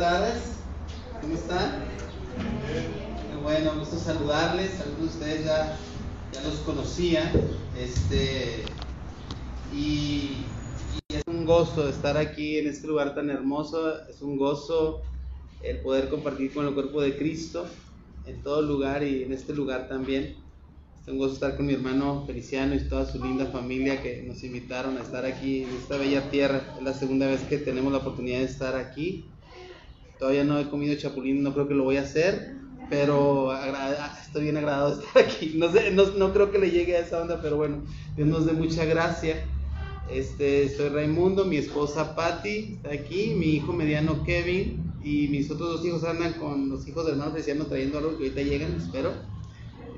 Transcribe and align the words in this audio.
tardes. 0.00 0.40
¿Cómo 1.20 1.34
están? 1.34 1.84
Qué 3.30 3.36
bueno, 3.42 3.78
gusto 3.78 3.98
saludarles. 3.98 4.80
Algunos 4.80 5.00
de 5.00 5.18
ustedes 5.18 5.44
ya, 5.44 5.76
ya 6.32 6.42
los 6.42 6.54
conocían. 6.60 7.30
Este, 7.78 8.64
y, 9.74 10.46
y 11.10 11.14
es 11.14 11.22
un 11.26 11.44
gozo 11.44 11.86
estar 11.86 12.16
aquí 12.16 12.56
en 12.56 12.68
este 12.68 12.86
lugar 12.86 13.14
tan 13.14 13.28
hermoso. 13.28 14.08
Es 14.08 14.22
un 14.22 14.38
gozo 14.38 15.02
el 15.62 15.80
poder 15.80 16.08
compartir 16.08 16.54
con 16.54 16.66
el 16.66 16.72
cuerpo 16.72 17.02
de 17.02 17.18
Cristo 17.18 17.66
en 18.24 18.42
todo 18.42 18.62
lugar 18.62 19.02
y 19.02 19.24
en 19.24 19.34
este 19.34 19.52
lugar 19.52 19.86
también. 19.86 20.34
Es 21.02 21.08
un 21.08 21.18
gozo 21.18 21.34
estar 21.34 21.58
con 21.58 21.66
mi 21.66 21.74
hermano 21.74 22.24
Feliciano 22.26 22.74
y 22.74 22.88
toda 22.88 23.04
su 23.04 23.22
linda 23.22 23.44
familia 23.44 24.02
que 24.02 24.22
nos 24.22 24.42
invitaron 24.44 24.96
a 24.96 25.02
estar 25.02 25.26
aquí 25.26 25.64
en 25.64 25.76
esta 25.76 25.98
bella 25.98 26.30
tierra. 26.30 26.62
Es 26.78 26.82
la 26.82 26.94
segunda 26.94 27.26
vez 27.26 27.42
que 27.42 27.58
tenemos 27.58 27.92
la 27.92 27.98
oportunidad 27.98 28.38
de 28.38 28.46
estar 28.46 28.76
aquí. 28.76 29.26
Todavía 30.20 30.44
no 30.44 30.58
he 30.58 30.68
comido 30.68 30.94
chapulín, 30.96 31.42
no 31.42 31.54
creo 31.54 31.66
que 31.66 31.72
lo 31.72 31.84
voy 31.84 31.96
a 31.96 32.02
hacer, 32.02 32.54
pero 32.90 33.50
estoy 34.20 34.42
bien 34.42 34.58
agradado 34.58 34.94
de 34.94 35.02
estar 35.02 35.24
aquí. 35.24 35.54
No, 35.56 35.72
sé, 35.72 35.90
no, 35.92 36.04
no, 36.10 36.34
creo 36.34 36.52
que 36.52 36.58
le 36.58 36.70
llegue 36.70 36.94
a 36.94 37.00
esa 37.00 37.22
onda, 37.22 37.40
pero 37.40 37.56
bueno, 37.56 37.82
Dios 38.16 38.28
nos 38.28 38.44
dé 38.44 38.52
mucha 38.52 38.84
gracia. 38.84 39.42
Este, 40.12 40.68
soy 40.68 40.90
Raimundo, 40.90 41.46
mi 41.46 41.56
esposa 41.56 42.14
Patti 42.14 42.74
está 42.74 42.92
aquí, 42.92 43.32
mi 43.34 43.46
hijo 43.54 43.72
mediano 43.72 44.22
Kevin 44.24 44.92
y 45.02 45.28
mis 45.28 45.50
otros 45.50 45.70
dos 45.70 45.86
hijos 45.86 46.04
andan 46.04 46.34
con 46.34 46.68
los 46.68 46.86
hijos 46.86 47.06
del 47.06 47.14
hermano 47.14 47.32
Feliciano 47.32 47.64
trayendo 47.64 47.96
algo 47.96 48.18
que 48.18 48.24
ahorita 48.24 48.42
llegan, 48.42 48.74
espero. 48.76 49.12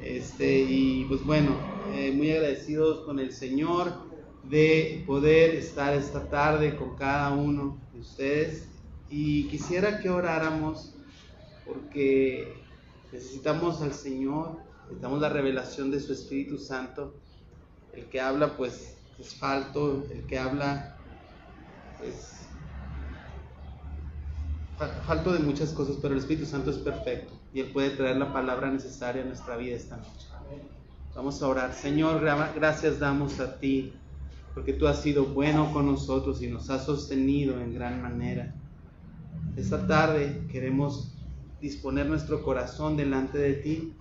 Este, 0.05 0.61
y 0.61 1.05
pues 1.09 1.25
bueno, 1.25 1.57
eh, 1.95 2.13
muy 2.13 2.31
agradecidos 2.31 3.05
con 3.07 3.19
el 3.19 3.33
Señor 3.33 3.93
de 4.49 5.03
poder 5.05 5.57
estar 5.57 5.95
esta 5.95 6.29
tarde 6.31 6.77
con 6.77 6.95
cada 6.95 7.31
uno 7.31 7.81
de 7.93 8.01
ustedes 8.01 8.72
y 9.13 9.45
quisiera 9.49 10.01
que 10.01 10.09
oráramos 10.09 10.95
porque 11.67 12.57
necesitamos 13.13 13.83
al 13.83 13.93
Señor, 13.93 14.57
necesitamos 14.85 15.21
la 15.21 15.29
revelación 15.29 15.91
de 15.91 16.01
su 16.01 16.15
Espíritu 16.15 16.57
Santo. 16.57 17.15
El 17.93 18.07
que 18.07 18.23
habla 18.23 18.57
pues 18.57 18.97
es 19.19 19.35
falto, 19.35 20.03
el 20.11 20.25
que 20.25 20.39
habla 20.39 20.97
es 22.03 22.47
falto 25.07 25.35
de 25.35 25.41
muchas 25.41 25.73
cosas, 25.73 25.97
pero 26.01 26.15
el 26.15 26.21
Espíritu 26.21 26.47
Santo 26.47 26.71
es 26.71 26.79
perfecto 26.79 27.35
y 27.53 27.61
Él 27.61 27.71
puede 27.71 27.91
traer 27.91 28.17
la 28.17 28.33
palabra 28.33 28.71
necesaria 28.71 29.23
a 29.23 29.27
nuestra 29.27 29.59
vida 29.59 29.77
esta 29.77 29.99
noche. 29.99 30.27
Vamos 31.15 31.43
a 31.43 31.49
orar. 31.49 31.75
Señor, 31.75 32.23
gracias 32.55 32.99
damos 32.99 33.41
a 33.41 33.59
ti 33.59 33.93
porque 34.55 34.73
tú 34.73 34.89
has 34.89 35.03
sido 35.03 35.27
bueno 35.27 35.71
con 35.75 35.85
nosotros 35.85 36.41
y 36.41 36.47
nos 36.47 36.71
has 36.71 36.87
sostenido 36.87 37.61
en 37.61 37.75
gran 37.75 38.01
manera. 38.01 38.55
Esta 39.57 39.87
tarde 39.87 40.47
queremos 40.51 41.15
disponer 41.61 42.07
nuestro 42.07 42.43
corazón 42.43 42.97
delante 42.97 43.39
de 43.39 43.55
ti, 43.55 43.95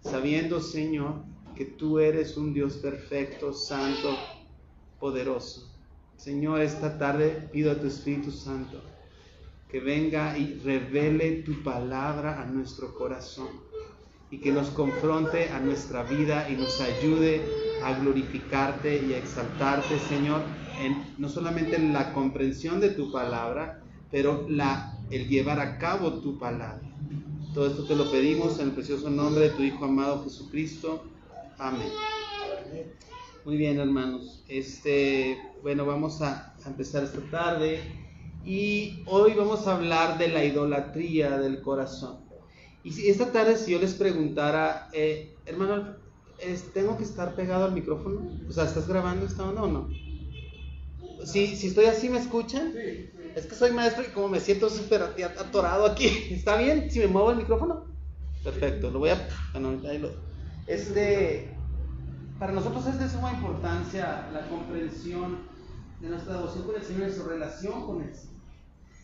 sabiendo, 0.00 0.60
Señor, 0.60 1.24
que 1.54 1.64
tú 1.64 1.98
eres 1.98 2.36
un 2.36 2.54
Dios 2.54 2.74
perfecto, 2.74 3.52
santo, 3.52 4.16
poderoso. 4.98 5.70
Señor, 6.16 6.60
esta 6.60 6.98
tarde 6.98 7.48
pido 7.52 7.72
a 7.72 7.74
tu 7.74 7.86
Espíritu 7.86 8.30
Santo 8.30 8.80
que 9.72 9.80
venga 9.80 10.36
y 10.36 10.60
revele 10.62 11.42
tu 11.42 11.62
palabra 11.62 12.42
a 12.42 12.44
nuestro 12.44 12.94
corazón 12.94 13.48
y 14.30 14.38
que 14.38 14.52
nos 14.52 14.68
confronte 14.68 15.48
a 15.48 15.60
nuestra 15.60 16.02
vida 16.02 16.48
y 16.50 16.56
nos 16.56 16.80
ayude 16.80 17.42
a 17.82 17.98
glorificarte 17.98 19.02
y 19.04 19.14
a 19.14 19.18
exaltarte, 19.18 19.98
Señor, 19.98 20.42
no 21.18 21.28
solamente 21.28 21.76
en 21.76 21.92
la 21.92 22.12
comprensión 22.12 22.80
de 22.80 22.90
tu 22.90 23.10
palabra, 23.10 23.81
pero 24.12 24.46
el 25.10 25.28
llevar 25.28 25.58
a 25.58 25.78
cabo 25.78 26.20
tu 26.20 26.38
palabra. 26.38 26.82
Todo 27.54 27.66
esto 27.66 27.84
te 27.84 27.96
lo 27.96 28.10
pedimos 28.10 28.60
en 28.60 28.68
el 28.68 28.74
precioso 28.74 29.10
nombre 29.10 29.48
de 29.48 29.50
tu 29.50 29.62
Hijo 29.62 29.86
amado 29.86 30.22
Jesucristo. 30.22 31.04
Amén. 31.58 31.88
Muy 33.44 33.56
bien, 33.56 33.80
hermanos. 33.80 34.44
Este, 34.48 35.38
bueno, 35.62 35.86
vamos 35.86 36.20
a, 36.22 36.54
empezar 36.66 37.02
esta 37.04 37.20
tarde 37.30 37.80
y 38.44 39.02
hoy 39.06 39.32
vamos 39.34 39.66
a 39.66 39.76
hablar 39.76 40.18
de 40.18 40.28
la 40.28 40.44
idolatría 40.44 41.38
del 41.38 41.62
corazón. 41.62 42.18
Y 42.84 42.92
si 42.92 43.08
esta 43.08 43.32
tarde 43.32 43.56
si 43.56 43.72
yo 43.72 43.78
les 43.78 43.94
preguntara, 43.94 44.88
eh, 44.92 45.34
hermano, 45.46 45.96
¿tengo 46.74 46.98
que 46.98 47.04
estar 47.04 47.34
pegado 47.34 47.64
al 47.64 47.72
micrófono? 47.72 48.30
O 48.48 48.52
sea, 48.52 48.64
¿estás 48.64 48.88
grabando 48.88 49.24
esta 49.26 49.44
onda 49.44 49.62
o 49.62 49.68
no? 49.68 49.88
Si, 51.24 51.54
si 51.56 51.68
estoy 51.68 51.86
así, 51.86 52.08
¿me 52.08 52.18
escuchan? 52.18 52.72
Sí. 52.72 53.21
Es 53.34 53.46
que 53.46 53.54
soy 53.54 53.72
maestro 53.72 54.02
y 54.02 54.08
como 54.08 54.28
me 54.28 54.40
siento 54.40 54.68
súper 54.68 55.02
atorado 55.02 55.86
aquí. 55.86 56.06
¿Está 56.30 56.56
bien 56.56 56.90
si 56.90 56.98
me 57.00 57.06
muevo 57.06 57.30
el 57.30 57.38
micrófono? 57.38 57.86
Perfecto, 58.44 58.90
lo 58.90 58.98
voy 58.98 59.10
a... 59.10 59.28
Bueno, 59.52 59.80
ahí 59.88 59.98
lo... 59.98 60.10
Este, 60.66 61.56
para 62.38 62.52
nosotros 62.52 62.86
es 62.86 62.98
de 62.98 63.08
suma 63.08 63.32
importancia 63.32 64.28
la 64.32 64.48
comprensión 64.48 65.38
de 66.00 66.08
nuestra 66.08 66.34
devoción 66.34 66.64
con 66.64 66.76
el 66.76 66.82
Señor 66.82 67.08
y 67.08 67.12
su 67.12 67.24
relación 67.24 67.86
con 67.86 68.02
Él. 68.02 68.12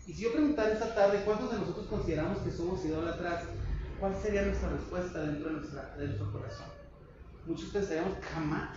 Y 0.07 0.13
si 0.13 0.23
yo 0.23 0.33
preguntara 0.33 0.73
esta 0.73 0.95
tarde 0.95 1.23
cuántos 1.25 1.53
de 1.53 1.59
nosotros 1.59 1.87
consideramos 1.87 2.39
que 2.39 2.51
somos 2.51 2.85
idólatras, 2.85 3.45
¿cuál 4.01 4.15
sería 4.21 4.43
nuestra 4.43 4.71
respuesta 4.71 5.21
dentro 5.21 5.51
de, 5.51 5.57
nuestra, 5.57 5.95
de 5.97 6.07
nuestro 6.07 6.33
corazón? 6.33 6.67
Muchos 7.47 7.71
pensaríamos, 7.71 8.15
jamás. 8.33 8.77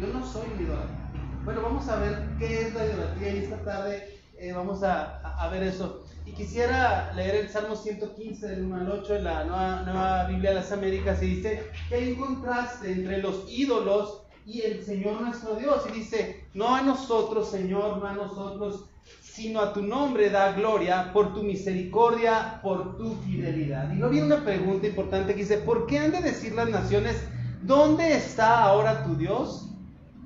Yo 0.00 0.06
no 0.08 0.24
soy 0.24 0.46
un 0.54 0.64
idólatra. 0.64 1.10
Bueno, 1.44 1.62
vamos 1.62 1.88
a 1.88 1.98
ver 1.98 2.28
qué 2.38 2.68
es 2.68 2.74
la 2.74 2.86
idolatría 2.86 3.34
y 3.34 3.38
esta 3.38 3.56
tarde 3.64 4.19
eh, 4.40 4.54
vamos 4.54 4.82
a, 4.82 5.48
ver 5.52 5.64
eso. 5.64 6.02
Y 6.24 6.32
quisiera 6.32 7.12
leer 7.14 7.34
el 7.34 7.50
Salmo 7.50 7.76
115 7.76 8.48
del 8.48 8.64
1 8.64 8.76
al 8.76 8.90
8 8.90 9.16
en 9.16 9.24
la 9.24 9.44
nueva, 9.44 9.82
nueva 9.82 10.24
Biblia 10.28 10.50
de 10.50 10.56
las 10.56 10.72
Américas 10.72 11.22
y 11.22 11.26
dice 11.26 11.70
que 11.88 11.94
hay 11.94 12.12
un 12.12 12.14
contraste 12.16 12.90
entre 12.90 13.18
los 13.18 13.44
ídolos 13.50 14.22
y 14.46 14.62
el 14.62 14.82
Señor 14.82 15.20
nuestro 15.20 15.56
Dios. 15.56 15.84
Y 15.90 15.98
dice, 15.98 16.46
no 16.54 16.74
a 16.74 16.80
nosotros, 16.80 17.50
Señor, 17.50 17.98
no 17.98 18.06
a 18.06 18.14
nosotros, 18.14 18.86
sino 19.20 19.60
a 19.60 19.74
tu 19.74 19.82
nombre 19.82 20.30
da 20.30 20.52
gloria 20.52 21.12
por 21.12 21.34
tu 21.34 21.42
misericordia, 21.42 22.60
por 22.62 22.96
tu 22.96 23.16
fidelidad. 23.16 23.92
Y 23.92 23.96
no 23.96 24.08
viene 24.08 24.26
una 24.26 24.42
pregunta 24.42 24.86
importante 24.86 25.34
que 25.34 25.40
dice, 25.40 25.58
¿por 25.58 25.86
qué 25.86 25.98
han 25.98 26.12
de 26.12 26.22
decir 26.22 26.54
las 26.54 26.70
naciones, 26.70 27.16
¿dónde 27.60 28.16
está 28.16 28.62
ahora 28.62 29.04
tu 29.04 29.16
Dios? 29.16 29.66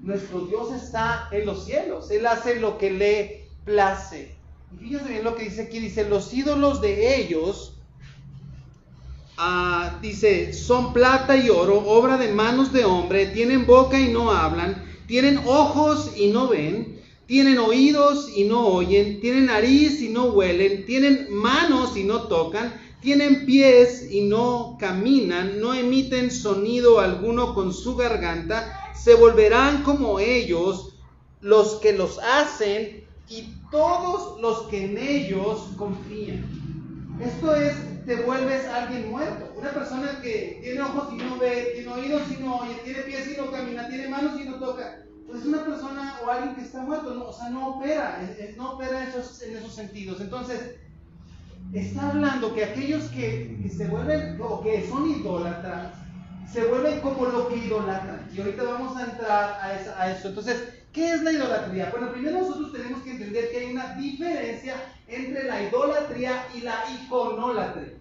Nuestro 0.02 0.42
Dios 0.42 0.72
está 0.72 1.28
en 1.32 1.46
los 1.46 1.64
cielos, 1.64 2.12
Él 2.12 2.26
hace 2.26 2.60
lo 2.60 2.78
que 2.78 2.91
le 2.92 3.44
place. 3.64 4.36
Y 4.72 4.84
fíjense 4.84 5.08
bien 5.08 5.25
lo 5.25 5.34
que 5.34 5.44
dice 5.44 5.62
aquí, 5.62 5.78
dice, 5.78 6.08
los 6.08 6.32
ídolos 6.32 6.80
de 6.80 7.20
ellos, 7.20 7.75
ah, 9.36 9.98
dice, 10.02 10.52
son 10.52 10.92
plata 10.92 11.36
y 11.36 11.50
oro, 11.50 11.78
obra 11.86 12.16
de 12.16 12.32
manos 12.32 12.72
de 12.72 12.84
hombre, 12.84 13.26
tienen 13.26 13.66
boca 13.66 14.00
y 14.00 14.12
no 14.12 14.30
hablan, 14.32 14.84
tienen 15.06 15.38
ojos 15.47 16.12
y 16.16 16.28
no 16.28 16.48
ven, 16.48 17.00
tienen 17.26 17.58
oídos 17.58 18.28
y 18.34 18.44
no 18.44 18.66
oyen, 18.66 19.20
tienen 19.20 19.47
nariz 19.47 20.00
y 20.02 20.08
no 20.08 20.25
huelen, 20.26 20.84
tienen 20.86 21.28
manos 21.31 21.96
y 21.96 22.04
no 22.04 22.25
tocan, 22.25 22.75
tienen 23.00 23.46
pies 23.46 24.10
y 24.10 24.22
no 24.22 24.76
caminan, 24.81 25.60
no 25.60 25.75
emiten 25.75 26.31
sonido 26.31 27.00
alguno 27.00 27.54
con 27.54 27.72
su 27.72 27.96
garganta, 27.96 28.92
se 28.94 29.14
volverán 29.14 29.82
como 29.82 30.20
ellos, 30.20 30.96
los 31.41 31.75
que 31.75 31.92
los 31.92 32.19
hacen 32.19 33.03
y 33.29 33.55
todos 33.71 34.41
los 34.41 34.62
que 34.69 34.85
en 34.85 34.99
ellos 34.99 35.71
confían. 35.77 36.45
Esto 37.21 37.55
es, 37.55 37.75
te 38.05 38.17
vuelves 38.23 38.67
alguien 38.67 39.11
muerto. 39.11 39.53
Una 39.57 39.71
persona 39.71 40.21
que 40.21 40.61
tiene 40.62 40.81
ojos 40.83 41.12
y 41.12 41.17
no 41.17 41.39
ve, 41.39 41.73
tiene 41.75 41.93
oídos 41.93 42.23
y 42.31 42.43
no 42.43 42.59
oye, 42.59 42.75
tiene 42.85 43.01
pies 43.01 43.33
y 43.33 43.41
no 43.41 43.51
camina, 43.51 43.89
tiene 43.89 44.09
manos 44.09 44.39
y 44.41 44.45
no 44.45 44.57
toca. 44.57 45.01
Pues 45.27 45.41
es 45.41 45.47
una 45.47 45.65
persona 45.65 46.19
o 46.25 46.31
alguien 46.31 46.55
que 46.55 46.62
está 46.62 46.83
muerto, 46.83 47.15
no, 47.15 47.25
o 47.25 47.33
sea, 47.33 47.49
no 47.49 47.77
opera, 47.77 48.21
no 48.57 48.73
opera 48.73 49.05
esos, 49.05 49.41
en 49.43 49.56
esos 49.56 49.75
sentidos. 49.75 50.21
Entonces, 50.21 50.77
está 51.73 52.11
hablando 52.11 52.55
que 52.55 52.65
aquellos 52.65 53.05
que, 53.05 53.70
se 53.75 53.87
vuelven 53.87 54.38
o 54.41 54.62
que 54.62 54.87
son 54.87 55.11
idólatras, 55.11 55.94
se 56.53 56.67
vuelven 56.67 57.00
como 57.00 57.25
lo 57.27 57.49
que 57.49 57.56
idolatran. 57.56 58.29
Y 58.35 58.41
ahorita 58.41 58.65
vamos 58.65 58.97
a 58.99 59.05
entrar 59.05 59.59
a 59.99 60.11
eso. 60.12 60.29
Entonces, 60.29 60.62
¿Qué 60.94 61.12
es 61.12 61.23
la 61.25 61.32
idolatría? 61.32 61.91
Bueno, 61.91 62.12
primero 62.12 62.38
nosotros 62.38 62.73
tenemos 62.73 63.03
que 63.03 63.13
entender 63.34 63.50
que 63.50 63.58
hay 63.58 63.72
una 63.72 63.94
diferencia 63.94 64.75
entre 65.08 65.44
la 65.44 65.62
idolatría 65.62 66.46
y 66.54 66.60
la 66.60 66.84
iconolatría. 66.90 67.94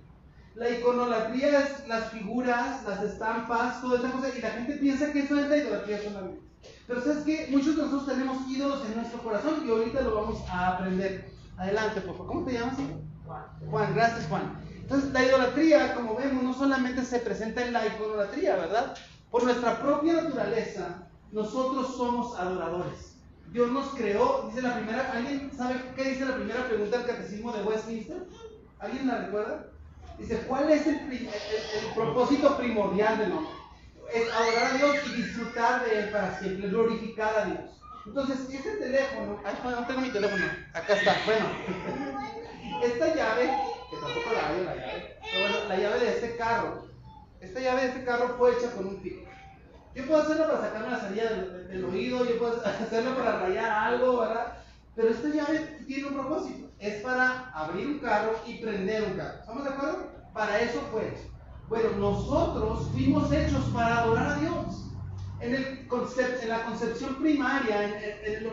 La 0.56 0.70
iconolatría 0.70 1.60
es 1.62 1.88
las 1.88 2.12
figuras, 2.12 2.84
las 2.88 3.02
estampas, 3.02 3.82
toda 3.82 3.98
esa 3.98 4.12
cosa, 4.12 4.30
y 4.38 4.42
la 4.42 4.52
gente 4.52 4.74
piensa 4.74 5.12
que 5.12 5.22
eso 5.22 5.40
es 5.40 5.50
la 5.50 5.58
idolatría 5.58 6.04
solamente. 6.04 6.42
Pero 6.88 7.02
sabes 7.02 7.24
que 7.24 7.48
muchos 7.50 7.76
de 7.76 7.82
nosotros 7.84 8.08
tenemos 8.08 8.48
ídolos 8.48 8.86
en 8.86 8.96
nuestro 8.96 9.20
corazón 9.24 9.64
y 9.66 9.72
ahorita 9.72 10.02
lo 10.02 10.16
vamos 10.16 10.44
a 10.50 10.68
aprender. 10.70 11.32
Adelante, 11.58 12.02
por 12.02 12.18
favor. 12.18 12.28
¿Cómo 12.28 12.46
te 12.46 12.54
llamas? 12.54 12.76
Juan. 13.26 13.44
Juan, 13.70 13.96
gracias 13.96 14.28
Juan. 14.28 14.60
Entonces, 14.76 15.12
la 15.12 15.24
idolatría, 15.24 15.96
como 15.96 16.16
vemos, 16.16 16.44
no 16.44 16.54
solamente 16.54 17.04
se 17.04 17.20
presenta 17.20 17.66
en 17.66 17.74
la 17.74 17.88
iconolatría, 17.88 18.56
¿verdad? 18.56 18.96
Por 19.32 19.44
nuestra 19.44 19.80
propia 19.82 20.22
naturaleza, 20.22 21.08
nosotros 21.32 21.96
somos 21.98 22.38
adoradores. 22.38 23.13
Dios 23.54 23.72
nos 23.72 23.94
creó, 23.94 24.50
dice 24.50 24.64
la 24.64 24.74
primera, 24.74 25.12
¿alguien 25.14 25.52
sabe 25.56 25.76
qué 25.96 26.04
dice 26.06 26.26
la 26.26 26.36
primera 26.38 26.68
pregunta 26.68 26.98
del 26.98 27.06
catecismo 27.06 27.52
de 27.54 27.62
Westminster? 27.62 28.18
¿Alguien 28.80 29.08
la 29.08 29.20
recuerda? 29.20 29.68
Dice, 30.18 30.38
¿cuál 30.48 30.72
es 30.72 30.88
el, 30.88 31.30
propósito 31.94 32.58
primordial 32.58 33.20
del 33.20 33.32
hombre? 33.32 33.52
Es 34.12 34.28
adorar 34.34 34.72
a 34.72 34.78
Dios 34.78 34.96
y 35.06 35.22
disfrutar 35.22 35.86
de 35.86 36.00
Él 36.00 36.10
para 36.10 36.40
siempre, 36.40 36.68
glorificar 36.68 37.38
a 37.38 37.46
Dios. 37.46 37.60
Entonces, 38.08 38.40
este 38.50 38.72
teléfono, 38.72 39.40
ay, 39.46 39.54
no 39.64 39.86
tengo 39.86 40.02
mi 40.02 40.10
teléfono, 40.10 40.46
acá 40.74 40.96
está, 40.96 41.16
bueno, 41.24 41.46
esta 42.84 43.16
llave, 43.16 43.56
que 43.92 43.98
tampoco 43.98 44.34
la 44.34 44.50
hay 44.50 44.66
la 44.66 44.76
llave, 44.76 45.18
pero 45.22 45.42
bueno, 45.44 45.70
la 45.70 45.78
llave 45.78 46.00
de 46.00 46.10
este 46.10 46.38
carro, 46.38 46.88
esta 47.40 47.60
llave 47.60 47.82
de 47.82 47.88
este 47.90 48.04
carro 48.04 48.36
fue 48.36 48.54
hecha 48.54 48.72
con 48.72 48.88
un 48.88 48.96
pico. 48.96 49.30
Yo 49.96 50.08
puedo 50.08 50.24
hacerlo 50.24 50.48
para 50.48 50.62
sacarme 50.62 50.92
la 50.92 51.00
salida 51.00 51.30
del, 51.70 51.86
oído, 51.86 52.26
yo 52.26 52.40
puedo 52.40 52.62
hacerlo 52.66 53.16
para 53.16 53.40
rayar 53.42 53.72
algo, 53.72 54.20
¿verdad? 54.20 54.58
Pero 54.96 55.10
esta 55.10 55.28
llave 55.30 55.60
tiene 55.88 56.08
un 56.08 56.14
propósito. 56.16 56.70
Es 56.80 57.02
para 57.02 57.50
abrir 57.52 57.88
un 57.88 58.00
carro 58.00 58.36
y 58.46 58.56
prender 58.56 59.04
un 59.04 59.18
carro. 59.18 59.40
¿Estamos 59.40 59.64
de 59.64 59.70
acuerdo? 59.70 60.12
Para 60.34 60.60
eso 60.62 60.82
fue 60.92 61.10
hecho. 61.10 61.32
Bueno, 61.70 61.90
nosotros 61.98 62.90
fuimos 62.92 63.32
hechos 63.32 63.64
para 63.74 64.00
adorar 64.00 64.28
a 64.28 64.36
Dios. 64.36 64.92
En, 65.40 65.56
el 65.56 65.88
en 66.42 66.50
la 66.50 66.66
concepción 66.66 67.16
primaria, 67.16 67.84
en, 67.84 67.94
el, 67.94 68.38
en 68.38 68.48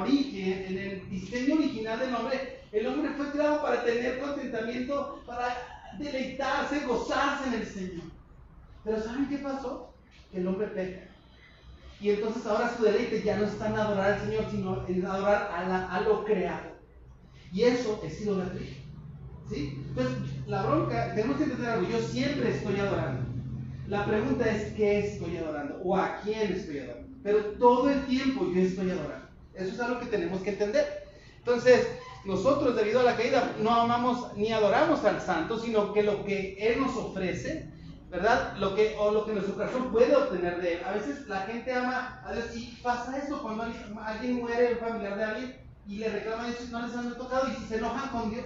origen, 0.00 0.64
en 0.68 0.78
el 0.78 1.10
diseño 1.10 1.54
original 1.54 1.98
del 1.98 2.14
hombre, 2.14 2.60
el 2.72 2.86
hombre 2.86 3.10
fue 3.16 3.30
creado 3.30 3.62
para 3.62 3.82
tener 3.84 4.20
contentamiento, 4.20 5.22
para 5.26 5.56
deleitarse, 5.98 6.86
gozarse 6.86 7.48
en 7.48 7.54
el 7.54 7.66
Señor. 7.66 8.19
Pero 8.84 9.02
¿saben 9.02 9.28
qué 9.28 9.38
pasó? 9.38 9.94
Que 10.30 10.38
el 10.38 10.48
hombre 10.48 10.68
peca. 10.68 11.10
Y 12.00 12.10
entonces 12.10 12.46
ahora 12.46 12.74
su 12.74 12.84
deleite 12.84 13.22
ya 13.22 13.36
no 13.36 13.44
está 13.44 13.68
en 13.68 13.76
adorar 13.76 14.12
al 14.12 14.20
Señor, 14.20 14.44
sino 14.50 14.86
en 14.88 15.04
adorar 15.04 15.50
a, 15.52 15.94
a 15.94 16.00
lo 16.00 16.24
creado. 16.24 16.70
Y 17.52 17.62
eso 17.62 18.00
es 18.04 18.20
idolatría. 18.22 18.76
¿Sí? 19.50 19.82
Entonces, 19.88 20.16
la 20.46 20.62
bronca, 20.62 21.14
tenemos 21.14 21.36
que 21.36 21.44
entender 21.44 21.68
algo. 21.68 21.88
Yo 21.90 21.98
siempre 22.00 22.50
estoy 22.50 22.78
adorando. 22.78 23.22
La 23.88 24.06
pregunta 24.06 24.48
es: 24.48 24.72
¿qué 24.74 25.00
estoy 25.00 25.36
adorando? 25.36 25.80
¿O 25.82 25.96
a 25.96 26.20
quién 26.20 26.52
estoy 26.52 26.78
adorando? 26.78 27.08
Pero 27.22 27.38
todo 27.58 27.90
el 27.90 28.06
tiempo 28.06 28.46
yo 28.54 28.60
estoy 28.62 28.90
adorando. 28.90 29.26
Eso 29.54 29.74
es 29.74 29.80
algo 29.80 30.00
que 30.00 30.06
tenemos 30.06 30.40
que 30.42 30.50
entender. 30.50 30.86
Entonces, 31.38 31.86
nosotros, 32.24 32.76
debido 32.76 33.00
a 33.00 33.04
la 33.04 33.16
caída, 33.16 33.56
no 33.60 33.74
amamos 33.74 34.36
ni 34.36 34.52
adoramos 34.52 35.04
al 35.04 35.20
santo, 35.20 35.58
sino 35.58 35.92
que 35.92 36.02
lo 36.02 36.24
que 36.24 36.56
Él 36.58 36.80
nos 36.80 36.96
ofrece 36.96 37.68
¿verdad? 38.10 38.56
Lo 38.58 38.74
que, 38.74 38.96
o 38.98 39.12
lo 39.12 39.24
que 39.24 39.32
nuestro 39.32 39.54
corazón 39.54 39.92
puede 39.92 40.14
obtener 40.14 40.60
de 40.60 40.74
él. 40.74 40.84
A 40.84 40.92
veces 40.92 41.28
la 41.28 41.42
gente 41.42 41.72
ama 41.72 42.20
a 42.24 42.32
Dios 42.32 42.56
y 42.56 42.78
pasa 42.82 43.16
eso 43.18 43.40
cuando 43.40 43.62
alguien 43.62 44.40
muere, 44.40 44.72
el 44.72 44.78
familiar 44.78 45.16
de 45.16 45.24
alguien, 45.24 45.56
y 45.86 45.96
le 45.96 46.08
reclama 46.08 46.44
a 46.44 46.46
Dios 46.48 46.68
no 46.70 46.86
les 46.86 46.96
han 46.96 47.16
tocado 47.16 47.48
y 47.48 47.64
se 47.66 47.78
enojan 47.78 48.08
con 48.10 48.30
Dios. 48.30 48.44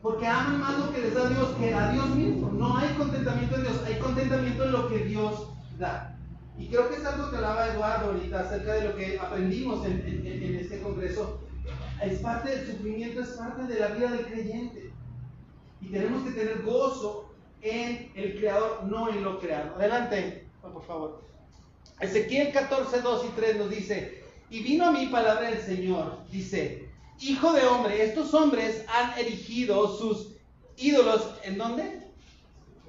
Porque 0.00 0.26
aman 0.26 0.60
más 0.60 0.78
lo 0.78 0.92
que 0.92 1.00
les 1.00 1.14
da 1.14 1.28
Dios 1.28 1.48
que 1.58 1.74
a 1.74 1.90
Dios 1.90 2.08
mismo. 2.10 2.52
No 2.52 2.76
hay 2.76 2.94
contentamiento 2.94 3.56
en 3.56 3.62
Dios, 3.62 3.80
hay 3.86 3.98
contentamiento 3.98 4.64
en 4.64 4.72
lo 4.72 4.88
que 4.88 4.98
Dios 4.98 5.48
da. 5.78 6.16
Y 6.56 6.68
creo 6.68 6.88
que 6.88 6.96
es 6.96 7.04
algo 7.04 7.30
que 7.30 7.36
hablaba 7.36 7.68
Eduardo 7.68 8.12
ahorita 8.12 8.40
acerca 8.40 8.74
de 8.74 8.88
lo 8.88 8.96
que 8.96 9.18
aprendimos 9.18 9.84
en, 9.86 10.04
en, 10.06 10.26
en 10.26 10.54
este 10.56 10.80
congreso. 10.80 11.40
Es 12.02 12.20
parte 12.20 12.50
del 12.50 12.66
sufrimiento, 12.66 13.20
es 13.22 13.30
parte 13.30 13.62
de 13.64 13.80
la 13.80 13.88
vida 13.88 14.10
del 14.12 14.26
creyente. 14.26 14.92
Y 15.80 15.88
tenemos 15.88 16.22
que 16.22 16.32
tener 16.32 16.62
gozo 16.62 17.23
en 17.64 18.12
el 18.14 18.38
creador, 18.38 18.84
no 18.84 19.08
en 19.08 19.24
lo 19.24 19.40
creado. 19.40 19.74
Adelante, 19.76 20.46
por 20.60 20.86
favor. 20.86 21.24
Ezequiel 21.98 22.52
14, 22.52 23.00
2 23.00 23.24
y 23.24 23.28
3 23.34 23.56
nos 23.56 23.70
dice, 23.70 24.22
y 24.50 24.62
vino 24.62 24.84
a 24.84 24.92
mí 24.92 25.06
palabra 25.06 25.50
del 25.50 25.62
Señor, 25.62 26.18
dice, 26.30 26.88
hijo 27.20 27.52
de 27.52 27.64
hombre, 27.64 28.04
estos 28.04 28.34
hombres 28.34 28.84
han 28.88 29.18
erigido 29.18 29.96
sus 29.96 30.32
ídolos, 30.76 31.30
¿en 31.42 31.56
dónde? 31.56 32.02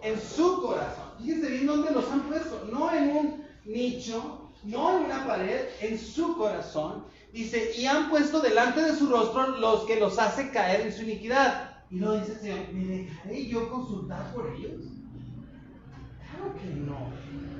En 0.02 0.20
su 0.22 0.62
corazón. 0.62 1.06
Fíjense 1.20 1.50
bien 1.50 1.68
dónde 1.68 1.92
los 1.92 2.10
han 2.12 2.22
puesto, 2.24 2.68
no 2.70 2.94
en 2.94 3.16
un 3.16 3.46
nicho, 3.64 4.52
no 4.64 4.98
en 4.98 5.06
una 5.06 5.26
pared, 5.26 5.68
en 5.80 5.98
su 5.98 6.36
corazón. 6.36 7.06
Dice, 7.32 7.72
y 7.78 7.86
han 7.86 8.10
puesto 8.10 8.42
delante 8.42 8.82
de 8.82 8.96
su 8.96 9.08
rostro 9.08 9.48
los 9.58 9.86
que 9.86 10.00
los 10.00 10.20
hace 10.20 10.52
caer 10.52 10.82
en 10.82 10.94
su 10.94 11.04
iniquidad 11.04 11.75
y 11.92 12.00
luego 12.00 12.20
dice 12.20 12.34
el 12.34 12.40
Señor, 12.40 12.74
¿me 12.74 12.86
dejaré 12.86 13.48
yo 13.48 13.70
consultar 13.70 14.34
por 14.34 14.48
ellos? 14.56 14.86
Claro 16.32 16.56
que 16.56 16.76
no. 16.80 17.12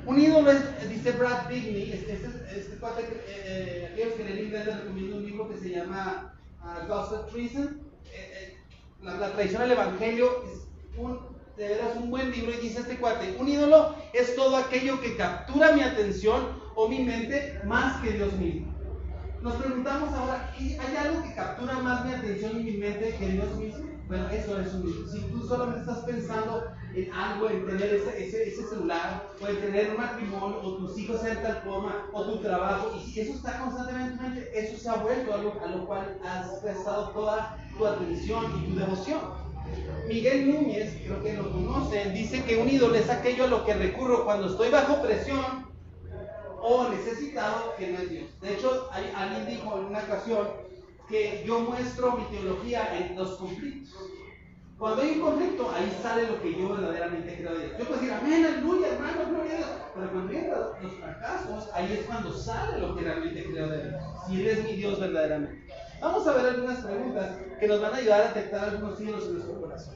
Un 0.06 0.20
ídolo 0.20 0.52
es, 0.52 0.90
dice 0.90 1.12
Brad 1.14 1.48
Bigney, 1.50 1.92
este, 1.92 2.14
este, 2.14 2.60
este 2.60 2.78
cuate, 2.78 3.04
eh, 3.04 3.24
eh, 3.28 3.90
aquellos 3.94 4.14
que 4.14 4.44
inglés 4.44 4.66
les 4.66 4.80
recomiendo 4.82 5.18
un 5.18 5.26
libro 5.26 5.50
que 5.50 5.58
se 5.58 5.70
llama 5.70 6.36
uh, 6.62 6.88
Gospel 6.88 7.32
Treason. 7.32 7.82
Eh, 8.14 8.58
la, 9.02 9.18
la, 9.18 9.32
tradición 9.32 9.62
del 9.64 9.72
Evangelio 9.72 10.44
es 10.52 10.68
un, 10.98 11.20
de 11.58 11.68
veras 11.68 11.96
un 11.98 12.10
buen 12.10 12.32
libro 12.32 12.52
y 12.52 12.58
dice 12.58 12.82
este 12.82 12.98
cuate, 12.98 13.36
un 13.40 13.48
ídolo 13.48 13.96
es 14.14 14.36
todo 14.36 14.58
aquello 14.58 15.00
que 15.02 15.16
captura 15.16 15.72
mi 15.72 15.82
atención 15.82 16.60
o 16.76 16.88
mi 16.88 17.04
mente 17.04 17.62
más 17.66 18.02
que 18.02 18.12
Dios 18.12 18.34
mismo. 18.34 18.74
Nos 19.42 19.56
preguntamos 19.56 20.12
ahora, 20.14 20.52
¿hay 20.58 20.96
algo 20.98 21.24
que 21.24 21.34
captura 21.34 21.80
más 21.80 22.06
mi 22.06 22.14
atención 22.14 22.60
y 22.60 22.64
mi 22.64 22.78
mente 22.78 23.16
que 23.18 23.28
Dios 23.28 23.56
mismo? 23.56 23.95
Bueno, 24.08 24.30
eso 24.30 24.60
es 24.60 24.74
un 24.74 25.10
Si 25.12 25.20
tú 25.32 25.48
solamente 25.48 25.80
estás 25.80 26.06
pensando 26.06 26.64
en 26.94 27.12
algo, 27.12 27.50
en 27.50 27.66
tener 27.66 27.96
ese, 27.96 28.48
ese, 28.48 28.68
celular, 28.68 29.28
o 29.42 29.48
en 29.48 29.60
tener 29.60 29.92
un 29.92 29.98
matrimonio, 29.98 30.60
o 30.62 30.78
tus 30.78 30.98
hijos 31.00 31.22
sean 31.22 31.42
tal 31.42 31.62
forma, 31.64 32.08
o 32.14 32.24
tu 32.24 32.38
trabajo, 32.38 32.94
y 32.96 33.12
si 33.12 33.22
eso 33.22 33.34
está 33.34 33.60
constantemente, 33.60 34.52
eso 34.54 34.78
se 34.78 34.90
ha 34.90 34.96
vuelto 34.96 35.34
algo 35.34 35.60
a 35.64 35.68
lo 35.68 35.88
cual 35.88 36.20
has 36.24 36.50
prestado 36.60 37.10
toda 37.10 37.58
tu 37.76 37.86
atención 37.86 38.44
y 38.60 38.70
tu 38.70 38.80
devoción. 38.80 39.20
Miguel 40.08 40.54
Núñez, 40.54 41.02
creo 41.04 41.24
que 41.24 41.34
lo 41.34 41.52
conocen, 41.52 42.14
dice 42.14 42.44
que 42.44 42.58
un 42.58 42.70
ídolo 42.70 42.94
es 42.94 43.10
aquello 43.10 43.46
a 43.46 43.48
lo 43.48 43.66
que 43.66 43.74
recurro 43.74 44.24
cuando 44.24 44.48
estoy 44.48 44.70
bajo 44.70 45.02
presión 45.02 45.66
o 46.62 46.90
necesitado 46.90 47.76
que 47.76 47.92
no 47.92 48.00
es 48.00 48.10
Dios. 48.12 48.42
De 48.42 48.54
hecho, 48.54 48.88
alguien 48.92 49.48
dijo 49.48 49.80
en 49.80 49.86
una 49.86 50.00
ocasión 50.00 50.48
que 51.08 51.44
yo 51.46 51.60
muestro 51.60 52.18
mi 52.18 52.24
teología 52.26 52.98
en 52.98 53.16
los 53.16 53.38
conflictos. 53.38 53.96
Cuando 54.78 55.02
hay 55.02 55.12
un 55.12 55.22
conflicto, 55.22 55.72
ahí 55.72 55.98
sale 56.02 56.28
lo 56.28 56.42
que 56.42 56.54
yo 56.54 56.70
verdaderamente 56.70 57.38
creo 57.38 57.54
de 57.54 57.68
Dios. 57.68 57.78
Yo 57.80 57.86
puedo 57.86 58.02
decir, 58.02 58.14
amén, 58.14 58.46
aleluya, 58.46 58.88
hermano, 58.90 59.30
gloria 59.30 59.54
a 59.54 59.58
Dios. 59.58 59.70
Pero 59.96 60.12
cuando 60.12 60.30
vienen 60.30 60.52
los 60.52 60.94
fracasos, 61.00 61.70
ahí 61.74 61.94
es 61.94 62.06
cuando 62.06 62.34
sale 62.34 62.80
lo 62.80 62.96
que 62.96 63.04
realmente 63.04 63.46
creo 63.46 63.70
de 63.70 63.90
Dios. 63.90 64.04
Si 64.28 64.42
Él 64.42 64.48
es 64.48 64.64
mi 64.66 64.74
Dios 64.74 65.00
verdaderamente. 65.00 65.66
Vamos 66.02 66.28
a 66.28 66.34
ver 66.34 66.46
algunas 66.48 66.80
preguntas 66.80 67.38
que 67.58 67.68
nos 67.68 67.82
van 67.82 67.94
a 67.94 67.98
ayudar 67.98 68.22
a 68.22 68.28
detectar 68.34 68.70
algunos 68.70 68.98
signos 68.98 69.24
en 69.24 69.34
nuestro 69.34 69.62
corazón. 69.62 69.96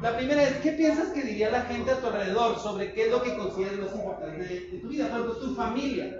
La 0.00 0.16
primera 0.16 0.42
es, 0.44 0.56
¿qué 0.58 0.72
piensas 0.72 1.08
que 1.08 1.22
diría 1.22 1.50
la 1.50 1.62
gente 1.62 1.90
a 1.90 2.00
tu 2.00 2.06
alrededor 2.06 2.58
sobre 2.60 2.92
qué 2.92 3.06
es 3.06 3.10
lo 3.10 3.22
que 3.22 3.36
consideras 3.36 3.78
más 3.78 3.94
importante 3.94 4.44
de, 4.44 4.78
tu 4.80 4.88
vida? 4.88 5.08
Por 5.08 5.20
ejemplo, 5.20 5.40
tu 5.40 5.54
familia. 5.56 6.16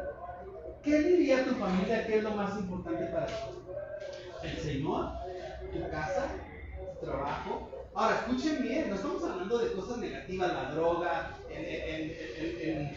¿Qué 0.82 1.02
diría 1.02 1.44
tu 1.44 1.54
familia 1.54 2.04
que 2.04 2.18
es 2.18 2.24
lo 2.24 2.32
más 2.32 2.58
importante 2.58 3.06
para 3.06 3.26
ti? 3.26 3.32
El 4.42 4.58
Señor, 4.58 5.12
tu 5.72 5.90
casa, 5.90 6.28
tu 7.00 7.06
trabajo. 7.06 7.70
Ahora, 7.94 8.16
escuchen 8.16 8.62
bien, 8.62 8.90
no 8.90 8.94
estamos 8.94 9.24
hablando 9.24 9.58
de 9.58 9.72
cosas 9.72 9.98
negativas, 9.98 10.52
la 10.52 10.70
droga, 10.72 11.38
el, 11.50 12.92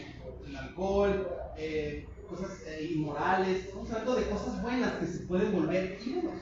alcohol, 0.56 1.28
eh, 1.56 2.06
cosas 2.28 2.50
eh, 2.66 2.90
inmorales, 2.92 3.64
estamos 3.64 3.90
hablando 3.90 4.14
de 4.16 4.28
cosas 4.28 4.62
buenas 4.62 4.92
que 4.94 5.06
se 5.06 5.20
pueden 5.20 5.52
volver 5.52 5.98
ídolos. 6.04 6.38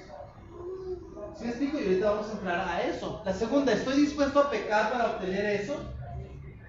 ¿Sí 1.37 1.45
me 1.45 1.51
explico? 1.51 1.79
Y 1.79 1.85
ahorita 1.85 2.11
vamos 2.11 2.29
a 2.29 2.33
entrar 2.33 2.69
a 2.69 2.83
eso. 2.83 3.23
La 3.25 3.33
segunda, 3.33 3.73
¿estoy 3.73 4.01
dispuesto 4.01 4.41
a 4.41 4.51
pecar 4.51 4.91
para 4.91 5.13
obtener 5.13 5.61
eso? 5.61 5.77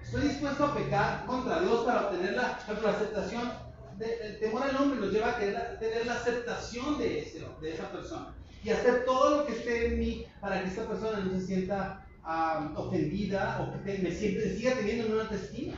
¿Estoy 0.00 0.28
dispuesto 0.28 0.64
a 0.64 0.74
pecar 0.74 1.26
contra 1.26 1.60
Dios 1.60 1.84
para 1.84 2.02
obtener 2.02 2.34
la, 2.34 2.58
la 2.82 2.90
aceptación 2.90 3.69
el 4.00 4.38
temor 4.38 4.62
al 4.62 4.76
hombre 4.76 5.00
nos 5.00 5.12
lleva 5.12 5.30
a 5.30 5.38
querer 5.38 5.78
tener 5.78 6.06
la 6.06 6.14
aceptación 6.14 6.98
de, 6.98 7.20
ese, 7.20 7.44
de 7.60 7.74
esa 7.74 7.90
persona 7.90 8.34
y 8.62 8.70
hacer 8.70 9.04
todo 9.04 9.38
lo 9.38 9.46
que 9.46 9.52
esté 9.52 9.86
en 9.86 9.98
mí 9.98 10.26
para 10.40 10.62
que 10.62 10.68
esta 10.68 10.86
persona 10.86 11.20
no 11.20 11.30
se 11.32 11.46
sienta 11.46 12.06
ofendida 12.76 13.60
o 13.60 13.84
que 13.84 13.98
me, 13.98 14.10
siga 14.12 14.74
teniendo 14.74 15.12
una 15.12 15.22
autoestima. 15.22 15.74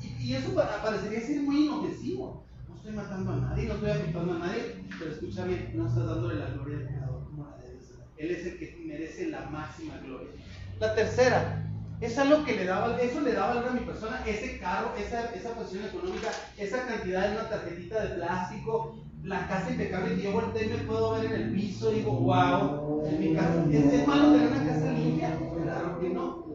Y, 0.00 0.28
y, 0.28 0.34
eso 0.34 0.54
parecería 0.54 1.20
ser 1.20 1.42
muy 1.42 1.66
inofensivo. 1.66 2.44
No 2.68 2.76
estoy 2.76 2.92
matando 2.92 3.32
a 3.32 3.36
nadie, 3.36 3.66
no 3.66 3.74
estoy 3.74 3.90
afectando 3.90 4.32
a 4.34 4.38
nadie, 4.38 4.84
pero 4.98 5.10
escucha 5.10 5.44
bien, 5.44 5.72
no 5.74 5.86
estás 5.86 6.06
dándole 6.06 6.36
la 6.36 6.50
gloria 6.50 6.78
al 6.78 6.86
Creador 6.86 7.24
como 7.24 7.50
la 7.50 7.56
debes 7.58 7.92
Él 8.16 8.30
es 8.30 8.46
el 8.46 8.58
que 8.58 8.82
merece 8.86 9.28
la 9.28 9.42
máxima 9.50 9.98
gloria. 9.98 10.30
La 10.78 10.94
tercera, 10.94 11.69
es 12.00 12.16
algo 12.16 12.44
que 12.44 12.56
le 12.56 12.64
daba, 12.64 12.98
eso 12.98 13.20
le 13.20 13.32
daba 13.32 13.56
valor 13.56 13.70
a 13.70 13.74
mi 13.74 13.80
persona, 13.80 14.22
ese 14.26 14.58
carro, 14.58 14.92
esa, 14.96 15.34
esa 15.34 15.54
posición 15.54 15.84
económica, 15.84 16.30
esa 16.56 16.86
cantidad 16.86 17.28
de 17.28 17.36
una 17.36 17.48
tarjetita 17.48 18.00
de 18.02 18.14
plástico, 18.14 19.04
la 19.22 19.46
casa 19.46 19.70
impecable, 19.70 20.16
que 20.16 20.22
yo 20.22 20.32
volteé 20.32 20.64
y 20.64 20.68
me 20.70 20.84
puedo 20.84 21.12
ver 21.12 21.26
en 21.26 21.32
el 21.32 21.52
piso 21.52 21.92
y 21.92 21.96
digo, 21.96 22.12
wow, 22.12 23.04
en 23.06 23.20
mi 23.20 23.34
casa. 23.34 23.66
¿Es, 23.70 24.06
malo 24.06 24.32
tener 24.32 24.48
una 24.48 24.66
casa 24.66 24.92
limpia? 24.92 25.38
Claro 25.62 26.00
que 26.00 26.08
no. 26.08 26.46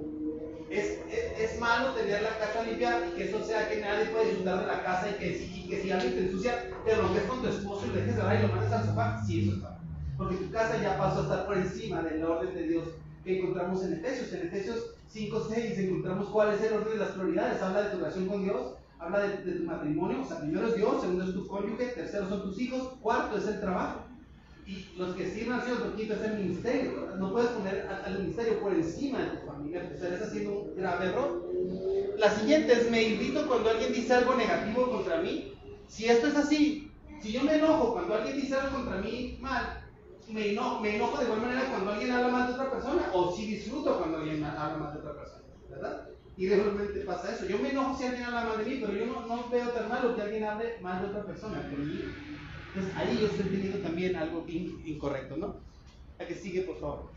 Es, 0.71 0.99
es, 1.37 1.59
malo 1.59 1.91
tener 1.91 2.23
la 2.23 2.39
casa 2.39 2.63
limpia 2.63 3.07
y 3.07 3.15
que 3.15 3.25
eso 3.25 3.43
sea 3.43 3.69
que 3.69 3.81
nadie 3.81 4.05
puede 4.05 4.25
disfrutar 4.25 4.61
de 4.61 4.65
la 4.65 4.83
casa 4.83 5.09
y 5.11 5.13
que, 5.19 5.37
si, 5.37 5.67
que 5.69 5.79
si 5.79 5.91
alguien 5.91 6.15
te 6.15 6.21
ensucia, 6.21 6.69
te 6.83 6.95
rompes 6.95 7.23
con 7.23 7.41
tu 7.43 7.49
esposo 7.49 7.85
y 7.85 7.89
le 7.89 8.01
dejes 8.01 8.15
de 8.15 8.35
y 8.35 8.41
lo 8.41 8.47
mandas 8.47 8.71
al 8.73 8.85
sofá. 8.87 9.23
Sí, 9.23 9.43
eso 9.43 9.57
está. 9.57 9.77
porque 10.17 10.37
tu 10.37 10.49
casa 10.49 10.81
ya 10.81 10.97
pasó 10.97 11.19
a 11.19 11.23
estar 11.23 11.45
por 11.45 11.55
encima 11.55 12.01
del 12.01 12.23
orden 12.23 12.55
de 12.55 12.63
Dios 12.63 12.87
que 13.25 13.39
encontramos 13.39 13.83
en 13.83 13.93
Efesios. 13.93 14.31
En 14.33 14.47
Efesios 14.47 14.91
5, 15.09 15.47
6 15.49 15.79
encontramos 15.79 16.29
cuál 16.29 16.53
es 16.53 16.61
el 16.61 16.73
orden 16.73 16.93
de 16.93 17.05
las 17.05 17.11
prioridades. 17.11 17.61
Habla 17.61 17.81
de 17.81 17.89
tu 17.89 17.97
relación 17.97 18.27
con 18.27 18.43
Dios, 18.43 18.73
habla 18.99 19.19
de, 19.21 19.51
tu 19.51 19.63
matrimonio, 19.63 20.21
o 20.21 20.25
sea, 20.25 20.39
primero 20.39 20.67
es 20.67 20.75
Dios, 20.75 21.01
segundo 21.01 21.23
es 21.25 21.33
tu 21.33 21.47
cónyuge, 21.47 21.87
tercero 21.87 22.29
son 22.29 22.43
tus 22.43 22.59
hijos, 22.61 22.93
cuarto 23.01 23.37
es 23.37 23.47
el 23.47 23.59
trabajo. 23.59 24.01
Y 24.67 24.87
los 24.97 25.15
que 25.15 25.29
sirvan 25.29 25.63
sido 25.63 25.95
quinto 25.95 26.13
es 26.15 26.21
el 26.21 26.39
ministerio. 26.39 27.15
No 27.19 27.31
puedes 27.31 27.49
poner 27.51 27.87
al 27.87 28.19
ministerio 28.19 28.59
por 28.59 28.73
encima 28.73 29.19
de 29.19 29.37
tu 29.37 29.45
familia, 29.45 29.81
porque 29.81 29.95
estarías 29.95 30.21
haciendo 30.21 30.59
un 30.59 30.75
grave 30.75 31.07
error. 31.07 31.53
La 32.17 32.31
siguiente 32.31 32.73
es, 32.73 32.89
me 32.89 33.03
irrito 33.03 33.47
cuando 33.47 33.69
alguien 33.69 33.93
dice 33.93 34.13
algo 34.13 34.33
negativo 34.35 34.89
contra 34.89 35.21
mí. 35.21 35.53
Si 35.87 36.05
esto 36.05 36.27
es 36.27 36.35
así, 36.35 36.91
si 37.21 37.31
yo 37.31 37.43
me 37.43 37.55
enojo 37.55 37.93
cuando 37.93 38.15
alguien 38.15 38.37
dice 38.37 38.55
algo 38.55 38.77
contra 38.77 39.01
mí 39.01 39.37
mal, 39.39 39.84
me 40.29 40.51
enojo, 40.51 40.79
me 40.81 40.95
enojo 40.95 41.17
de 41.17 41.25
igual 41.25 41.41
manera 41.41 41.69
cuando 41.69 41.91
alguien 41.91 42.11
habla 42.11 42.27
mal 42.29 42.47
de 42.47 42.53
otra 42.53 42.71
persona, 42.71 43.09
o 43.13 43.35
si 43.35 43.45
disfruto 43.45 43.97
cuando 43.97 44.17
alguien 44.17 44.43
habla 44.43 44.77
mal 44.77 44.93
de 44.93 44.99
otra 44.99 45.13
persona, 45.13 45.43
¿verdad? 45.69 46.09
Y 46.37 46.49
realmente 46.49 46.99
pasa 47.01 47.33
eso. 47.33 47.45
Yo 47.45 47.57
me 47.59 47.69
enojo 47.69 47.97
si 47.97 48.05
alguien 48.05 48.25
habla 48.25 48.45
mal 48.45 48.57
de 48.57 48.65
mí, 48.65 48.81
pero 48.81 48.93
yo 48.93 49.05
no, 49.05 49.25
no 49.25 49.49
veo 49.49 49.69
tan 49.69 49.87
malo 49.87 50.15
que 50.15 50.21
alguien 50.21 50.43
hable 50.43 50.79
mal 50.81 51.01
de 51.01 51.07
otra 51.07 51.25
persona. 51.25 51.61
Entonces 51.71 52.95
ahí 52.97 53.17
yo 53.19 53.27
estoy 53.27 53.45
teniendo 53.45 53.77
también 53.79 54.15
algo 54.15 54.45
incorrecto, 54.47 55.37
¿no? 55.37 55.55
La 56.19 56.27
que 56.27 56.35
sigue, 56.35 56.61
por 56.61 56.79
favor. 56.79 57.11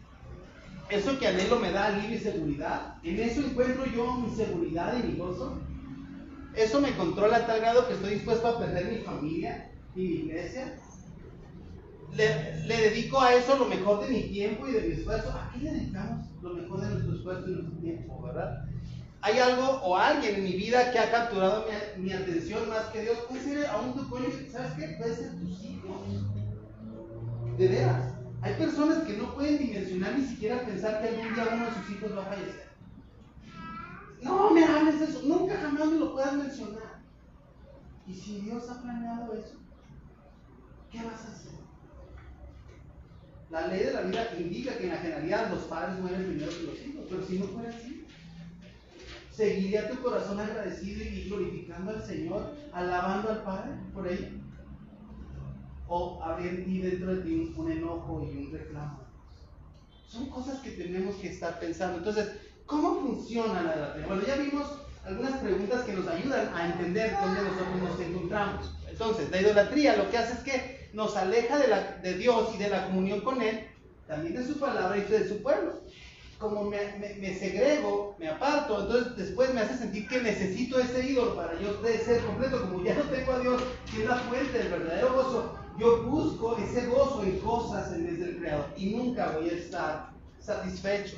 Eso 0.89 1.19
que 1.19 1.27
anhelo 1.27 1.59
me 1.59 1.73
da 1.73 1.87
alivio 1.87 2.17
y 2.17 2.21
seguridad. 2.21 2.97
En 3.03 3.19
eso 3.19 3.41
encuentro 3.41 3.85
yo 3.87 4.15
mi 4.15 4.35
seguridad 4.35 4.97
y 5.03 5.09
mi 5.09 5.19
gozo. 5.19 5.59
Eso 6.55 6.81
me 6.81 6.97
controla 6.97 7.39
a 7.39 7.47
tal 7.47 7.61
grado 7.61 7.89
que 7.89 7.95
estoy 7.95 8.15
dispuesto 8.15 8.47
a 8.47 8.59
perder 8.59 8.93
mi 8.93 8.99
familia 8.99 9.73
y 9.95 10.01
mi 10.01 10.15
iglesia 10.15 10.79
le, 12.17 12.67
dedico 12.67 13.21
a 13.21 13.35
eso 13.35 13.59
lo 13.59 13.67
mejor 13.67 14.01
de 14.01 14.13
mi 14.13 14.23
tiempo 14.25 14.67
y 14.67 14.73
de 14.73 14.81
mi 14.83 14.95
esfuerzo. 14.95 15.31
¿A 15.31 15.51
qué 15.53 15.59
le 15.59 15.73
dedicamos 15.73 16.27
lo 16.43 16.55
mejor 16.55 16.81
de 16.81 16.89
nuestro 16.89 17.15
esfuerzo 17.15 17.49
y 17.49 17.53
nuestro 17.53 17.79
tiempo, 17.79 18.23
verdad? 18.23 18.65
Hay 19.21 19.39
algo 19.39 19.65
o 19.83 19.97
alguien 19.97 20.37
en 20.37 20.45
mi 20.45 20.53
vida 20.53 20.93
que 20.93 20.99
ha 20.99 21.11
capturado 21.11 21.67
mi, 21.97 22.13
atención 22.13 22.69
más 22.69 22.87
que 22.87 23.03
Dios. 23.03 23.19
Puede 23.29 23.43
ser 23.43 23.67
aún 23.67 23.95
tu 23.95 24.09
cónyuge, 24.09 24.49
¿sabes 24.51 24.73
qué? 24.73 24.97
Puede 24.97 25.15
ser 25.15 25.33
tus 25.41 25.65
hijos. 25.65 25.97
De 27.59 27.69
veras. 27.69 28.15
Hay 28.41 28.55
personas 28.55 29.03
que 29.05 29.17
no 29.17 29.35
pueden 29.35 29.59
dimensionar 29.59 30.17
ni 30.17 30.25
siquiera 30.25 30.65
pensar 30.65 31.03
que 31.03 31.09
algún 31.09 31.35
día 31.35 31.49
uno 31.53 31.67
de 31.67 31.75
sus 31.75 31.91
hijos 31.91 32.17
va 32.17 32.23
a 32.23 32.27
fallecer. 32.27 32.69
No 34.23 34.51
me 34.51 34.65
hables 34.65 35.01
eso. 35.01 35.23
Nunca 35.25 35.57
jamás 35.57 35.89
me 35.89 35.99
lo 35.99 36.13
puedas 36.13 36.35
mencionar. 36.35 37.03
Y 38.07 38.15
si 38.15 38.41
Dios 38.41 38.71
ha 38.71 38.81
planeado 38.81 39.35
eso, 39.35 39.57
¿qué 40.91 40.99
vas 41.03 41.25
a 41.25 41.33
hacer? 41.33 41.68
La 43.51 43.67
ley 43.67 43.85
de 43.85 43.93
la 43.93 44.03
vida 44.03 44.29
indica 44.39 44.77
que 44.77 44.85
en 44.85 44.91
la 44.91 44.99
generalidad 44.99 45.51
los 45.51 45.65
padres 45.65 45.99
mueren 45.99 46.27
primero 46.27 46.51
que 46.51 46.65
los 46.65 46.87
hijos, 46.87 47.07
pero 47.09 47.27
si 47.27 47.39
no 47.39 47.47
fuera 47.47 47.71
así, 47.71 48.07
¿seguiría 49.31 49.89
tu 49.89 50.03
corazón 50.03 50.39
agradecido 50.39 51.03
y 51.03 51.29
glorificando 51.29 51.93
al 51.93 52.05
Señor, 52.05 52.55
alabando 52.73 53.31
al 53.31 53.43
Padre 53.45 53.71
por 53.95 54.07
ello? 54.07 54.29
¿O 55.87 56.23
habría 56.23 56.51
en 56.51 56.65
ti 56.67 56.83
dentro 56.83 57.15
de 57.15 57.23
ti 57.23 57.55
un, 57.57 57.73
enojo 57.73 58.29
y 58.31 58.37
un 58.37 58.53
reclamo? 58.53 59.01
Son 60.07 60.29
cosas 60.29 60.61
que 60.61 60.73
tenemos 60.73 61.17
que 61.17 61.29
estar 61.29 61.59
pensando. 61.59 61.99
Entonces, 61.99 62.31
¿cómo 62.67 63.01
funciona 63.01 63.63
la 63.63 63.75
idolatría? 63.75 64.07
Bueno, 64.07 64.23
ya 64.27 64.37
vimos 64.37 64.67
algunas 65.07 65.39
preguntas 65.39 65.85
que 65.85 65.95
nos 65.95 66.07
ayudan 66.07 66.55
a 66.55 66.67
entender 66.67 67.17
dónde 67.19 67.43
nosotros 67.43 67.83
nos 67.83 68.01
encontramos. 68.01 68.75
Entonces, 68.91 69.31
la 69.31 69.41
idolatría 69.41 69.97
lo 69.97 70.11
que 70.11 70.19
hace 70.19 70.35
es 70.35 70.41
que 70.41 70.78
nos 70.93 71.17
aleja 71.17 71.59
de, 71.59 71.69
la, 71.69 71.99
de 72.03 72.15
Dios 72.15 72.51
y 72.55 72.59
de 72.59 72.71
la 72.71 72.87
comunión 72.87 73.21
con 73.21 73.43
Él, 73.43 73.67
también 74.07 74.35
de 74.35 74.47
su 74.47 74.59
palabra 74.59 74.97
y 74.97 75.03
de 75.03 75.29
su 75.29 75.43
pueblo. 75.43 75.81
Como 76.39 76.63
me, 76.65 76.79
me, 77.19 77.37
segrego, 77.37 78.15
me 78.19 78.29
aparto, 78.29 78.83
entonces 78.83 79.17
después 79.17 79.53
me 79.53 79.61
hace 79.61 79.77
sentir 79.77 80.07
que 80.07 80.21
necesito 80.21 80.79
ese 80.79 81.05
ídolo 81.05 81.35
para 81.35 81.61
yo 81.61 81.83
ser 81.83 82.23
completo. 82.23 82.61
Como 82.61 82.85
ya 82.85 82.95
no 82.95 83.03
tengo 83.03 83.33
a 83.33 83.41
Dios, 83.41 83.63
que 83.91 84.03
es 84.03 84.09
la 84.09 84.17
fuente 84.17 84.57
del 84.57 84.69
verdadero 84.69 85.15
gozo, 85.15 85.59
yo 85.81 86.05
busco 86.05 86.57
ese 86.59 86.87
gozo 86.87 87.25
en 87.25 87.41
cosas 87.41 87.93
en 87.93 88.07
vez 88.07 88.21
del 88.21 88.39
Creador 88.39 88.67
y 88.77 88.95
nunca 88.95 89.33
voy 89.33 89.49
a 89.51 89.53
estar 89.53 90.11
satisfecho. 90.39 91.17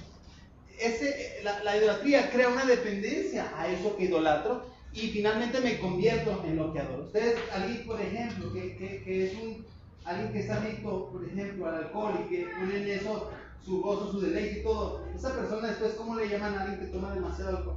Ese, 0.78 1.40
la, 1.42 1.62
la 1.64 1.76
idolatría 1.76 2.30
crea 2.30 2.48
una 2.48 2.64
dependencia 2.64 3.52
a 3.58 3.68
eso 3.68 3.94
que 3.98 4.04
idolatro 4.04 4.69
y 4.92 5.08
finalmente 5.08 5.60
me 5.60 5.78
convierto 5.78 6.42
en 6.44 6.56
lo 6.56 6.72
que 6.72 6.80
adoro. 6.80 7.04
Ustedes, 7.04 7.38
alguien, 7.52 7.86
por 7.86 8.00
ejemplo, 8.00 8.52
que, 8.52 8.76
que, 8.76 9.26
es 9.26 9.38
un, 9.38 9.64
alguien 10.04 10.32
que 10.32 10.40
está 10.40 10.56
adicto, 10.56 11.10
por 11.12 11.24
ejemplo, 11.24 11.68
al 11.68 11.74
alcohol 11.76 12.14
y 12.24 12.28
que 12.28 12.46
pone 12.58 12.76
en 12.76 12.88
eso 12.98 13.30
su 13.64 13.82
gozo, 13.82 14.10
su 14.10 14.20
deleite 14.20 14.60
y 14.60 14.62
todo, 14.62 15.06
esa 15.14 15.34
persona 15.34 15.68
después, 15.68 15.92
¿cómo 15.92 16.16
le 16.16 16.28
llaman 16.28 16.54
a 16.54 16.62
alguien 16.62 16.80
que 16.80 16.86
toma 16.86 17.14
demasiado 17.14 17.58
alcohol? 17.58 17.76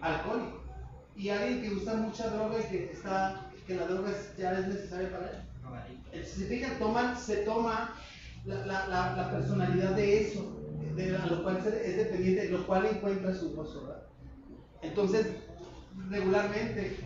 Alcohólico. 0.00 0.60
Y 1.16 1.28
alguien 1.28 1.60
que 1.60 1.70
usa 1.70 1.94
mucha 1.94 2.30
droga 2.30 2.58
y 2.60 2.70
que, 2.70 2.92
está, 2.92 3.50
que 3.66 3.74
la 3.74 3.86
droga 3.86 4.10
ya 4.38 4.52
es 4.52 4.68
necesaria 4.68 5.10
para 5.10 5.30
él. 5.32 6.24
Si 6.24 6.40
se 6.40 6.46
fijan, 6.46 6.78
toman, 6.78 7.16
se 7.16 7.38
toma 7.38 7.94
la, 8.46 8.66
la, 8.66 9.16
la, 9.16 9.30
personalidad 9.30 9.90
de 9.90 10.22
eso, 10.22 10.56
de, 10.96 11.14
a 11.14 11.26
lo 11.26 11.42
cual 11.42 11.58
es 11.58 11.96
dependiente, 11.96 12.48
lo 12.48 12.66
cual 12.66 12.86
encuentra 12.86 13.34
su 13.34 13.54
gozo, 13.54 13.82
¿verdad? 13.82 14.02
Entonces, 14.82 15.26
regularmente 16.08 16.96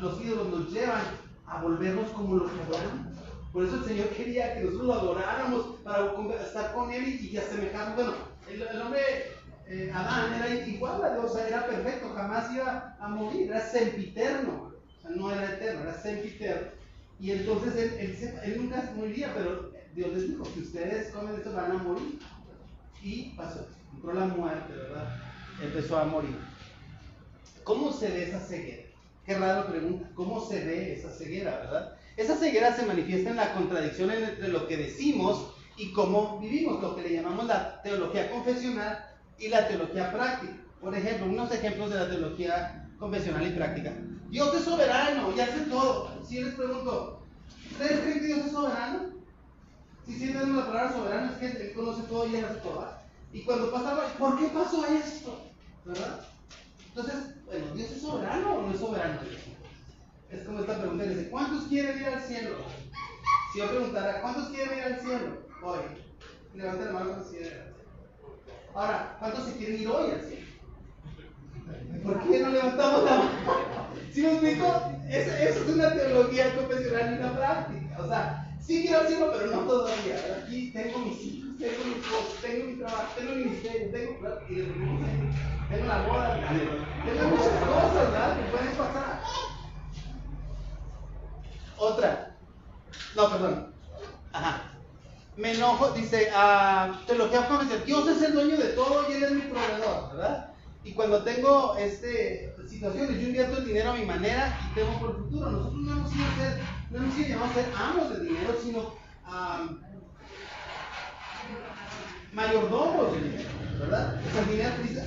los 0.00 0.22
ídolos 0.22 0.48
nos 0.48 0.72
llevan 0.72 1.02
a 1.46 1.62
volvernos 1.62 2.10
como 2.10 2.36
los 2.36 2.50
que 2.50 2.60
adoramos. 2.62 3.18
Por 3.52 3.64
eso 3.64 3.76
el 3.76 3.84
Señor 3.84 4.08
quería 4.10 4.54
que 4.54 4.60
nosotros 4.60 4.86
lo 4.86 4.94
adoráramos 4.94 5.66
para 5.82 6.12
estar 6.42 6.74
con 6.74 6.90
Él 6.90 7.08
y, 7.08 7.28
y 7.28 7.36
asemejarnos. 7.38 7.96
Bueno, 7.96 8.12
el, 8.48 8.82
hombre 8.82 9.00
eh, 9.66 9.90
Adán 9.92 10.34
era 10.34 10.66
igual 10.66 11.02
a 11.02 11.14
Dios, 11.14 11.36
era 11.36 11.66
perfecto, 11.66 12.12
jamás 12.14 12.52
iba 12.52 12.96
a 13.00 13.08
morir, 13.08 13.50
era 13.50 13.60
sempiterno. 13.60 14.72
O 14.98 15.00
sea, 15.00 15.10
no 15.10 15.30
era 15.30 15.54
eterno, 15.54 15.82
era 15.82 15.94
sempiterno. 15.94 16.68
Y 17.20 17.32
entonces 17.32 17.74
él, 17.74 18.38
él, 18.44 18.58
nunca 18.58 18.92
moriría, 18.94 19.32
pero 19.34 19.72
Dios 19.94 20.12
les 20.12 20.28
dijo, 20.28 20.44
si 20.44 20.60
ustedes 20.60 21.10
comen 21.10 21.34
esto 21.34 21.52
van 21.52 21.72
a 21.72 21.82
morir. 21.82 22.18
Y 23.02 23.30
pasó, 23.30 23.66
entró 23.94 24.12
la 24.12 24.26
muerte, 24.26 24.72
¿verdad? 24.74 25.16
Empezó 25.62 25.98
a 25.98 26.04
morir. 26.04 26.36
¿Cómo 27.68 27.92
se 27.92 28.08
ve 28.08 28.26
esa 28.26 28.40
ceguera? 28.40 28.84
Qué 29.26 29.34
raro 29.34 29.66
pregunta. 29.66 30.08
¿Cómo 30.14 30.40
se 30.40 30.64
ve 30.64 30.94
esa 30.94 31.10
ceguera, 31.10 31.50
verdad? 31.58 31.92
Esa 32.16 32.34
ceguera 32.34 32.74
se 32.74 32.86
manifiesta 32.86 33.28
en 33.28 33.36
la 33.36 33.52
contradicción 33.52 34.10
entre 34.10 34.48
lo 34.48 34.66
que 34.66 34.78
decimos 34.78 35.52
y 35.76 35.92
cómo 35.92 36.40
vivimos, 36.40 36.80
lo 36.80 36.96
que 36.96 37.02
le 37.02 37.12
llamamos 37.12 37.44
la 37.44 37.82
teología 37.82 38.30
confesional 38.30 39.04
y 39.38 39.48
la 39.48 39.68
teología 39.68 40.10
práctica. 40.10 40.54
Por 40.80 40.94
ejemplo, 40.96 41.26
unos 41.26 41.52
ejemplos 41.52 41.90
de 41.90 41.96
la 41.96 42.08
teología 42.08 42.88
confesional 42.98 43.46
y 43.46 43.50
práctica. 43.50 43.92
Dios 44.30 44.54
es 44.54 44.62
soberano 44.62 45.30
y 45.36 45.40
hace 45.40 45.60
todo. 45.66 46.24
Si 46.26 46.40
les 46.40 46.54
pregunto, 46.54 47.20
¿ustedes 47.70 48.00
creen 48.00 48.20
que 48.20 48.26
Dios 48.28 48.46
es 48.46 48.52
soberano? 48.52 49.10
Si 50.06 50.14
sienten 50.14 50.56
la 50.56 50.66
palabra 50.66 50.92
soberano 50.94 51.32
es 51.32 51.36
que 51.36 51.64
Él 51.64 51.72
conoce 51.74 52.02
todo 52.04 52.26
y 52.26 52.36
hace 52.36 52.60
todo. 52.60 52.88
Y 53.30 53.42
cuando 53.42 53.70
pasa 53.70 53.94
¿por 54.18 54.38
qué 54.38 54.46
pasó 54.46 54.86
esto? 54.86 55.38
¿Verdad? 55.84 56.24
Entonces, 56.98 57.44
bueno, 57.46 57.74
¿Dios 57.76 57.90
es 57.92 58.02
soberano 58.02 58.54
o 58.54 58.62
no 58.62 58.72
es 58.72 58.80
soberano? 58.80 59.20
Es 60.30 60.42
como 60.42 60.58
esta 60.58 60.78
pregunta 60.78 61.04
dice, 61.04 61.30
¿cuántos 61.30 61.68
quieren 61.68 61.96
ir 61.96 62.06
al 62.06 62.20
cielo? 62.20 62.56
Si 63.52 63.60
yo 63.60 63.68
preguntara, 63.68 64.20
¿cuántos 64.20 64.48
quieren 64.48 64.78
ir 64.78 64.84
al 64.84 65.00
cielo? 65.00 65.46
Hoy. 65.62 65.78
Levanten 66.54 66.86
la 66.86 66.92
mano 66.92 67.22
si 67.22 67.36
ir 67.36 67.42
al 67.44 67.50
cielo. 67.50 67.64
Ahora, 68.74 69.16
¿cuántos 69.20 69.44
se 69.44 69.56
quieren 69.56 69.80
ir 69.80 69.86
hoy 69.88 70.10
al 70.10 70.22
cielo? 70.22 70.46
¿Por 72.02 72.28
qué 72.28 72.40
no 72.40 72.48
levantamos 72.48 73.04
la 73.04 73.16
mano? 73.16 73.30
¿Sí 74.12 74.22
me 74.22 74.32
explico? 74.32 74.92
Eso, 75.08 75.30
eso 75.30 75.62
es 75.62 75.68
una 75.68 75.94
teología 75.94 76.56
confesional 76.56 77.14
y 77.14 77.18
una 77.18 77.36
práctica. 77.36 77.87
O 77.98 78.06
sea, 78.06 78.56
sí 78.60 78.82
quiero 78.82 79.06
cielo, 79.06 79.32
pero 79.32 79.50
no 79.50 79.62
todavía. 79.62 80.42
Aquí 80.42 80.70
tengo 80.72 80.98
mis 80.98 81.20
hijos, 81.20 81.58
tengo 81.58 81.84
mis 81.84 82.06
cosas, 82.06 82.42
tengo 82.42 82.64
mi 82.66 82.76
trabajo, 82.76 83.12
tengo 83.16 83.32
mi 83.32 83.44
ministerio, 83.44 83.90
tengo... 83.90 84.12
Y 84.48 85.74
tengo 85.74 85.86
la 85.86 86.02
boda, 86.06 86.48
tengo 87.04 87.28
muchas 87.28 87.64
cosas, 87.64 87.94
¿verdad? 87.94 88.36
Que 88.36 88.50
pueden 88.50 88.76
pasar. 88.76 89.22
Otra. 91.76 92.36
No, 93.14 93.30
perdón. 93.30 93.74
Ajá. 94.32 94.62
Me 95.36 95.52
enojo, 95.52 95.90
dice, 95.90 96.30
ah, 96.34 97.00
te 97.06 97.14
lo 97.14 97.30
que 97.30 97.38
dice, 97.38 97.84
Dios 97.84 98.08
es 98.08 98.22
el 98.22 98.34
dueño 98.34 98.56
de 98.56 98.68
todo 98.70 99.08
y 99.08 99.14
Él 99.14 99.22
es 99.22 99.30
mi 99.30 99.40
proveedor, 99.42 100.12
¿verdad? 100.12 100.52
Y 100.82 100.92
cuando 100.94 101.22
tengo 101.22 101.76
este, 101.76 102.54
situaciones, 102.66 103.20
yo 103.20 103.28
invierto 103.28 103.58
el 103.58 103.66
dinero 103.66 103.90
a 103.90 103.94
mi 103.94 104.04
manera 104.04 104.58
y 104.70 104.74
tengo 104.74 104.98
por 104.98 105.10
el 105.10 105.16
futuro. 105.16 105.50
Nosotros 105.50 105.82
no 105.82 105.92
hemos 105.92 106.10
sido, 106.10 106.24
ser, 106.38 106.60
no 106.90 107.28
llamados 107.28 107.50
a 107.50 107.54
ser 107.54 107.72
amos 107.76 108.10
del 108.10 108.28
dinero, 108.28 108.56
sino 108.62 108.78
um, 109.28 109.78
mayordomos 112.32 113.12
del 113.12 113.30
dinero. 113.30 113.48
¿verdad? 113.78 114.20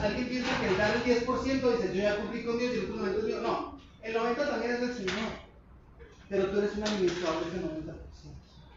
alguien 0.01 0.29
piensa 0.29 0.59
que 0.59 0.67
el 0.67 0.77
dar 0.77 0.95
el 0.95 1.03
10% 1.03 1.77
dice, 1.77 1.87
yo 1.93 2.01
ya 2.01 2.17
cumplí 2.17 2.43
con 2.43 2.57
Dios 2.57 2.73
y 2.73 2.77
el 2.77 2.85
otro 2.85 3.05
90% 3.05 3.17
es 3.17 3.23
mío. 3.23 3.41
No, 3.41 3.79
el 4.01 4.15
90% 4.15 4.35
también 4.35 4.71
es 4.71 4.81
del 4.81 4.93
Señor. 4.93 5.31
Pero 6.29 6.47
tú 6.47 6.59
eres 6.59 6.77
un 6.77 6.83
administrador 6.83 7.43
de 7.43 7.49
ese 7.49 7.59
90%. 7.59 7.93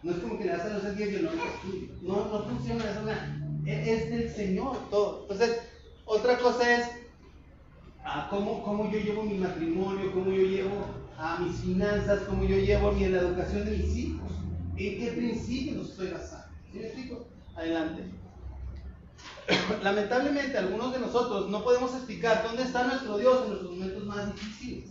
No 0.02 0.11
es 0.11 0.18
como 0.18 0.38
que 0.38 0.44
le 0.44 0.50
das 0.50 0.61
a 0.62 0.68
los 0.68 0.96
10 0.96 1.11
y 1.11 1.14
el 1.14 1.25
90 1.25 1.44
es 1.44 2.02
No, 2.02 2.25
no 2.26 2.44
funciona, 2.44 2.90
es, 2.90 2.96
una, 2.99 3.62
es 3.66 4.11
del 4.11 4.34
Señor 4.34 4.90
todo. 4.90 5.23
Entonces, 5.23 5.61
otra 6.04 6.38
cosa 6.38 6.76
es 6.76 6.90
ah, 8.04 8.26
cómo, 8.28 8.62
cómo 8.62 8.90
yo 8.90 8.99
llevo 8.99 9.23
mi 9.23 9.38
matrimonio, 9.38 10.12
cómo 10.12 10.30
yo 10.30 10.42
llevo 10.42 11.03
a 11.18 11.38
mis 11.38 11.56
finanzas, 11.56 12.23
cómo 12.28 12.44
yo 12.44 12.56
llevo 12.56 12.92
mi, 12.92 13.06
la 13.06 13.18
educación 13.18 13.64
de 13.64 13.78
mis 13.78 13.97
hijos. 13.97 14.30
¿En 14.76 14.99
qué 14.99 15.12
principios 15.12 15.90
estoy 15.90 16.09
basando? 16.09 16.49
¿Sí 16.73 16.78
me 16.78 16.87
explico? 16.87 17.26
Adelante. 17.54 18.02
Lamentablemente, 19.83 20.59
algunos 20.59 20.92
de 20.92 21.00
nosotros 21.00 21.49
no 21.50 21.62
podemos 21.62 21.94
explicar 21.94 22.42
dónde 22.44 22.62
está 22.62 22.85
nuestro 22.85 23.18
Dios 23.18 23.42
en 23.42 23.49
nuestros 23.49 23.73
momentos 23.73 24.04
más 24.04 24.35
difíciles. 24.35 24.90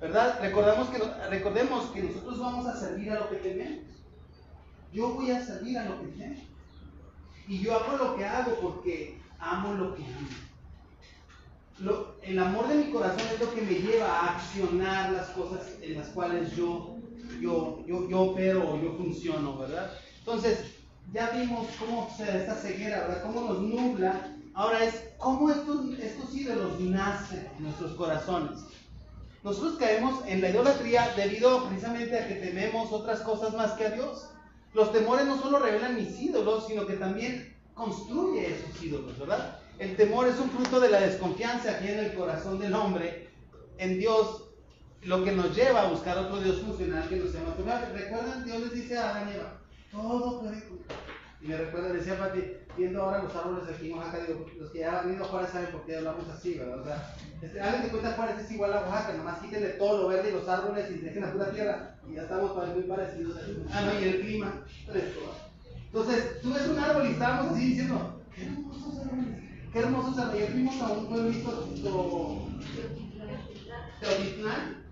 ¿Verdad? 0.00 0.38
Recordamos 0.40 0.88
que, 0.88 0.98
recordemos 1.28 1.86
que 1.90 2.02
nosotros 2.02 2.38
vamos 2.38 2.66
a 2.66 2.76
servir 2.76 3.10
a 3.10 3.20
lo 3.20 3.30
que 3.30 3.36
tememos. 3.36 3.84
Yo 4.92 5.12
voy 5.12 5.30
a 5.30 5.44
servir 5.44 5.78
a 5.78 5.84
lo 5.84 6.00
que 6.00 6.08
temo. 6.08 6.36
Y 7.46 7.60
yo 7.60 7.74
hago 7.74 7.96
lo 7.96 8.16
que 8.16 8.24
hago 8.24 8.54
porque 8.60 9.20
amo 9.38 9.74
lo 9.74 9.94
que 9.94 10.04
amo. 10.04 10.47
El 12.22 12.38
amor 12.38 12.68
de 12.68 12.74
mi 12.74 12.90
corazón 12.90 13.22
es 13.32 13.40
lo 13.40 13.54
que 13.54 13.62
me 13.62 13.74
lleva 13.74 14.06
a 14.06 14.36
accionar 14.36 15.12
las 15.12 15.28
cosas 15.28 15.74
en 15.80 15.96
las 15.96 16.08
cuales 16.08 16.54
yo, 16.56 16.96
yo, 17.40 17.84
yo, 17.86 18.08
yo 18.08 18.20
opero 18.20 18.68
o 18.68 18.82
yo 18.82 18.94
funciono, 18.94 19.56
¿verdad? 19.56 19.92
Entonces, 20.18 20.58
ya 21.12 21.30
vimos 21.30 21.68
cómo 21.78 22.10
se 22.16 22.24
esta 22.36 22.54
ceguera, 22.54 23.06
¿verdad? 23.06 23.22
Cómo 23.22 23.40
nos 23.42 23.60
nubla. 23.60 24.34
Ahora 24.54 24.84
es 24.84 25.04
cómo 25.18 25.50
estos, 25.50 25.98
estos 25.98 26.34
ídolos 26.34 26.80
nacen 26.80 27.48
en 27.56 27.62
nuestros 27.62 27.92
corazones. 27.92 28.58
Nosotros 29.44 29.76
caemos 29.78 30.24
en 30.26 30.40
la 30.40 30.50
idolatría 30.50 31.12
debido 31.16 31.64
precisamente 31.68 32.18
a 32.18 32.26
que 32.26 32.34
tememos 32.34 32.92
otras 32.92 33.20
cosas 33.20 33.54
más 33.54 33.72
que 33.72 33.86
a 33.86 33.90
Dios. 33.90 34.30
Los 34.74 34.92
temores 34.92 35.26
no 35.26 35.40
solo 35.40 35.60
revelan 35.60 35.94
mis 35.94 36.20
ídolos, 36.20 36.66
sino 36.66 36.86
que 36.86 36.94
también 36.94 37.56
construye 37.74 38.52
esos 38.52 38.82
ídolos, 38.82 39.16
¿verdad? 39.16 39.60
El 39.78 39.96
temor 39.96 40.26
es 40.26 40.38
un 40.38 40.50
fruto 40.50 40.80
de 40.80 40.90
la 40.90 41.00
desconfianza 41.00 41.70
aquí 41.72 41.88
en 41.88 42.00
el 42.00 42.14
corazón 42.14 42.58
del 42.58 42.74
hombre 42.74 43.28
en 43.78 43.98
Dios, 43.98 44.48
lo 45.02 45.24
que 45.24 45.32
nos 45.32 45.54
lleva 45.54 45.82
a 45.82 45.88
buscar 45.88 46.18
otro 46.18 46.40
Dios 46.40 46.60
funcional 46.62 47.08
que 47.08 47.16
nos 47.16 47.32
llama. 47.32 47.54
¿Recuerdan? 47.94 48.44
Dios 48.44 48.60
les 48.60 48.72
dice 48.72 48.98
a 48.98 49.10
Adán 49.10 49.30
todo 49.92 50.40
puede 50.40 50.62
Y 51.40 51.48
me 51.48 51.56
recuerda, 51.56 51.92
decía 51.92 52.18
Pati, 52.18 52.42
viendo 52.76 53.02
ahora 53.02 53.22
los 53.22 53.34
árboles 53.34 53.64
aquí 53.68 53.90
en 53.90 53.98
Oaxaca, 53.98 54.24
digo, 54.26 54.46
los 54.58 54.70
que 54.70 54.80
ya 54.80 54.98
han 54.98 55.06
venido 55.06 55.24
a 55.24 55.28
Juárez 55.28 55.50
saben 55.50 55.70
por 55.70 55.86
qué 55.86 55.96
hablamos 55.96 56.28
así, 56.28 56.58
¿verdad? 56.58 56.80
O 56.80 56.84
sea, 56.84 57.14
este, 57.40 57.82
que 57.82 57.88
cuenta 57.88 58.12
Juárez 58.12 58.38
es 58.40 58.50
igual 58.50 58.72
a 58.72 58.80
Oaxaca, 58.80 59.14
nomás 59.14 59.40
quítenle 59.40 59.68
todo 59.70 60.02
lo 60.02 60.08
verde 60.08 60.30
y 60.30 60.32
los 60.32 60.48
árboles 60.48 60.90
y 60.90 60.94
dejen 60.94 61.22
la 61.22 61.32
pura 61.32 61.50
tierra 61.52 61.94
y 62.08 62.14
ya 62.14 62.22
estamos 62.22 62.74
muy 62.74 62.82
parecidos. 62.82 63.38
Ah, 63.70 63.82
no, 63.82 64.00
y 64.00 64.04
el 64.08 64.20
clima, 64.20 64.64
Entonces, 65.86 66.42
tú 66.42 66.52
ves 66.52 66.68
un 66.68 66.78
árbol 66.78 67.06
y 67.06 67.12
estábamos 67.12 67.52
así 67.52 67.68
diciendo, 67.68 68.20
qué 68.34 68.44
hermosos 68.44 69.06
árboles, 69.06 69.47
qué 69.72 69.78
hermosos 69.78 70.18
árboles. 70.18 70.42
Ayer 70.42 70.52
fuimos 70.52 70.80
a 70.82 70.92
un 70.92 71.06
pueblito 71.08 71.68
Teotitlán, 74.00 74.84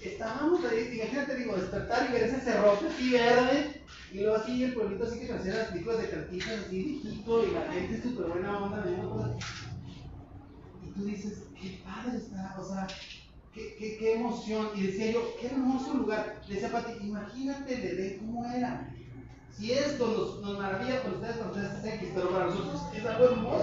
estábamos 0.00 0.64
ahí, 0.64 0.90
imagínate, 0.94 1.36
digo, 1.36 1.56
despertar 1.56 2.08
y 2.08 2.12
ver 2.12 2.22
ese 2.24 2.40
cerrote 2.40 2.86
así 2.86 3.10
verde 3.10 3.82
y 4.12 4.20
luego 4.20 4.36
así 4.36 4.62
el 4.62 4.74
pueblito 4.74 5.04
así 5.04 5.20
que 5.20 5.32
hacía 5.32 5.54
las 5.54 5.68
películas 5.68 6.02
de 6.02 6.10
cantitas 6.10 6.66
así 6.66 6.82
viejito 6.82 7.46
y 7.46 7.50
la 7.52 7.72
gente 7.72 8.02
súper 8.02 8.26
buena 8.26 8.58
onda, 8.58 8.84
Y 10.84 10.90
tú 10.90 11.04
dices, 11.04 11.44
qué 11.60 11.80
padre 11.84 12.18
está, 12.18 12.56
o 12.58 12.64
sea, 12.64 12.86
qué, 13.52 13.74
qué, 13.78 13.96
qué 13.98 14.14
emoción. 14.14 14.68
Y 14.74 14.82
decía 14.82 15.12
yo, 15.12 15.34
qué 15.40 15.48
hermoso 15.48 15.94
lugar. 15.94 16.40
Le 16.46 16.54
decía 16.54 16.70
Pati, 16.70 16.92
imagínate 17.04 17.74
bebé 17.74 18.18
cómo 18.18 18.44
era. 18.44 18.92
Si 19.56 19.72
esto 19.72 20.06
nos, 20.06 20.42
nos 20.42 20.58
maravilla 20.58 21.02
para 21.02 21.14
ustedes, 21.14 21.36
para 21.38 21.50
ustedes 21.50 21.72
es 21.72 21.94
X, 21.94 22.08
pero 22.14 22.30
para 22.30 22.46
nosotros 22.46 22.82
es 22.94 23.04
algo 23.06 23.24
hermoso 23.24 23.55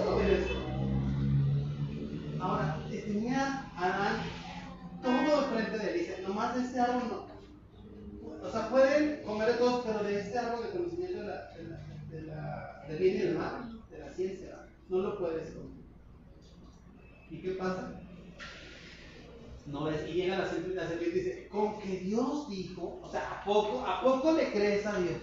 Y 20.08 20.12
llega 20.12 20.38
la 20.38 20.48
serpiente 20.48 21.08
y 21.08 21.10
dice, 21.10 21.48
con 21.48 21.80
que 21.80 21.98
Dios 21.98 22.48
dijo, 22.48 23.00
o 23.02 23.10
sea, 23.10 23.28
¿a 23.28 23.44
poco, 23.44 23.84
¿a 23.84 24.02
poco 24.02 24.32
le 24.32 24.52
crees 24.52 24.86
a 24.86 24.98
Dios? 25.00 25.18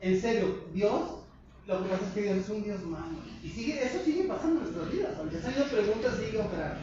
En 0.00 0.20
serio, 0.20 0.64
Dios, 0.72 1.20
lo 1.66 1.82
que 1.82 1.88
pasa 1.88 2.04
es 2.04 2.12
que 2.14 2.22
Dios 2.22 2.36
es 2.38 2.48
un 2.48 2.64
Dios 2.64 2.82
malo. 2.82 3.18
Y 3.42 3.48
sigue, 3.48 3.80
eso 3.80 4.02
sigue 4.04 4.24
pasando 4.24 4.56
en 4.56 4.62
nuestras 4.64 4.92
vidas. 4.92 5.14
Aunque 5.18 5.40
se 5.40 5.50
preguntas, 5.50 6.16
sigue 6.16 6.40
operando. 6.40 6.80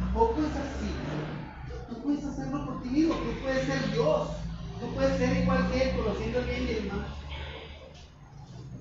¿A 0.00 0.14
poco 0.14 0.40
es 0.40 0.56
así? 0.56 0.90
Tú 1.88 2.02
puedes 2.02 2.24
hacerlo 2.24 2.66
por 2.66 2.82
ti 2.82 2.88
mismo, 2.88 3.14
tú 3.14 3.40
puedes 3.40 3.64
ser 3.64 3.92
Dios, 3.92 4.28
tú 4.80 4.94
puedes 4.94 5.16
ser 5.18 5.42
igual 5.42 5.70
que 5.70 5.82
Él, 5.82 5.96
conociendo 5.96 6.38
el 6.40 6.44
bien 6.46 6.64
y 6.64 6.70
el 6.70 6.86
mal. 6.86 7.06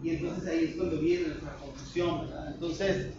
Y 0.03 0.09
entonces 0.09 0.49
ahí 0.49 0.63
es 0.63 0.75
cuando 0.77 0.97
viene 0.99 1.27
nuestra 1.27 1.55
confusión, 1.57 2.21
¿verdad? 2.21 2.53
Entonces, 2.53 3.13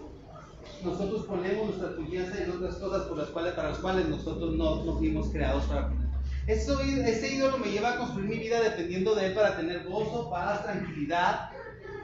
nosotros 0.84 1.26
ponemos 1.26 1.66
nuestra 1.66 1.96
confianza 1.96 2.42
en 2.42 2.50
otras 2.50 2.76
cosas 2.76 3.02
por 3.06 3.18
las 3.18 3.28
cuales, 3.28 3.52
para 3.54 3.70
las 3.70 3.78
cuales 3.78 4.08
nosotros 4.08 4.54
no, 4.54 4.84
no 4.84 4.98
fuimos 4.98 5.28
creados 5.28 5.64
para 5.64 5.88
poner. 5.88 6.08
Eso, 6.46 6.80
ese 6.80 7.34
ídolo 7.34 7.58
me 7.58 7.70
lleva 7.70 7.92
a 7.92 7.98
construir 7.98 8.28
mi 8.28 8.38
vida 8.38 8.60
dependiendo 8.60 9.14
de 9.14 9.26
él 9.26 9.34
para 9.34 9.56
tener 9.56 9.84
gozo, 9.88 10.28
paz, 10.28 10.64
tranquilidad. 10.64 11.50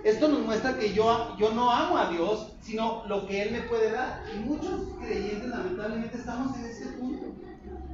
Esto 0.04 0.28
nos 0.28 0.40
muestra 0.40 0.78
que 0.78 0.92
yo, 0.92 1.36
yo 1.38 1.52
no 1.52 1.70
amo 1.70 1.98
a 1.98 2.10
Dios, 2.10 2.52
sino 2.62 3.04
lo 3.08 3.26
que 3.26 3.42
Él 3.42 3.50
me 3.50 3.62
puede 3.62 3.90
dar. 3.90 4.22
Y 4.32 4.38
muchos 4.38 4.82
creyentes 5.00 5.48
lamentablemente 5.48 6.16
estamos 6.16 6.56
en 6.56 6.66
este 6.66 6.86
punto 6.92 7.28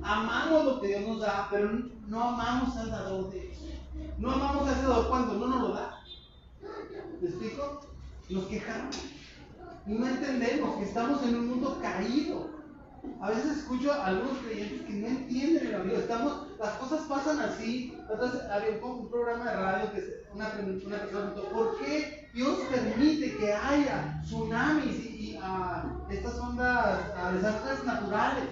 amamos 0.05 0.65
lo 0.65 0.81
que 0.81 0.89
Dios 0.89 1.03
nos 1.07 1.21
da, 1.21 1.49
pero 1.51 1.71
no 2.07 2.23
amamos 2.23 2.77
al 2.77 2.91
dador 2.91 3.31
de 3.31 3.51
eso. 3.51 3.67
No 4.19 4.33
amamos 4.33 4.69
a 4.69 4.73
ese 4.73 4.83
dador 4.83 5.09
cuando 5.09 5.35
no 5.35 5.47
nos 5.47 5.61
lo 5.63 5.75
da. 5.75 6.01
¿Me 7.21 7.29
explico? 7.29 7.81
Nos 8.29 8.45
quejamos. 8.45 8.97
Y 9.87 9.93
no 9.93 10.07
entendemos 10.07 10.77
que 10.77 10.85
estamos 10.85 11.23
en 11.25 11.37
un 11.37 11.49
mundo 11.49 11.79
caído. 11.83 12.55
A 13.21 13.29
veces 13.29 13.59
escucho 13.59 13.93
a 13.93 14.07
algunos 14.07 14.39
creyentes 14.39 14.83
que 14.83 14.93
no 14.95 15.07
entienden 15.09 15.67
el 15.67 15.75
amigo. 15.75 15.99
Estamos, 15.99 16.47
las 16.59 16.73
cosas 16.75 17.03
pasan 17.03 17.39
así. 17.41 17.95
Entonces, 18.11 18.41
había 18.51 18.83
un, 18.83 19.11
programa 19.11 19.45
de 19.45 19.57
radio 19.57 19.93
que 19.93 20.25
una, 20.33 20.47
una 20.49 20.65
persona 20.65 21.03
preguntó, 21.03 21.49
¿por 21.51 21.79
qué 21.79 22.31
Dios 22.33 22.61
permite 22.71 23.37
que 23.37 23.53
haya 23.53 24.21
tsunamis 24.23 24.97
y, 25.05 25.39
ah, 25.43 25.85
estas 26.11 26.39
ondas, 26.39 27.01
uh, 27.17 27.35
desastres 27.35 27.85
naturales? 27.85 28.45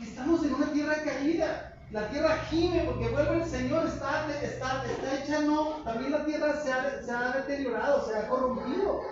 estamos 0.00 0.44
en 0.44 0.54
una 0.54 0.66
tierra 0.66 0.94
caída. 1.04 1.70
La 1.90 2.08
tierra 2.08 2.38
gime 2.50 2.84
porque 2.86 3.08
vuelve 3.08 3.42
el 3.42 3.48
Señor, 3.48 3.86
está, 3.86 4.26
está, 4.42 4.84
está 4.84 5.22
hecha, 5.22 5.40
no, 5.42 5.82
también 5.84 6.10
la 6.10 6.24
tierra 6.24 6.60
se 6.60 6.72
ha 6.72 7.32
deteriorado, 7.32 8.04
se 8.06 8.16
ha 8.16 8.28
corrompido. 8.28 9.02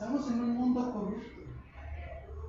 Estamos 0.00 0.28
en 0.28 0.40
un 0.40 0.56
mundo 0.56 0.92
corrupto. 0.94 1.28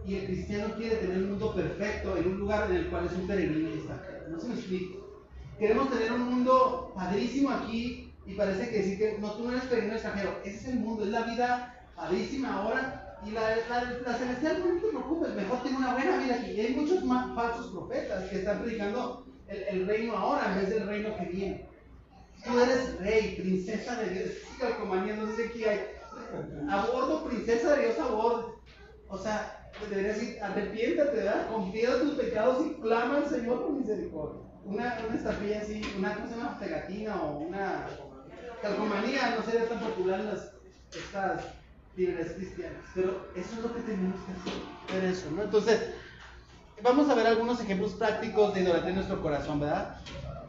Y 0.08 0.16
el 0.16 0.26
cristiano 0.26 0.74
quiere 0.78 0.96
tener 0.96 1.18
un 1.18 1.32
mundo 1.32 1.54
perfecto 1.54 2.16
en 2.16 2.28
un 2.30 2.40
lugar 2.40 2.72
en 2.72 2.78
el 2.78 2.90
cual 2.90 3.08
es 3.08 3.12
un 3.12 3.28
peregrino 3.28 3.70
y. 3.72 3.90
No 4.30 4.40
se 4.40 4.48
me 4.48 4.54
explico. 4.54 5.22
Queremos 5.60 5.90
tener 5.92 6.14
un 6.14 6.30
mundo 6.30 6.94
padrísimo 6.96 7.52
aquí 7.52 8.14
y 8.26 8.36
parece 8.36 8.70
que 8.70 8.78
decir 8.78 8.98
que 8.98 9.18
no, 9.20 9.34
tú 9.34 9.44
no 9.44 9.52
eres 9.52 9.66
peregrino 9.66 9.96
extranjero. 9.96 10.40
Ese 10.46 10.58
es 10.60 10.68
el 10.70 10.80
mundo, 10.80 11.04
es 11.04 11.10
la 11.10 11.24
vida 11.24 11.88
padrísima 11.94 12.54
ahora 12.54 13.20
y 13.28 13.32
la, 13.32 13.42
la, 13.68 14.18
celestial 14.18 14.60
no 14.60 14.82
te 14.82 14.88
preocupes, 14.88 15.36
mejor 15.36 15.62
tiene 15.62 15.78
una 15.78 15.94
buena 15.94 16.18
vida 16.20 16.36
aquí. 16.36 16.52
Y 16.52 16.62
hay 16.62 16.74
muchos 16.74 17.04
más 17.04 17.36
falsos 17.36 17.68
profetas 17.68 18.30
que 18.30 18.40
están 18.40 18.62
predicando 18.62 19.26
el, 19.50 19.86
reino 19.88 20.16
ahora 20.16 20.54
en 20.54 20.62
vez 20.62 20.70
del 20.70 20.88
reino 20.88 21.18
que 21.18 21.26
viene. 21.26 21.66
Tú 22.46 22.58
eres 22.58 22.98
rey, 23.00 23.36
princesa 23.36 23.98
de 23.98 24.10
Dios. 24.10 24.26
Es 24.28 24.58
calcomanía, 24.58 25.18
no 25.18 25.36
sé 25.36 25.50
si 25.50 25.66
hay. 25.66 26.00
A 26.70 26.86
bordo, 26.86 27.26
princesa 27.26 27.76
de 27.76 27.86
Dios 27.86 28.00
a 28.00 28.08
bordo. 28.08 28.62
O 29.08 29.18
sea, 29.18 29.72
deberías 29.90 30.20
decir, 30.20 30.42
arrepiéntate, 30.42 31.18
¿verdad? 31.18 31.48
Confiesa 31.50 32.00
tus 32.00 32.14
pecados 32.14 32.66
y 32.66 32.82
clama 32.82 33.18
al 33.18 33.30
Señor 33.30 33.64
con 33.64 33.80
misericordia. 33.80 34.42
Una, 34.64 34.98
una 35.08 35.18
estafilla 35.18 35.62
así, 35.62 35.82
una 35.98 36.16
cosa 36.16 36.36
más 36.38 36.58
pegatina 36.60 37.22
o 37.22 37.40
una 37.40 37.88
calcomanía 38.62 39.36
no 39.36 39.44
sería 39.44 39.68
tan 39.68 39.80
popular 39.80 40.20
en 40.20 40.28
las, 40.28 40.52
estas 40.92 41.42
libertades 41.96 42.34
cristianas. 42.34 42.84
Pero 42.94 43.28
eso 43.36 43.56
es 43.56 43.64
lo 43.64 43.74
que 43.74 43.82
tenemos 43.82 44.16
que 44.26 44.98
hacer, 45.00 45.04
eso, 45.04 45.32
¿no? 45.32 45.44
Entonces, 45.44 45.94
vamos 46.82 47.10
a 47.10 47.16
ver 47.16 47.28
algunos 47.28 47.60
ejemplos 47.60 47.94
prácticos 47.94 48.54
de 48.54 48.62
idolatría 48.62 48.90
en 48.90 48.96
nuestro 48.96 49.22
corazón, 49.22 49.60
¿verdad? 49.60 49.98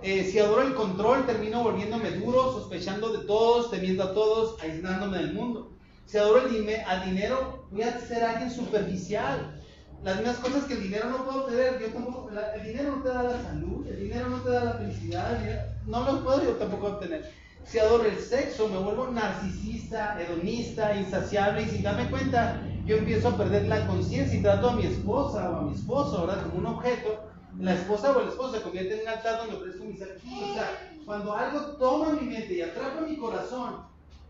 Eh, 0.03 0.29
si 0.31 0.41
adoro 0.41 0.63
el 0.63 0.75
control, 0.75 1.27
termino 1.27 1.63
volviéndome 1.63 2.11
duro, 2.11 2.53
sospechando 2.53 3.13
de 3.13 3.25
todos, 3.25 3.71
temiendo 3.71 4.03
a 4.03 4.13
todos, 4.13 4.61
aislándome 4.61 5.19
del 5.19 5.33
mundo. 5.33 5.71
Si 6.07 6.19
adoro 6.19 6.47
el 6.47 6.75
al 6.87 7.05
dinero, 7.05 7.67
voy 7.71 7.83
a 7.83 8.01
ser 8.01 8.25
alguien 8.25 8.51
superficial. 8.51 9.55
Las 10.03 10.17
mismas 10.17 10.39
cosas 10.39 10.65
que 10.65 10.75
el 10.75 10.83
dinero 10.83 11.09
no 11.09 11.25
puedo 11.25 11.45
tener, 11.45 11.79
yo 11.79 11.87
tampoco, 11.93 12.31
el 12.31 12.63
dinero 12.65 12.97
no 12.97 13.03
te 13.03 13.09
da 13.11 13.23
la 13.23 13.43
salud, 13.43 13.87
el 13.87 14.01
dinero 14.01 14.29
no 14.29 14.39
te 14.39 14.51
da 14.51 14.65
la 14.65 14.73
felicidad, 14.73 15.39
no 15.87 16.05
lo 16.05 16.25
puedo 16.25 16.43
yo 16.43 16.51
tampoco 16.57 16.87
obtener. 16.89 17.31
Si 17.65 17.79
adoro 17.79 18.05
el 18.05 18.19
sexo, 18.19 18.69
me 18.69 18.79
vuelvo 18.79 19.07
narcisista, 19.07 20.21
hedonista, 20.21 20.97
insaciable 20.97 21.63
y 21.63 21.69
sin 21.69 21.85
darme 21.85 22.11
cuenta, 22.11 22.61
yo 22.85 22.97
empiezo 22.97 23.29
a 23.29 23.37
perder 23.37 23.69
la 23.69 23.87
conciencia 23.87 24.37
y 24.37 24.43
trato 24.43 24.71
a 24.71 24.77
mi 24.77 24.85
esposa 24.85 25.49
o 25.49 25.57
a 25.59 25.63
mi 25.63 25.75
esposo, 25.75 26.27
¿verdad? 26.27 26.43
Como 26.43 26.59
un 26.59 26.67
objeto. 26.67 27.32
La 27.59 27.75
esposa 27.75 28.17
o 28.17 28.21
el 28.21 28.29
esposo 28.29 28.55
se 28.55 28.63
convierte 28.63 28.95
en 28.95 29.01
un 29.03 29.09
altar 29.09 29.39
donde 29.39 29.57
ofrezco 29.57 29.85
mis 29.85 29.99
sacrificios. 29.99 30.51
O 30.51 30.55
sea, 30.55 30.97
cuando 31.05 31.37
algo 31.37 31.61
toma 31.77 32.13
mi 32.15 32.27
mente 32.27 32.55
y 32.55 32.63
atrapa 32.63 33.03
mi 33.03 33.17
corazón, 33.17 33.77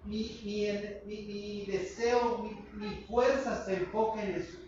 mi, 0.04 0.40
mi, 0.44 0.66
mi, 1.06 1.64
deseo, 1.66 2.50
mi, 2.74 2.90
fuerza 3.08 3.64
se 3.64 3.76
enfoca 3.76 4.22
en 4.24 4.34
eso. 4.34 4.58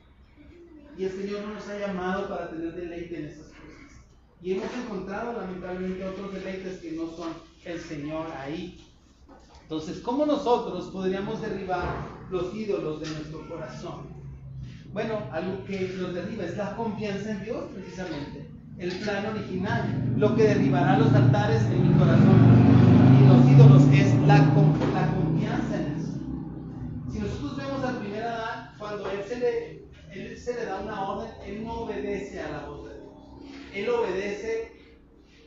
Y 0.97 1.05
el 1.05 1.11
Señor 1.11 1.43
no 1.43 1.55
nos 1.55 1.69
ha 1.69 1.79
llamado 1.79 2.29
para 2.29 2.51
tener 2.51 2.73
deleite 2.75 3.19
en 3.19 3.25
esas 3.25 3.47
cosas. 3.47 4.01
Y 4.41 4.53
hemos 4.53 4.73
encontrado 4.75 5.33
lamentablemente 5.33 6.05
otros 6.07 6.33
deleites 6.33 6.79
que 6.81 6.93
no 6.93 7.11
son 7.11 7.33
el 7.65 7.81
Señor 7.81 8.27
ahí. 8.39 8.87
Entonces, 9.63 10.01
¿cómo 10.01 10.27
nosotros 10.27 10.91
podríamos 10.93 11.41
derribar 11.41 12.07
los 12.31 12.55
ídolos 12.55 13.01
de 13.01 13.09
nuestro 13.09 13.49
corazón? 13.49 14.15
Bueno, 14.93 15.19
algo 15.33 15.65
que 15.65 15.89
los 15.89 16.15
derriba 16.15 16.45
es 16.45 16.57
la 16.57 16.77
confianza 16.77 17.33
en 17.33 17.45
Dios, 17.45 17.65
precisamente. 17.75 18.44
El 18.79 18.91
plan 18.99 19.27
original. 19.27 20.15
Lo 20.17 20.35
que 20.35 20.43
derribará 20.43 20.99
los 20.99 21.13
altares 21.13 21.69
de 21.71 21.77
mi 21.77 21.95
corazón 21.95 22.65
y 23.21 23.27
los 23.27 23.51
ídolos 23.51 23.83
es 23.93 24.15
la, 24.27 24.53
confianza 24.53 25.77
en 25.77 25.95
eso. 25.95 27.13
Si 27.13 27.19
nosotros 27.21 27.57
vemos 27.57 27.85
al 27.85 27.99
primer 27.99 28.25
Adán, 28.25 28.71
cuando 28.79 29.11
él 29.11 29.21
se, 29.29 29.39
le, 29.39 29.71
él 30.13 30.67
da 30.67 30.81
una 30.81 31.09
orden, 31.09 31.31
él 31.47 31.65
no 31.65 31.73
obedece 31.73 32.41
a 32.41 32.51
la 32.51 32.67
voz 32.67 32.89
de 32.89 32.95
Dios. 32.97 33.13
Él 33.75 33.89
obedece 33.89 34.73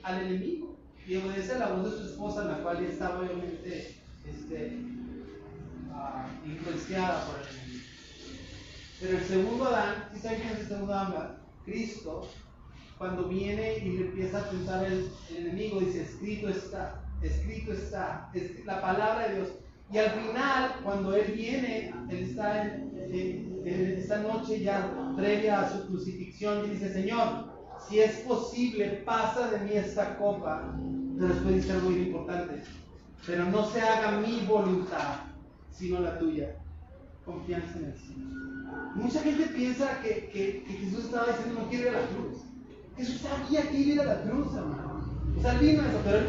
al 0.03 0.21
enemigo 0.21 0.77
y 1.05 1.17
obedece 1.17 1.55
a 1.55 1.59
la 1.59 1.67
voz 1.73 1.91
de 1.91 1.97
su 1.97 2.09
esposa, 2.09 2.45
la 2.45 2.63
cual 2.63 2.81
ya 2.81 2.89
estaba 2.89 3.19
obviamente 3.19 3.95
este, 4.25 4.79
uh, 5.91 6.47
influenciada 6.47 7.25
por 7.25 7.41
el 7.41 7.47
enemigo. 7.57 7.83
Pero 9.01 9.17
el 9.17 9.23
segundo 9.25 9.65
Adán, 9.65 10.09
¿sí 10.13 10.19
saben 10.19 10.39
quién 10.39 10.53
es 10.53 10.59
el 10.61 10.67
segundo 10.67 10.93
Adán? 10.93 11.37
Cristo, 11.65 12.29
cuando 12.97 13.27
viene 13.27 13.77
y 13.79 13.91
le 13.91 14.07
empieza 14.07 14.39
a 14.39 14.49
tentar 14.49 14.85
el, 14.85 15.09
enemigo, 15.35 15.79
dice, 15.79 16.03
escrito 16.03 16.49
está, 16.49 17.03
escrito 17.21 17.73
está, 17.73 18.29
es 18.33 18.65
la 18.65 18.81
palabra 18.81 19.27
de 19.27 19.35
Dios. 19.35 19.49
Y 19.91 19.97
al 19.99 20.09
final, 20.11 20.75
cuando 20.83 21.15
Él 21.15 21.31
viene, 21.33 21.93
Él 22.09 22.17
está 22.17 22.63
en, 22.63 23.61
esta 23.65 24.19
noche 24.19 24.61
ya 24.61 25.13
previa 25.15 25.61
a 25.61 25.69
su 25.69 25.87
crucifixión 25.87 26.65
y 26.65 26.69
dice, 26.71 26.91
Señor, 26.91 27.47
si 27.87 27.99
es 27.99 28.19
posible, 28.19 29.03
pasa 29.05 29.49
de 29.49 29.59
mí 29.59 29.71
esta 29.73 30.17
copa. 30.17 30.73
Pero 31.17 31.33
después 31.33 31.55
dice 31.55 31.71
algo 31.71 31.89
muy 31.89 31.99
importante, 32.01 32.63
pero 33.25 33.45
no 33.45 33.65
se 33.65 33.81
haga 33.81 34.19
mi 34.19 34.45
voluntad, 34.45 35.21
sino 35.71 35.99
la 35.99 36.17
tuya. 36.19 36.55
Confianza 37.25 37.77
en 37.79 37.85
el 37.85 37.97
Señor. 37.97 38.37
Mucha 38.95 39.21
gente 39.21 39.47
piensa 39.47 40.01
que, 40.01 40.29
que, 40.31 40.63
Jesús 40.79 41.05
estaba 41.05 41.27
diciendo 41.27 41.61
no 41.61 41.69
quiere 41.69 41.91
la 41.91 42.01
cruz. 42.07 42.36
Jesús 42.97 43.21
sabía 43.21 43.61
que 43.69 43.77
iba 43.77 43.89
a 43.89 43.93
ir 43.93 44.01
a 44.01 44.15
la 44.15 44.21
cruz, 44.23 44.47
hermano. 44.55 45.05
O 45.37 45.41
sea, 45.41 45.53
vino 45.53 45.83
eso, 45.83 45.99
pero 46.03 46.19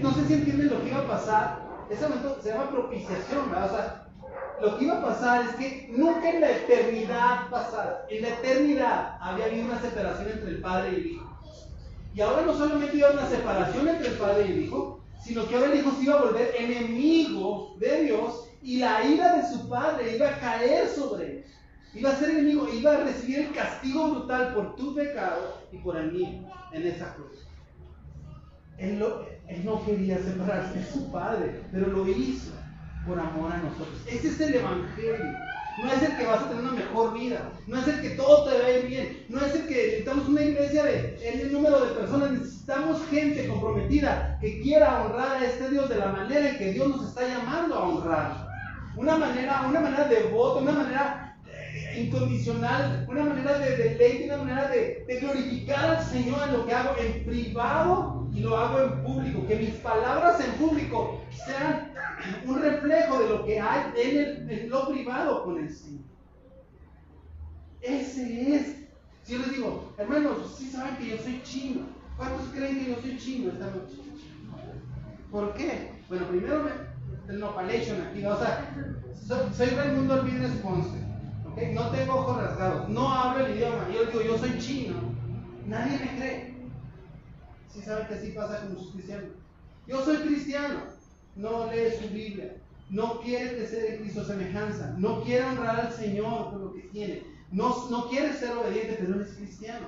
no 0.00 0.14
sé 0.14 0.26
si 0.26 0.34
entienden 0.34 0.70
lo 0.70 0.82
que 0.82 0.88
iba 0.88 1.00
a 1.00 1.06
pasar. 1.06 1.68
Ese 1.90 2.08
momento 2.08 2.38
se 2.42 2.48
llama 2.48 2.70
propiciación, 2.70 3.50
¿verdad? 3.50 3.66
O 3.66 3.76
sea, 3.76 4.08
lo 4.62 4.78
que 4.78 4.84
iba 4.86 4.98
a 4.98 5.04
pasar 5.04 5.44
es 5.44 5.54
que 5.56 5.88
nunca 5.94 6.30
en 6.30 6.40
la 6.40 6.50
eternidad 6.50 7.50
pasada, 7.50 8.06
en 8.08 8.22
la 8.22 8.28
eternidad 8.28 9.18
había 9.20 9.44
habido 9.44 9.66
una 9.66 9.80
separación 9.80 10.28
entre 10.30 10.48
el 10.50 10.60
Padre 10.60 10.90
y 10.90 10.94
el 10.94 11.06
Hijo. 11.06 11.38
Y 12.14 12.20
ahora 12.22 12.42
no 12.42 12.54
solamente 12.54 12.96
iba 12.96 13.08
a 13.08 13.12
una 13.12 13.28
separación 13.28 13.88
entre 13.88 14.08
el 14.08 14.14
Padre 14.14 14.46
y 14.48 14.52
el 14.52 14.62
Hijo, 14.64 15.00
sino 15.22 15.46
que 15.46 15.54
ahora 15.54 15.72
el 15.72 15.78
Hijo 15.78 15.92
se 15.92 16.04
iba 16.04 16.14
a 16.14 16.22
volver 16.22 16.54
enemigo 16.58 17.76
de 17.78 18.04
Dios 18.04 18.48
y 18.62 18.78
la 18.78 19.04
ira 19.04 19.36
de 19.36 19.48
su 19.48 19.68
Padre 19.68 20.16
iba 20.16 20.28
a 20.28 20.40
caer 20.40 20.88
sobre 20.88 21.26
él. 21.26 21.44
Iba 21.94 22.10
a 22.10 22.16
ser 22.16 22.30
enemigo, 22.30 22.66
iba 22.72 22.94
a 22.94 23.04
recibir 23.04 23.40
el 23.40 23.52
castigo 23.52 24.08
brutal 24.08 24.54
por 24.54 24.74
tu 24.76 24.94
pecado 24.94 25.57
y 25.72 25.78
por 25.78 25.96
el 25.96 26.12
mío 26.12 26.28
en 26.72 26.86
esa 26.86 27.14
cruz. 27.14 27.46
Él, 28.78 29.04
él 29.48 29.64
no 29.64 29.84
quería 29.84 30.18
separarse 30.18 30.78
de 30.78 30.84
su 30.84 31.10
Padre, 31.10 31.62
pero 31.72 31.88
lo 31.88 32.08
hizo 32.08 32.52
por 33.06 33.18
amor 33.18 33.52
a 33.52 33.58
nosotros. 33.58 34.00
Ese 34.06 34.28
es 34.28 34.40
el 34.40 34.54
Evangelio. 34.54 35.34
No 35.82 35.92
es 35.92 36.02
el 36.02 36.16
que 36.16 36.26
vas 36.26 36.42
a 36.42 36.48
tener 36.48 36.64
una 36.64 36.72
mejor 36.72 37.14
vida. 37.14 37.52
No 37.68 37.78
es 37.78 37.86
el 37.86 38.00
que 38.02 38.10
todo 38.10 38.48
te 38.48 38.58
va 38.58 38.66
a 38.66 38.70
ir 38.70 38.86
bien. 38.86 39.26
No 39.28 39.40
es 39.40 39.54
el 39.54 39.66
que 39.68 39.74
necesitamos 39.74 40.28
una 40.28 40.42
iglesia 40.42 40.84
de 40.84 41.18
el 41.22 41.52
número 41.52 41.84
de 41.84 41.94
personas. 41.94 42.32
Necesitamos 42.32 43.06
gente 43.08 43.46
comprometida 43.46 44.38
que 44.40 44.60
quiera 44.60 45.04
honrar 45.04 45.36
a 45.36 45.44
este 45.44 45.70
Dios 45.70 45.88
de 45.88 45.96
la 45.96 46.08
manera 46.08 46.50
en 46.50 46.58
que 46.58 46.72
Dios 46.72 46.88
nos 46.88 47.08
está 47.08 47.28
llamando 47.28 47.76
a 47.76 47.88
honrar. 47.88 48.48
Una 48.96 49.16
manera, 49.16 49.66
una 49.68 49.80
manera 49.80 50.08
de 50.08 50.24
voto, 50.24 50.58
una 50.58 50.72
manera 50.72 51.27
incondicional, 51.96 53.06
una 53.08 53.24
manera 53.24 53.58
de 53.58 53.76
deleite, 53.76 54.26
una 54.26 54.38
manera 54.38 54.68
de, 54.68 55.04
glorificar 55.20 55.96
al 55.96 56.04
Señor 56.04 56.48
en 56.48 56.54
lo 56.54 56.66
que 56.66 56.74
hago 56.74 56.96
en 56.98 57.24
privado 57.24 58.28
y 58.32 58.40
lo 58.40 58.56
hago 58.56 58.80
en 58.80 59.02
público. 59.02 59.46
Que 59.46 59.56
mis 59.56 59.74
palabras 59.76 60.40
en 60.40 60.52
público 60.52 61.20
sean 61.46 61.92
un 62.46 62.60
reflejo 62.60 63.18
de 63.18 63.28
lo 63.28 63.44
que 63.44 63.60
hay 63.60 63.92
en, 63.96 64.50
el, 64.50 64.68
lo 64.68 64.88
privado 64.88 65.44
con 65.44 65.58
el 65.58 65.70
Señor. 65.70 66.04
Ese 67.80 68.54
es. 68.54 68.76
Si 69.22 69.34
yo 69.34 69.40
les 69.40 69.50
digo, 69.52 69.92
hermanos, 69.98 70.56
si 70.56 70.66
saben 70.70 70.96
que 70.96 71.08
yo 71.08 71.18
soy 71.18 71.40
chino. 71.42 71.98
¿Cuántos 72.16 72.48
creen 72.48 72.80
que 72.80 72.90
yo 72.90 73.00
soy 73.00 73.16
chino 73.16 73.52
esta 73.52 73.66
noche? 73.66 73.96
¿Por 75.30 75.54
qué? 75.54 75.92
Bueno, 76.08 76.26
primero 76.26 76.68
el 77.28 77.38
nopalation 77.40 78.00
aquí, 78.00 78.24
o 78.24 78.38
sea, 78.38 78.74
soy, 79.26 79.52
soy 79.54 79.68
Raimundo 79.76 80.14
Alvines 80.14 80.50
Ponce, 80.62 80.98
No 81.72 81.90
tengo 81.90 82.14
ojos 82.14 82.42
rasgados, 82.42 82.88
no 82.88 83.12
hablo 83.12 83.46
el 83.46 83.56
idioma. 83.56 83.88
Yo 83.92 84.04
digo, 84.06 84.22
yo 84.22 84.38
soy 84.38 84.58
chino. 84.58 84.96
Nadie 85.66 85.98
me 85.98 86.16
cree. 86.16 86.54
Si 87.72 87.82
saben 87.82 88.06
que 88.06 88.14
así 88.14 88.32
pasa 88.32 88.60
con 88.60 88.74
los 88.74 88.90
cristianos. 88.90 89.30
Yo 89.86 90.04
soy 90.04 90.16
cristiano 90.18 90.98
no 91.38 91.70
lee 91.70 91.92
su 92.00 92.08
Biblia, 92.12 92.56
no 92.90 93.20
quiere 93.20 93.56
crecer 93.56 93.94
en 93.94 94.00
Cristo 94.02 94.24
semejanza, 94.24 94.94
no 94.98 95.22
quiere 95.22 95.44
honrar 95.44 95.80
al 95.80 95.92
Señor 95.92 96.50
por 96.50 96.60
lo 96.60 96.72
que 96.74 96.82
tiene, 96.82 97.22
no, 97.52 97.88
no 97.88 98.08
quiere 98.08 98.32
ser 98.34 98.56
obediente, 98.56 98.96
pero 98.98 99.14
no 99.14 99.22
es 99.22 99.30
cristiano. 99.34 99.86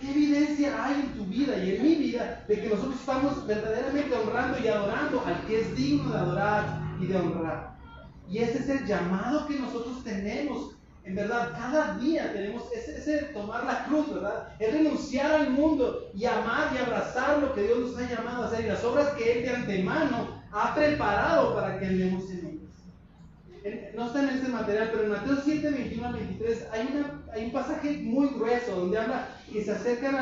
¿Qué 0.00 0.10
evidencia 0.10 0.84
hay 0.84 1.00
en 1.00 1.12
tu 1.14 1.24
vida 1.24 1.62
y 1.62 1.74
en 1.74 1.82
mi 1.82 1.94
vida 1.96 2.44
de 2.48 2.60
que 2.60 2.68
nosotros 2.68 3.00
estamos 3.00 3.46
verdaderamente 3.46 4.14
honrando 4.14 4.58
y 4.58 4.68
adorando 4.68 5.22
al 5.26 5.44
que 5.46 5.60
es 5.60 5.76
digno 5.76 6.10
de 6.10 6.18
adorar 6.18 6.80
y 7.00 7.06
de 7.06 7.16
honrar? 7.16 7.76
Y 8.30 8.38
ese 8.38 8.58
es 8.58 8.68
el 8.68 8.86
llamado 8.86 9.46
que 9.46 9.58
nosotros 9.58 10.04
tenemos. 10.04 10.76
En 11.08 11.14
verdad, 11.14 11.52
cada 11.52 11.96
día 11.96 12.30
tenemos 12.34 12.64
ese, 12.70 12.98
ese 12.98 13.22
tomar 13.32 13.64
la 13.64 13.86
cruz, 13.86 14.12
¿verdad? 14.12 14.48
Es 14.58 14.74
renunciar 14.74 15.32
al 15.32 15.48
mundo 15.48 16.10
y 16.14 16.26
amar 16.26 16.70
y 16.74 16.76
abrazar 16.76 17.38
lo 17.38 17.54
que 17.54 17.62
Dios 17.62 17.78
nos 17.78 17.96
ha 17.96 18.14
llamado 18.14 18.42
a 18.42 18.46
hacer 18.46 18.66
y 18.66 18.68
las 18.68 18.84
obras 18.84 19.08
que 19.14 19.38
Él 19.38 19.42
de 19.42 19.56
antemano 19.56 20.42
ha 20.52 20.74
preparado 20.74 21.54
para 21.54 21.78
que 21.78 21.86
andemos 21.86 22.30
en 22.30 22.38
ellas. 22.46 23.94
No 23.96 24.06
está 24.06 24.22
en 24.22 24.28
este 24.28 24.48
material, 24.48 24.90
pero 24.92 25.04
en 25.04 25.10
Mateo 25.12 25.38
7, 25.42 25.70
21 25.70 26.06
al 26.06 26.12
23 26.12 26.66
hay, 26.72 27.42
un 27.46 27.52
pasaje 27.52 27.90
muy 28.02 28.28
grueso 28.28 28.76
donde 28.76 28.98
habla 28.98 29.28
que 29.50 29.64
se 29.64 29.72
acercan 29.72 30.14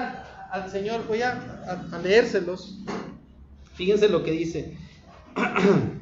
al 0.52 0.70
Señor. 0.70 1.04
Voy 1.08 1.22
a, 1.22 1.32
a, 1.92 1.98
leérselos. 1.98 2.78
Fíjense 3.74 4.08
lo 4.08 4.22
que 4.22 4.30
dice. 4.30 4.78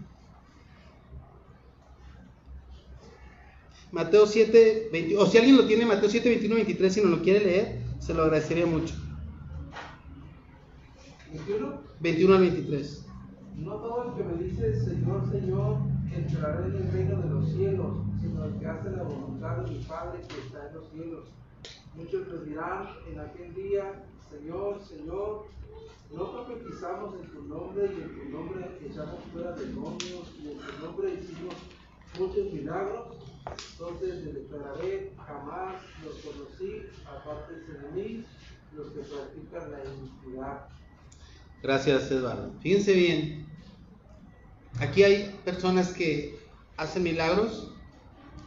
Mateo 3.94 4.26
7, 4.26 4.88
21, 4.90 5.22
o 5.22 5.26
si 5.26 5.38
alguien 5.38 5.57
lo 5.57 5.66
tiene, 5.66 5.87
Mateo 5.87 6.11
7, 6.11 6.28
21, 6.28 6.57
23, 6.57 6.92
si 6.92 7.00
no 7.00 7.11
lo 7.11 7.22
quiere 7.22 7.44
leer, 7.44 7.78
se 8.00 8.12
lo 8.12 8.24
agradecería 8.24 8.66
mucho. 8.66 8.92
21, 11.30 11.80
21 12.00 12.35
al 12.35 12.40
23. 12.40 13.07
No 13.54 13.76
todo 13.76 14.09
el 14.09 14.14
que 14.16 14.24
me 14.24 14.42
dice 14.42 14.85
Señor, 14.85 15.30
Señor, 15.30 15.76
entrará 16.12 16.66
en 16.66 16.74
el 16.74 16.90
reino 16.90 17.22
de 17.22 17.28
los 17.28 17.48
cielos, 17.52 17.94
sino 18.20 18.44
el 18.44 18.59
que 18.59 18.66
hace 18.66 18.90
la 18.90 19.04
voluntad 19.04 19.59
de 19.59 19.70
mi 19.70 19.85
Padre 19.85 20.18
que 20.26 20.40
está 20.40 20.68
en 20.68 20.74
los 20.74 20.90
cielos. 20.90 21.28
Muchos 21.94 22.26
me 22.26 22.50
dirán 22.50 22.88
en 23.12 23.20
aquel 23.20 23.54
día, 23.54 24.04
Señor, 24.28 24.83
Señor, 24.83 25.46
no 26.12 26.33
profetizamos 26.33 27.14
en 27.14 27.30
tu 27.30 27.42
nombre 27.42 27.90
y 27.96 28.02
en 28.02 28.12
tu 28.12 28.37
nombre 28.37 28.76
echamos 28.85 29.20
fuera 29.33 29.52
demonios 29.52 30.33
y 30.42 30.50
en 30.50 30.59
tu 30.59 30.85
nombre 30.85 31.14
hicimos 31.14 31.54
muchos 32.18 32.52
milagros. 32.52 33.33
Entonces 33.46 34.24
les 34.24 34.35
declararé, 34.35 35.12
jamás 35.16 35.74
los 36.02 36.14
conocí, 36.16 36.83
aparte 37.07 37.54
de 37.54 37.90
mí, 37.92 38.24
los 38.74 38.88
que 38.88 39.00
practican 39.00 39.70
la 39.70 39.78
iniquidad. 39.85 40.68
Gracias, 41.62 42.11
Eduardo. 42.11 42.52
Fíjense 42.61 42.92
bien, 42.92 43.46
aquí 44.78 45.02
hay 45.02 45.40
personas 45.44 45.92
que 45.92 46.38
hacen 46.76 47.02
milagros, 47.02 47.72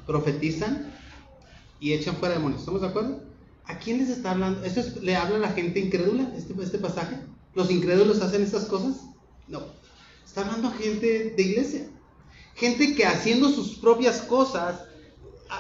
profetizan 0.06 0.94
y 1.80 1.94
echan 1.94 2.16
fuera 2.16 2.36
demonios. 2.36 2.62
¿Estamos 2.62 2.82
de 2.82 2.88
acuerdo? 2.88 3.22
¿A 3.66 3.80
quién 3.80 4.00
les 4.00 4.10
está 4.10 4.32
hablando? 4.32 4.64
¿Esto 4.64 4.82
le 5.02 5.16
habla 5.16 5.36
a 5.38 5.40
la 5.40 5.50
gente 5.50 5.80
incrédula, 5.80 6.32
este, 6.36 6.54
este 6.62 6.78
pasaje? 6.78 7.18
¿Los 7.54 7.70
incrédulos 7.70 8.22
hacen 8.22 8.42
estas 8.42 8.66
cosas? 8.66 9.02
No, 9.48 9.62
está 10.26 10.42
hablando 10.42 10.70
a 10.70 10.74
gente 10.74 11.34
de 11.36 11.44
iglesia. 11.44 11.90
Gente 12.56 12.96
que 12.96 13.06
haciendo 13.06 13.50
sus 13.50 13.78
propias 13.78 14.22
cosas, 14.22 14.87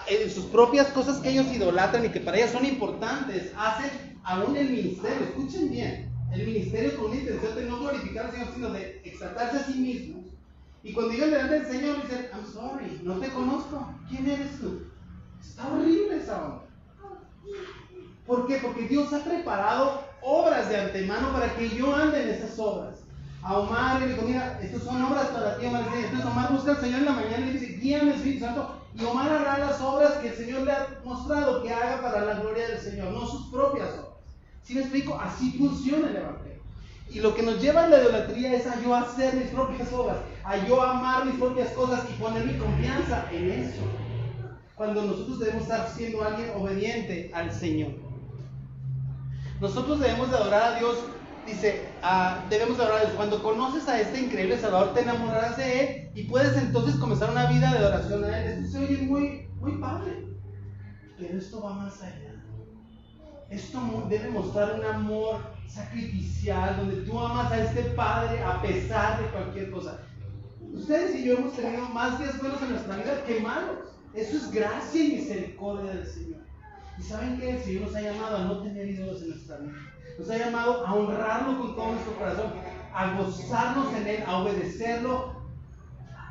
eh, 0.07 0.29
sus 0.29 0.45
propias 0.45 0.87
cosas 0.87 1.17
que 1.17 1.29
ellos 1.29 1.47
idolatran 1.47 2.05
y 2.05 2.09
que 2.09 2.19
para 2.19 2.37
ellas 2.37 2.51
son 2.51 2.65
importantes, 2.65 3.51
hacen 3.57 4.17
aún 4.23 4.55
el 4.55 4.69
ministerio. 4.69 5.25
Escuchen 5.25 5.69
bien, 5.69 6.11
el 6.31 6.45
ministerio 6.45 6.95
con 6.95 7.11
una 7.11 7.19
intención 7.19 7.55
de 7.55 7.65
no 7.65 7.79
glorificar 7.79 8.25
al 8.25 8.31
Señor, 8.31 8.47
sino 8.53 8.69
de 8.71 9.01
exaltarse 9.03 9.57
a 9.57 9.63
sí 9.63 9.73
mismos. 9.79 10.25
Y 10.83 10.93
cuando 10.93 11.13
llegan 11.13 11.31
delante 11.31 11.59
del 11.59 11.67
Señor, 11.67 12.01
dicen, 12.01 12.27
I'm 12.33 12.45
sorry, 12.45 13.01
no 13.03 13.15
te 13.19 13.29
conozco. 13.29 13.93
¿Quién 14.09 14.29
eres 14.29 14.59
tú? 14.59 14.83
Está 15.41 15.67
horrible 15.67 16.17
esa 16.17 16.45
onda. 16.45 16.63
¿Por 18.25 18.47
qué? 18.47 18.57
Porque 18.57 18.87
Dios 18.87 19.11
ha 19.13 19.23
preparado 19.23 20.03
obras 20.21 20.69
de 20.69 20.77
antemano 20.77 21.31
para 21.31 21.55
que 21.55 21.69
yo 21.69 21.95
ande 21.95 22.23
en 22.23 22.29
esas 22.29 22.59
obras. 22.59 22.99
A 23.41 23.59
Omar 23.59 24.01
le 24.01 24.09
dijo, 24.09 24.23
mira, 24.23 24.59
estas 24.61 24.83
son 24.83 25.01
obras 25.01 25.27
para 25.27 25.57
ti, 25.57 25.65
Omar. 25.65 25.85
Entonces 25.95 26.25
Omar 26.25 26.51
busca 26.51 26.71
al 26.71 26.81
Señor 26.81 26.99
en 26.99 27.05
la 27.05 27.13
mañana 27.13 27.37
y 27.37 27.53
le 27.53 27.59
dice, 27.59 27.77
guíame 27.77 28.15
Espíritu 28.15 28.45
Santo. 28.45 28.76
Y 28.99 29.05
Omar 29.05 29.31
hará 29.31 29.59
las 29.59 29.79
obras 29.79 30.13
que 30.13 30.29
el 30.29 30.35
Señor 30.35 30.61
le 30.61 30.71
ha 30.71 30.87
mostrado 31.03 31.61
que 31.61 31.71
haga 31.71 32.01
para 32.01 32.25
la 32.25 32.39
gloria 32.39 32.67
del 32.67 32.79
Señor, 32.79 33.11
no 33.11 33.27
sus 33.27 33.51
propias 33.51 33.89
obras. 33.93 34.17
¿Sí 34.63 34.73
me 34.73 34.81
explico? 34.81 35.19
Así 35.19 35.51
funciona 35.57 36.09
el 36.09 36.15
Evangelio. 36.15 36.61
Y 37.09 37.19
lo 37.19 37.35
que 37.35 37.43
nos 37.43 37.61
lleva 37.61 37.85
a 37.85 37.87
la 37.87 38.01
idolatría 38.01 38.53
es 38.55 38.65
a 38.65 38.81
yo 38.81 38.95
hacer 38.95 39.35
mis 39.35 39.47
propias 39.49 39.93
obras, 39.93 40.17
a 40.43 40.57
yo 40.65 40.81
amar 40.81 41.25
mis 41.25 41.35
propias 41.35 41.69
cosas 41.69 42.05
y 42.09 42.13
poner 42.19 42.43
mi 42.45 42.57
confianza 42.57 43.25
en 43.31 43.51
eso. 43.51 43.81
Cuando 44.75 45.03
nosotros 45.03 45.39
debemos 45.39 45.63
estar 45.63 45.87
siendo 45.89 46.23
alguien 46.23 46.51
obediente 46.55 47.31
al 47.33 47.51
Señor. 47.53 47.91
Nosotros 49.61 49.99
debemos 49.99 50.31
de 50.31 50.37
adorar 50.37 50.73
a 50.73 50.79
Dios, 50.79 50.97
dice, 51.47 51.85
ah, 52.03 52.45
debemos 52.49 52.77
Dios. 52.77 52.89
Cuando 53.15 53.41
conoces 53.41 53.87
a 53.87 53.99
este 53.99 54.19
increíble 54.21 54.59
Salvador, 54.59 54.93
te 54.93 55.01
enamorarás 55.01 55.57
de 55.57 55.79
Él 55.79 56.11
y 56.15 56.23
puedes 56.23 56.55
entonces 56.57 56.95
comenzar 56.95 57.31
una 57.31 57.47
vida 57.47 57.71
de 57.71 57.77
adoración 57.79 58.23
a 58.23 58.39
Él. 58.39 58.65
Esto 58.65 58.77
se 58.77 58.85
oye 58.85 58.97
muy, 59.03 59.49
muy 59.59 59.73
padre, 59.77 60.27
pero 61.17 61.37
esto 61.37 61.61
va 61.61 61.73
más 61.73 62.01
allá. 62.01 62.27
Esto 63.49 64.05
debe 64.09 64.29
mostrar 64.29 64.77
un 64.77 64.85
amor 64.85 65.39
sacrificial, 65.67 66.77
donde 66.77 66.97
tú 67.03 67.17
amas 67.17 67.51
a 67.51 67.63
este 67.63 67.81
Padre 67.91 68.43
a 68.43 68.61
pesar 68.61 69.21
de 69.21 69.29
cualquier 69.29 69.71
cosa. 69.71 69.99
Ustedes 70.73 71.15
y 71.15 71.25
yo 71.25 71.37
hemos 71.37 71.53
tenido 71.53 71.87
más 71.89 72.19
días 72.19 72.39
buenos 72.39 72.61
en 72.61 72.71
nuestra 72.71 72.97
vida 72.97 73.23
que 73.25 73.39
malos. 73.39 73.95
Eso 74.13 74.35
es 74.35 74.51
gracia 74.51 75.01
y 75.01 75.13
misericordia 75.13 75.93
del 75.93 76.05
Señor. 76.05 76.41
Y 76.99 77.03
saben 77.03 77.39
que 77.39 77.51
el 77.51 77.63
Señor 77.63 77.83
nos 77.83 77.95
ha 77.95 78.01
llamado 78.01 78.37
a 78.37 78.43
no 78.43 78.63
tener 78.63 78.87
ídolos 78.89 79.21
en 79.21 79.29
nuestra 79.29 79.57
vida. 79.59 79.73
Nos 80.17 80.29
ha 80.31 80.37
llamado 80.37 80.85
a 80.85 80.93
honrarlo 80.95 81.59
con 81.59 81.75
todo 81.75 81.91
nuestro 81.91 82.13
corazón, 82.17 82.53
a 82.93 83.13
gozarnos 83.17 83.93
en 83.93 84.07
Él, 84.07 84.23
a 84.25 84.37
obedecerlo, 84.39 85.35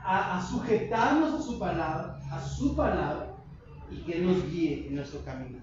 a, 0.04 0.44
sujetarnos 0.48 1.40
a 1.40 1.42
su 1.44 1.58
palabra, 1.58 2.20
a 2.30 2.40
su 2.40 2.74
palabra, 2.74 3.34
y 3.90 3.98
que 3.98 4.18
nos 4.18 4.44
guíe 4.50 4.88
en 4.88 4.96
nuestro 4.96 5.24
camino. 5.24 5.58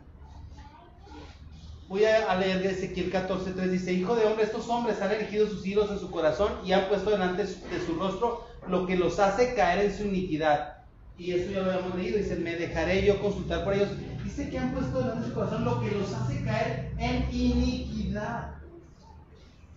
Voy 1.89 2.05
a 2.05 2.33
leer 2.35 2.61
de 2.61 2.71
Ezequiel 2.71 3.11
14:3. 3.11 3.69
Dice: 3.69 3.93
Hijo 3.93 4.15
de 4.15 4.25
hombre, 4.25 4.45
estos 4.45 4.67
hombres 4.69 5.01
han 5.01 5.11
elegido 5.11 5.47
sus 5.47 5.65
ídolos 5.65 5.91
en 5.91 5.99
su 5.99 6.09
corazón 6.09 6.53
y 6.65 6.71
han 6.71 6.87
puesto 6.87 7.09
delante 7.09 7.43
de 7.43 7.85
su 7.85 7.95
rostro 7.99 8.47
lo 8.67 8.87
que 8.87 8.95
los 8.95 9.19
hace 9.19 9.53
caer 9.53 9.85
en 9.85 9.97
su 9.97 10.05
iniquidad. 10.05 10.77
Y 11.17 11.33
eso 11.33 11.51
ya 11.51 11.61
lo 11.61 11.71
habíamos 11.71 11.95
leído. 11.95 12.17
Dice: 12.17 12.37
Me 12.37 12.55
dejaré 12.55 13.05
yo 13.05 13.21
consultar 13.21 13.65
por 13.65 13.73
ellos 13.73 13.89
dice 14.35 14.49
que 14.49 14.57
han 14.57 14.71
puesto 14.71 14.99
delante 14.99 15.27
de 15.27 15.33
corazón 15.33 15.63
lo 15.63 15.79
que 15.79 15.91
los 15.91 16.11
hace 16.11 16.43
caer 16.43 16.91
en 16.97 17.27
iniquidad, 17.31 18.55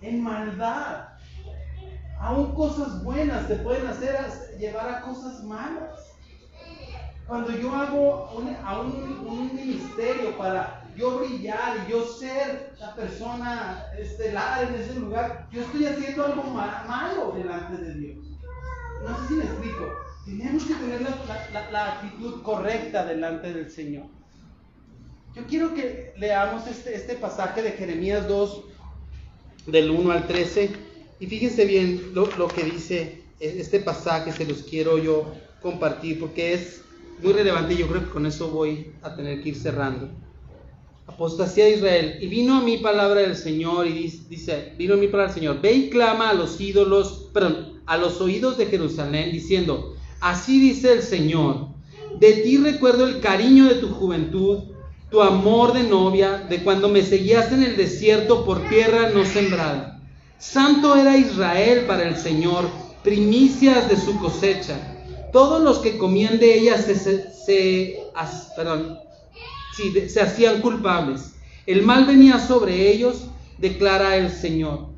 en 0.00 0.22
maldad. 0.22 1.08
Aún 2.18 2.54
cosas 2.54 3.04
buenas 3.04 3.46
te 3.48 3.56
pueden 3.56 3.86
hacer 3.86 4.16
llevar 4.58 4.88
a 4.88 5.02
cosas 5.02 5.44
malas. 5.44 6.14
Cuando 7.26 7.50
yo 7.50 7.74
hago 7.74 8.30
un, 8.34 8.56
a 8.64 8.80
un, 8.80 9.54
ministerio 9.54 10.38
para 10.38 10.84
yo 10.96 11.18
brillar 11.18 11.76
y 11.86 11.90
yo 11.90 12.06
ser 12.06 12.74
la 12.78 12.94
persona 12.94 13.84
estelar 13.98 14.64
en 14.64 14.74
ese 14.76 14.94
lugar, 14.94 15.48
yo 15.50 15.60
estoy 15.62 15.86
haciendo 15.86 16.24
algo 16.24 16.44
malo 16.44 17.32
delante 17.36 17.76
de 17.76 17.94
Dios. 17.94 18.18
No 19.02 19.18
sé 19.18 19.28
si 19.28 19.34
me 19.34 19.44
explico. 19.44 19.84
Tenemos 20.24 20.64
que 20.64 20.74
tener 20.74 21.06
la 21.70 21.92
actitud 21.92 22.42
correcta 22.42 23.04
delante 23.04 23.52
del 23.52 23.70
Señor. 23.70 24.15
Yo 25.36 25.42
quiero 25.46 25.74
que 25.74 26.14
leamos 26.16 26.66
este, 26.66 26.96
este 26.96 27.14
pasaje 27.14 27.62
de 27.62 27.72
Jeremías 27.72 28.26
2, 28.26 28.62
del 29.66 29.90
1 29.90 30.10
al 30.10 30.26
13, 30.26 30.70
y 31.20 31.26
fíjense 31.26 31.66
bien 31.66 32.10
lo, 32.14 32.26
lo 32.38 32.48
que 32.48 32.64
dice 32.64 33.22
este 33.38 33.80
pasaje, 33.80 34.32
se 34.32 34.46
los 34.46 34.62
quiero 34.62 34.96
yo 34.96 35.30
compartir 35.60 36.20
porque 36.20 36.54
es 36.54 36.80
muy 37.22 37.34
relevante 37.34 37.74
y 37.74 37.76
yo 37.76 37.86
creo 37.86 38.04
que 38.04 38.10
con 38.10 38.24
eso 38.24 38.48
voy 38.48 38.92
a 39.02 39.14
tener 39.14 39.42
que 39.42 39.50
ir 39.50 39.56
cerrando. 39.56 40.08
Apostasía 41.06 41.66
de 41.66 41.76
Israel. 41.76 42.18
Y 42.22 42.28
vino 42.28 42.56
a 42.56 42.62
mi 42.62 42.78
palabra 42.78 43.20
del 43.20 43.36
Señor 43.36 43.86
y 43.86 43.92
dice, 44.30 44.72
vino 44.78 44.94
a 44.94 44.96
mi 44.96 45.08
palabra 45.08 45.34
del 45.34 45.40
Señor, 45.42 45.60
ve 45.60 45.72
y 45.72 45.90
clama 45.90 46.30
a 46.30 46.34
los 46.34 46.58
ídolos, 46.58 47.28
perdón, 47.34 47.82
a 47.84 47.98
los 47.98 48.22
oídos 48.22 48.56
de 48.56 48.66
Jerusalén, 48.66 49.32
diciendo, 49.32 49.96
así 50.20 50.58
dice 50.58 50.94
el 50.94 51.02
Señor, 51.02 51.68
de 52.18 52.32
ti 52.32 52.56
recuerdo 52.56 53.06
el 53.06 53.20
cariño 53.20 53.66
de 53.66 53.74
tu 53.74 53.88
juventud 53.90 54.75
tu 55.10 55.22
amor 55.22 55.72
de 55.72 55.84
novia, 55.84 56.44
de 56.48 56.62
cuando 56.62 56.88
me 56.88 57.02
seguías 57.02 57.52
en 57.52 57.62
el 57.62 57.76
desierto 57.76 58.44
por 58.44 58.68
tierra 58.68 59.10
no 59.10 59.24
sembrada. 59.24 60.00
Santo 60.38 60.96
era 60.96 61.16
Israel 61.16 61.84
para 61.86 62.08
el 62.08 62.16
Señor, 62.16 62.68
primicias 63.02 63.88
de 63.88 63.96
su 63.96 64.18
cosecha. 64.18 64.76
Todos 65.32 65.62
los 65.62 65.78
que 65.78 65.96
comían 65.98 66.38
de 66.38 66.58
ella 66.58 66.76
se, 66.76 66.94
se, 66.94 68.00
se 70.08 70.20
hacían 70.20 70.60
culpables. 70.60 71.34
El 71.66 71.82
mal 71.82 72.04
venía 72.04 72.38
sobre 72.38 72.90
ellos, 72.90 73.26
declara 73.58 74.16
el 74.16 74.30
Señor. 74.30 74.88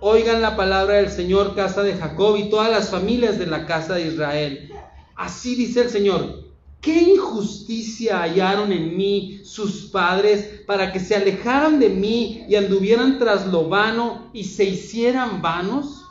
Oigan 0.00 0.42
la 0.42 0.56
palabra 0.56 0.96
del 0.96 1.10
Señor, 1.10 1.54
casa 1.54 1.82
de 1.82 1.94
Jacob 1.94 2.36
y 2.36 2.50
todas 2.50 2.70
las 2.70 2.90
familias 2.90 3.38
de 3.38 3.46
la 3.46 3.66
casa 3.66 3.94
de 3.94 4.08
Israel. 4.08 4.70
Así 5.16 5.54
dice 5.54 5.82
el 5.82 5.90
Señor, 5.90 6.43
¿Qué 6.84 7.00
injusticia 7.00 8.20
hallaron 8.20 8.70
en 8.70 8.94
mí 8.94 9.40
sus 9.42 9.84
padres 9.84 10.64
para 10.66 10.92
que 10.92 11.00
se 11.00 11.16
alejaran 11.16 11.80
de 11.80 11.88
mí 11.88 12.44
y 12.46 12.56
anduvieran 12.56 13.18
tras 13.18 13.46
lo 13.46 13.70
vano 13.70 14.28
y 14.34 14.44
se 14.44 14.64
hicieran 14.64 15.40
vanos? 15.40 16.04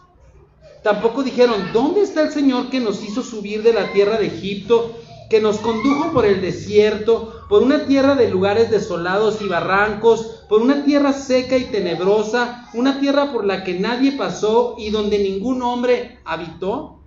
Tampoco 0.82 1.22
dijeron, 1.22 1.70
¿dónde 1.74 2.02
está 2.02 2.24
el 2.24 2.32
Señor 2.32 2.72
que 2.72 2.80
nos 2.80 3.04
hizo 3.04 3.22
subir 3.22 3.62
de 3.62 3.72
la 3.72 3.94
tierra 3.94 4.18
de 4.18 4.26
Egipto, 4.26 4.96
que 5.30 5.40
nos 5.40 5.58
condujo 5.58 6.12
por 6.12 6.26
el 6.26 6.42
desierto, 6.42 7.46
por 7.50 7.62
una 7.62 7.86
tierra 7.86 8.16
de 8.16 8.32
lugares 8.32 8.72
desolados 8.72 9.44
y 9.44 9.48
barrancos, 9.48 10.26
por 10.50 10.64
una 10.64 10.84
tierra 10.84 11.14
seca 11.14 11.56
y 11.56 11.66
tenebrosa, 11.66 12.68
una 12.74 13.00
tierra 13.00 13.32
por 13.32 13.46
la 13.46 13.64
que 13.64 13.80
nadie 13.80 14.14
pasó 14.14 14.74
y 14.80 14.90
donde 14.90 15.20
ningún 15.20 15.62
hombre 15.62 16.18
habitó? 16.26 17.03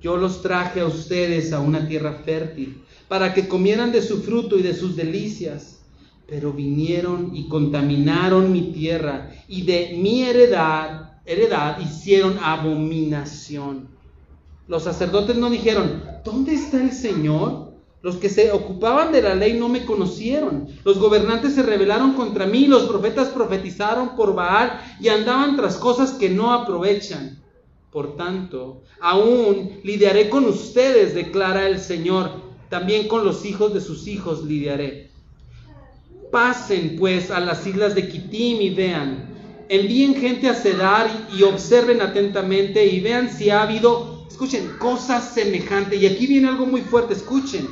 Yo 0.00 0.16
los 0.16 0.42
traje 0.42 0.80
a 0.80 0.86
ustedes 0.86 1.52
a 1.52 1.60
una 1.60 1.88
tierra 1.88 2.22
fértil, 2.24 2.82
para 3.08 3.34
que 3.34 3.48
comieran 3.48 3.90
de 3.90 4.02
su 4.02 4.22
fruto 4.22 4.58
y 4.58 4.62
de 4.62 4.74
sus 4.74 4.94
delicias. 4.96 5.80
Pero 6.26 6.52
vinieron 6.52 7.34
y 7.34 7.48
contaminaron 7.48 8.52
mi 8.52 8.72
tierra, 8.72 9.30
y 9.48 9.62
de 9.62 9.96
mi 10.00 10.22
heredad, 10.22 11.20
heredad 11.24 11.80
hicieron 11.80 12.38
abominación. 12.42 13.88
Los 14.68 14.84
sacerdotes 14.84 15.36
no 15.36 15.48
dijeron, 15.48 16.02
¿dónde 16.24 16.54
está 16.54 16.82
el 16.82 16.92
Señor? 16.92 17.68
Los 18.02 18.16
que 18.16 18.28
se 18.28 18.52
ocupaban 18.52 19.10
de 19.10 19.22
la 19.22 19.34
ley 19.34 19.58
no 19.58 19.68
me 19.68 19.84
conocieron. 19.84 20.68
Los 20.84 20.98
gobernantes 20.98 21.54
se 21.54 21.62
rebelaron 21.62 22.12
contra 22.12 22.46
mí, 22.46 22.66
los 22.66 22.84
profetas 22.84 23.28
profetizaron 23.28 24.14
por 24.14 24.34
Baal 24.34 24.80
y 25.00 25.08
andaban 25.08 25.56
tras 25.56 25.76
cosas 25.76 26.12
que 26.12 26.28
no 26.28 26.52
aprovechan. 26.52 27.42
Por 27.90 28.16
tanto, 28.16 28.82
aún 29.00 29.80
lidiaré 29.82 30.28
con 30.28 30.44
ustedes, 30.44 31.14
declara 31.14 31.66
el 31.66 31.80
Señor, 31.80 32.30
también 32.68 33.08
con 33.08 33.24
los 33.24 33.46
hijos 33.46 33.72
de 33.72 33.80
sus 33.80 34.06
hijos 34.06 34.44
lidiaré. 34.44 35.10
Pasen 36.30 36.96
pues 36.98 37.30
a 37.30 37.40
las 37.40 37.66
islas 37.66 37.94
de 37.94 38.06
Kitim 38.06 38.60
y 38.60 38.74
vean, 38.74 39.30
envíen 39.70 40.14
gente 40.16 40.50
a 40.50 40.54
Cedar 40.54 41.28
y 41.34 41.44
observen 41.44 42.02
atentamente 42.02 42.84
y 42.84 43.00
vean 43.00 43.30
si 43.30 43.48
ha 43.48 43.62
habido, 43.62 44.26
escuchen, 44.28 44.68
cosas 44.78 45.32
semejantes. 45.32 46.02
Y 46.02 46.06
aquí 46.06 46.26
viene 46.26 46.48
algo 46.48 46.66
muy 46.66 46.82
fuerte, 46.82 47.14
escuchen. 47.14 47.66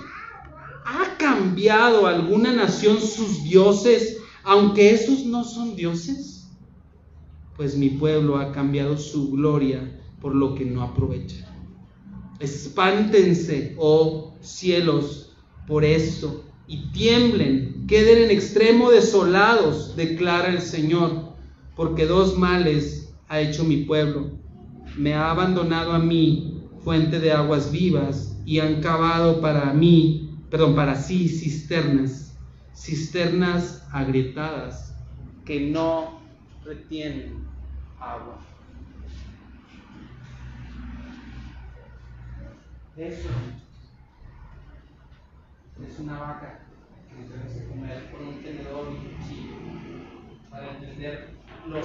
¿Ha 0.86 1.18
cambiado 1.18 2.06
alguna 2.06 2.54
nación 2.54 3.02
sus 3.02 3.44
dioses, 3.44 4.16
aunque 4.44 4.94
esos 4.94 5.26
no 5.26 5.44
son 5.44 5.76
dioses? 5.76 6.48
Pues 7.54 7.76
mi 7.76 7.90
pueblo 7.90 8.38
ha 8.38 8.52
cambiado 8.52 8.96
su 8.96 9.30
gloria 9.32 9.95
por 10.20 10.34
lo 10.34 10.54
que 10.54 10.64
no 10.64 10.82
aprovechan. 10.82 11.46
Espántense, 12.40 13.74
oh 13.78 14.34
cielos, 14.40 15.36
por 15.66 15.84
eso, 15.84 16.44
y 16.68 16.90
tiemblen, 16.92 17.86
queden 17.86 18.24
en 18.24 18.30
extremo 18.30 18.90
desolados, 18.90 19.96
declara 19.96 20.48
el 20.48 20.60
Señor, 20.60 21.32
porque 21.74 22.06
dos 22.06 22.36
males 22.36 23.14
ha 23.28 23.40
hecho 23.40 23.64
mi 23.64 23.78
pueblo. 23.84 24.30
me 24.96 25.12
ha 25.12 25.30
abandonado 25.30 25.92
a 25.92 25.98
mí, 25.98 26.62
fuente 26.82 27.20
de 27.20 27.32
aguas 27.32 27.70
vivas, 27.70 28.38
y 28.46 28.60
han 28.60 28.80
cavado 28.80 29.40
para 29.40 29.72
mí, 29.74 30.38
perdón, 30.50 30.74
para 30.74 30.94
sí 30.94 31.28
cisternas, 31.28 32.38
cisternas 32.74 33.86
agrietadas 33.92 34.94
que 35.44 35.60
no 35.60 36.20
retienen 36.64 37.44
agua. 37.98 38.38
Eso 42.96 43.28
es 45.86 45.98
una 45.98 46.18
vaca 46.18 46.60
que 47.10 47.24
tenemos 47.28 47.52
que 47.52 47.68
comer 47.68 48.10
con 48.10 48.26
un 48.26 48.42
tenedor 48.42 48.86
y 48.86 48.96
un 48.96 49.18
cuchillo 49.18 49.54
para 50.50 50.70
entender 50.70 51.34
lo 51.66 51.80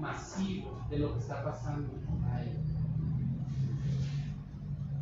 masivo 0.00 0.84
de 0.90 0.98
lo 0.98 1.12
que 1.12 1.20
está 1.20 1.44
pasando 1.44 1.92
ahí. 2.32 2.52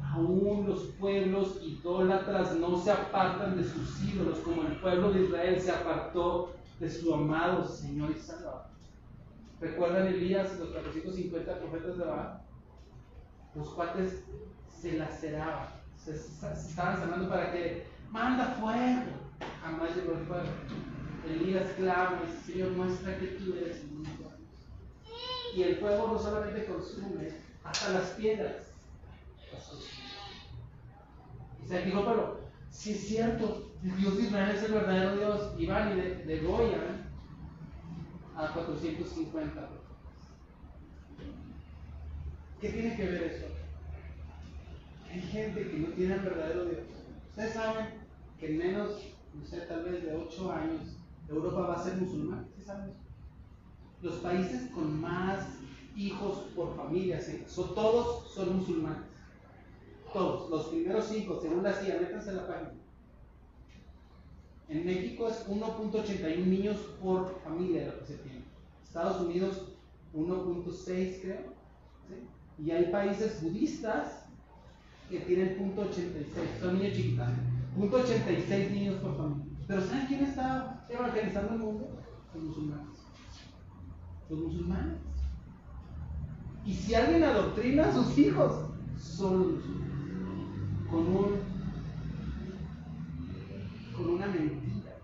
Aún 0.02 0.66
los 0.66 0.82
pueblos 0.98 1.62
idólatras 1.62 2.54
no 2.56 2.76
se 2.76 2.90
apartan 2.90 3.56
de 3.56 3.64
sus 3.64 4.04
ídolos, 4.04 4.40
como 4.40 4.62
el 4.62 4.76
pueblo 4.80 5.12
de 5.12 5.22
Israel 5.22 5.58
se 5.58 5.70
apartó 5.70 6.54
de 6.78 6.90
su 6.90 7.14
amado 7.14 7.64
Señor 7.64 8.10
y 8.10 8.20
Salvador. 8.20 8.66
¿Recuerdan 9.62 10.08
Elías, 10.08 10.58
los 10.58 10.68
450 10.68 11.58
profetas 11.58 11.96
de 11.96 12.04
Baal? 12.04 12.42
Los 13.54 13.70
cuates 13.70 14.22
se 14.80 14.92
laceraban, 14.98 15.68
se, 15.96 16.14
estaban 16.14 16.98
sanando 16.98 17.28
para 17.28 17.52
que 17.52 17.86
manda 18.10 18.56
fuego. 18.60 19.26
Jamás 19.62 19.96
llegó 19.96 20.12
el 20.12 20.26
fuego. 20.26 20.46
Elías 21.28 21.72
clama 21.76 22.20
y 22.22 22.30
dice, 22.30 22.52
Señor, 22.52 22.70
muestra 22.72 23.18
que 23.18 23.26
tú 23.26 23.54
eres 23.56 23.82
el 23.82 23.96
único. 23.96 24.32
Y 25.54 25.62
el 25.62 25.76
fuego 25.76 26.08
no 26.12 26.18
solamente 26.18 26.66
consume, 26.66 27.30
hasta 27.64 27.90
las 27.90 28.10
piedras. 28.10 28.72
Y 31.64 31.66
se 31.66 31.82
dijo, 31.82 32.04
pero 32.04 32.40
si 32.70 32.92
es 32.92 33.08
cierto, 33.08 33.72
el 33.82 33.96
Dios 33.96 34.16
de 34.16 34.22
Israel 34.24 34.56
es 34.56 34.62
el 34.62 34.72
verdadero 34.72 35.16
Dios, 35.16 35.52
y 35.58 35.66
van 35.66 35.92
y 35.92 36.00
de, 36.00 36.14
de 36.24 36.40
Goya 36.40 36.82
a 38.36 38.52
450. 38.52 39.68
¿Qué 42.60 42.68
tiene 42.70 42.96
que 42.96 43.04
ver 43.04 43.22
eso? 43.24 43.55
Hay 45.10 45.20
gente 45.20 45.68
que 45.70 45.78
no 45.78 45.88
tiene 45.88 46.14
el 46.14 46.20
verdadero 46.20 46.64
Dios. 46.66 46.80
Ustedes 47.30 47.54
saben 47.54 47.86
que 48.38 48.46
en 48.46 48.58
menos, 48.58 49.02
no 49.34 49.46
sé, 49.46 49.60
tal 49.62 49.84
vez 49.84 50.04
de 50.04 50.14
8 50.14 50.52
años, 50.52 50.96
Europa 51.28 51.60
va 51.60 51.74
a 51.74 51.84
ser 51.84 51.96
musulmán. 51.96 52.46
¿Sí 52.56 52.64
saben? 52.64 52.92
Los 54.02 54.16
países 54.16 54.70
con 54.70 55.00
más 55.00 55.46
hijos 55.96 56.38
por 56.54 56.76
familia, 56.76 57.20
¿sí? 57.20 57.44
todos 57.54 58.30
son 58.32 58.58
musulmanes. 58.58 59.08
Todos. 60.12 60.50
Los 60.50 60.66
primeros 60.68 61.06
cinco, 61.06 61.40
según 61.40 61.62
la 61.62 61.72
CIA, 61.72 62.00
métanse 62.00 62.30
en 62.30 62.36
la 62.36 62.46
página. 62.46 62.72
En 64.68 64.84
México 64.84 65.28
es 65.28 65.46
1.81 65.48 66.46
niños 66.46 66.76
por 67.00 67.40
familia 67.42 67.86
lo 67.86 67.98
que 68.00 68.06
se 68.06 68.18
tiene. 68.18 68.44
Estados 68.84 69.20
Unidos 69.22 69.68
1.6 70.14 71.20
creo. 71.20 71.56
Y 72.58 72.70
hay 72.70 72.90
países 72.90 73.42
budistas 73.42 74.25
que 75.10 75.20
tienen 75.20 75.56
.86, 75.58 76.60
son 76.60 76.78
niños 76.78 76.96
chiquitos. 76.96 77.28
.86 77.78 78.70
niños 78.70 78.96
por 78.96 79.16
familia. 79.16 79.44
Pero 79.66 79.80
¿saben 79.80 80.06
quién 80.06 80.24
está 80.24 80.84
evangelizando 80.88 81.54
el 81.54 81.58
mundo? 81.58 81.88
Los 82.34 82.44
musulmanes. 82.44 82.98
Los 84.28 84.38
musulmanes. 84.38 84.98
Y 86.64 86.74
si 86.74 86.94
alguien 86.94 87.22
adoctrina 87.22 87.86
a 87.86 87.92
sus 87.92 88.18
hijos, 88.18 88.70
son 88.98 89.38
los 89.38 89.52
musulmanes. 89.52 89.86
Con 90.90 91.00
un 91.00 91.56
con 93.96 94.10
una 94.10 94.26
mentira. 94.26 94.96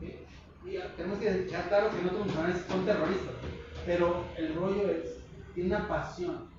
Y 0.00 0.96
tenemos 0.96 1.18
que 1.18 1.30
dejar 1.30 1.68
claro 1.68 1.90
que 1.90 2.02
no 2.02 2.12
los 2.12 2.26
musulmanes 2.26 2.64
son 2.66 2.84
terroristas, 2.84 3.34
pero 3.84 4.24
el 4.38 4.54
rollo 4.54 4.88
es, 4.88 5.18
tiene 5.54 5.74
una 5.76 5.88
pasión 5.88 6.52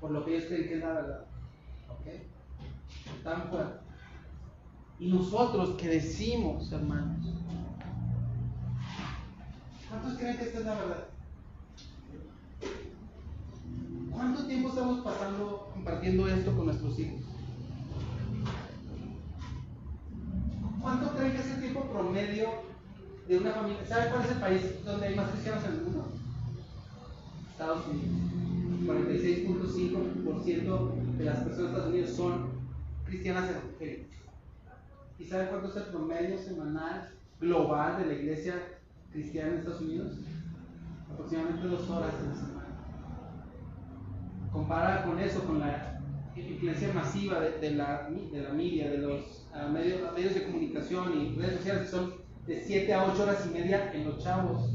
por 0.00 0.10
lo 0.10 0.24
que 0.24 0.36
ellos 0.36 0.46
creen 0.48 0.68
que 0.68 0.74
es 0.74 0.80
la 0.80 0.92
verdad. 0.92 1.25
¿Ok? 2.06 3.24
Tan. 3.24 3.50
Y 4.98 5.08
nosotros 5.08 5.76
que 5.76 5.88
decimos, 5.88 6.72
hermanos, 6.72 7.26
¿cuántos 9.90 10.18
creen 10.18 10.38
que 10.38 10.44
esta 10.44 10.58
es 10.60 10.64
la 10.64 10.74
verdad? 10.74 11.08
¿Cuánto 14.10 14.46
tiempo 14.46 14.68
estamos 14.70 15.04
pasando 15.04 15.70
compartiendo 15.74 16.26
esto 16.28 16.56
con 16.56 16.66
nuestros 16.66 16.98
hijos? 16.98 17.20
¿Cuánto 20.80 21.10
creen 21.16 21.32
que 21.32 21.40
es 21.40 21.50
el 21.50 21.60
tiempo 21.60 21.82
promedio 21.82 22.48
de 23.28 23.38
una 23.38 23.52
familia? 23.52 23.86
¿Sabe 23.86 24.10
cuál 24.10 24.24
es 24.24 24.30
el 24.30 24.38
país 24.38 24.84
donde 24.84 25.06
hay 25.08 25.14
más 25.14 25.30
cristianos 25.30 25.64
en 25.64 25.72
el 25.72 25.82
mundo? 25.82 26.12
Estados 27.50 27.86
Unidos. 27.88 28.45
46.5% 28.86 31.18
de 31.18 31.24
las 31.24 31.38
personas 31.38 31.58
de 31.58 31.66
Estados 31.66 31.88
Unidos 31.88 32.10
son 32.10 32.50
cristianas 33.04 33.50
evangélicas. 33.50 34.06
¿Y 35.18 35.24
sabe 35.24 35.48
cuánto 35.48 35.68
es 35.68 35.76
el 35.76 35.84
promedio 35.84 36.36
semanal 36.38 37.10
global 37.40 37.98
de 37.98 38.06
la 38.06 38.12
iglesia 38.12 38.54
cristiana 39.12 39.52
en 39.52 39.58
Estados 39.58 39.80
Unidos? 39.80 40.18
Aproximadamente 41.12 41.68
dos 41.68 41.90
horas 41.90 42.12
en 42.22 42.28
la 42.28 42.34
semana. 42.34 42.66
Compara 44.52 45.04
con 45.04 45.18
eso, 45.18 45.44
con 45.44 45.58
la 45.58 46.00
influencia 46.36 46.92
masiva 46.92 47.40
de, 47.40 47.70
la, 47.72 48.08
de 48.08 48.42
la 48.42 48.52
media, 48.52 48.88
de 48.90 48.98
los 48.98 49.48
medios, 49.72 50.12
medios 50.14 50.34
de 50.34 50.44
comunicación 50.44 51.18
y 51.18 51.34
redes 51.36 51.56
sociales, 51.58 51.90
son 51.90 52.14
de 52.46 52.62
7 52.62 52.94
a 52.94 53.06
8 53.06 53.22
horas 53.22 53.46
y 53.46 53.58
media 53.58 53.92
en 53.92 54.04
los 54.04 54.22
chavos, 54.22 54.70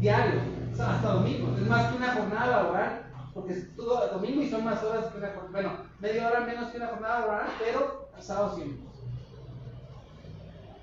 diarios, 0.00 0.42
hasta 0.78 1.14
domingo. 1.14 1.56
Es 1.56 1.66
más 1.66 1.90
que 1.90 1.96
una 1.96 2.14
jornada 2.14 2.62
laboral, 2.62 3.03
porque 3.34 3.52
es 3.52 3.76
todo 3.76 4.08
domingo 4.12 4.42
y 4.42 4.48
son 4.48 4.64
más 4.64 4.82
horas 4.84 5.06
que 5.06 5.18
una 5.18 5.32
jornada, 5.32 5.50
bueno, 5.50 5.78
media 5.98 6.28
hora 6.28 6.40
menos 6.40 6.70
que 6.70 6.76
una 6.76 6.86
jornada 6.86 7.20
laboral, 7.20 7.48
pero 7.58 8.08
sábado 8.20 8.54
siempre. 8.54 8.78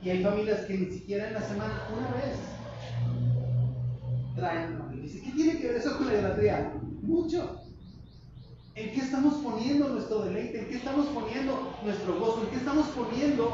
Y 0.04 0.10
hay 0.10 0.24
familias 0.24 0.66
que 0.66 0.78
ni 0.78 0.92
siquiera 0.92 1.28
en 1.28 1.34
la 1.34 1.42
semana, 1.42 1.88
una 1.96 2.12
vez, 2.12 2.38
traen 4.36 4.82
Dice, 5.02 5.22
¿qué 5.22 5.32
tiene 5.32 5.60
que 5.60 5.68
ver 5.68 5.78
eso 5.78 5.98
con 5.98 6.08
la 6.08 6.14
idolatría? 6.14 6.74
Mucho. 7.02 7.60
¿En 8.76 8.92
qué 8.92 9.00
estamos 9.00 9.34
poniendo 9.44 9.90
nuestro 9.90 10.26
deleite? 10.26 10.60
¿En 10.60 10.70
qué 10.70 10.76
estamos 10.76 11.08
poniendo 11.08 11.74
nuestro 11.84 12.20
gozo? 12.20 12.44
¿En 12.44 12.50
qué 12.50 12.56
estamos 12.58 12.88
poniendo 12.90 13.52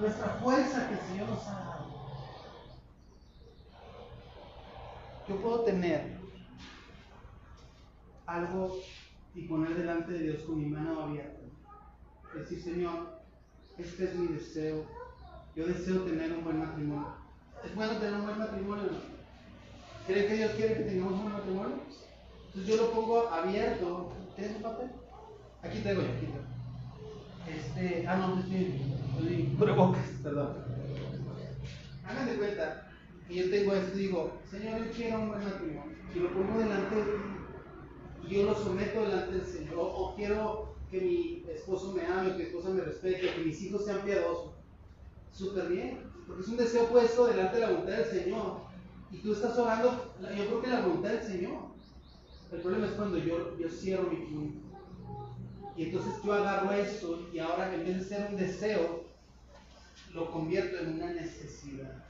nuestra 0.00 0.28
fuerza 0.42 0.88
que 0.88 0.94
el 0.94 1.00
Señor 1.00 1.28
nos 1.28 1.46
ha 1.46 1.52
dado? 1.52 1.86
Yo 5.28 5.36
puedo 5.36 5.60
tener 5.60 6.15
algo 8.26 8.80
y 9.34 9.42
poner 9.42 9.76
delante 9.76 10.12
de 10.12 10.18
Dios 10.20 10.42
con 10.42 10.58
mi 10.58 10.66
mano 10.66 11.00
abierta. 11.00 11.40
Decir, 12.34 12.62
Señor, 12.62 13.20
este 13.78 14.04
es 14.04 14.14
mi 14.14 14.28
deseo. 14.28 14.84
Yo 15.54 15.66
deseo 15.66 16.02
tener 16.02 16.32
un 16.32 16.44
buen 16.44 16.58
matrimonio. 16.58 17.14
¿Es 17.64 17.74
bueno 17.74 17.94
tener 17.94 18.14
un 18.14 18.24
buen 18.24 18.38
matrimonio? 18.38 18.90
¿Cree 20.06 20.26
que 20.26 20.34
Dios 20.34 20.52
quiere 20.52 20.74
que 20.74 20.82
tengamos 20.82 21.14
un 21.14 21.22
buen 21.22 21.32
matrimonio? 21.34 21.76
Entonces 22.46 22.66
yo 22.66 22.76
lo 22.76 22.92
pongo 22.92 23.28
abierto. 23.28 24.12
¿Tienes 24.34 24.56
un 24.56 24.62
papel? 24.62 24.90
Aquí 25.62 25.78
tengo 25.80 26.02
yo, 26.02 26.08
aquí 26.08 26.26
tengo. 26.26 26.56
Este, 27.48 28.06
ah, 28.06 28.16
no, 28.16 28.40
estoy, 28.40 28.82
estoy 29.52 29.72
bocas, 29.72 30.10
perdón. 30.22 30.56
Hagan 32.04 32.26
de 32.26 32.36
cuenta 32.36 32.90
que 33.26 33.34
yo 33.34 33.50
tengo 33.50 33.74
esto 33.74 33.98
y 33.98 34.02
digo, 34.02 34.38
Señor, 34.50 34.84
yo 34.84 34.92
quiero 34.92 35.20
un 35.20 35.28
buen 35.28 35.44
matrimonio. 35.44 35.96
Y 36.14 36.18
lo 36.18 36.32
pongo 36.32 36.58
delante 36.58 36.96
y 36.96 37.45
yo 38.28 38.44
lo 38.44 38.54
someto 38.54 39.02
delante 39.02 39.32
del 39.32 39.46
Señor. 39.46 39.74
O, 39.78 40.14
quiero 40.16 40.74
que 40.90 41.00
mi 41.00 41.44
esposo 41.50 41.92
me 41.92 42.04
ame, 42.04 42.32
que 42.32 42.38
mi 42.38 42.42
esposa 42.44 42.70
me 42.70 42.80
respete, 42.80 43.34
que 43.34 43.44
mis 43.44 43.62
hijos 43.62 43.84
sean 43.84 44.02
piadosos. 44.02 44.52
Súper 45.32 45.68
bien, 45.68 46.00
porque 46.26 46.42
es 46.42 46.48
un 46.48 46.56
deseo 46.56 46.86
puesto 46.86 47.26
delante 47.26 47.56
de 47.56 47.62
la 47.62 47.70
voluntad 47.70 47.92
del 47.92 48.22
Señor. 48.22 48.60
Y 49.12 49.18
tú 49.18 49.32
estás 49.32 49.56
orando, 49.58 50.14
yo 50.20 50.46
creo 50.46 50.62
que 50.62 50.68
la 50.68 50.80
voluntad 50.80 51.10
del 51.10 51.22
Señor. 51.22 51.58
El 52.52 52.60
problema 52.60 52.86
es 52.86 52.92
cuando 52.92 53.18
yo, 53.18 53.56
yo 53.58 53.68
cierro 53.68 54.10
mi 54.10 54.16
punto. 54.16 54.66
Y 55.76 55.84
entonces 55.84 56.14
yo 56.24 56.32
agarro 56.32 56.72
eso 56.72 57.28
y 57.32 57.38
ahora 57.38 57.74
en 57.74 57.84
vez 57.84 57.98
de 57.98 58.04
ser 58.04 58.30
un 58.30 58.36
deseo, 58.36 59.04
lo 60.14 60.30
convierto 60.30 60.78
en 60.78 60.94
una 60.94 61.12
necesidad. 61.12 62.04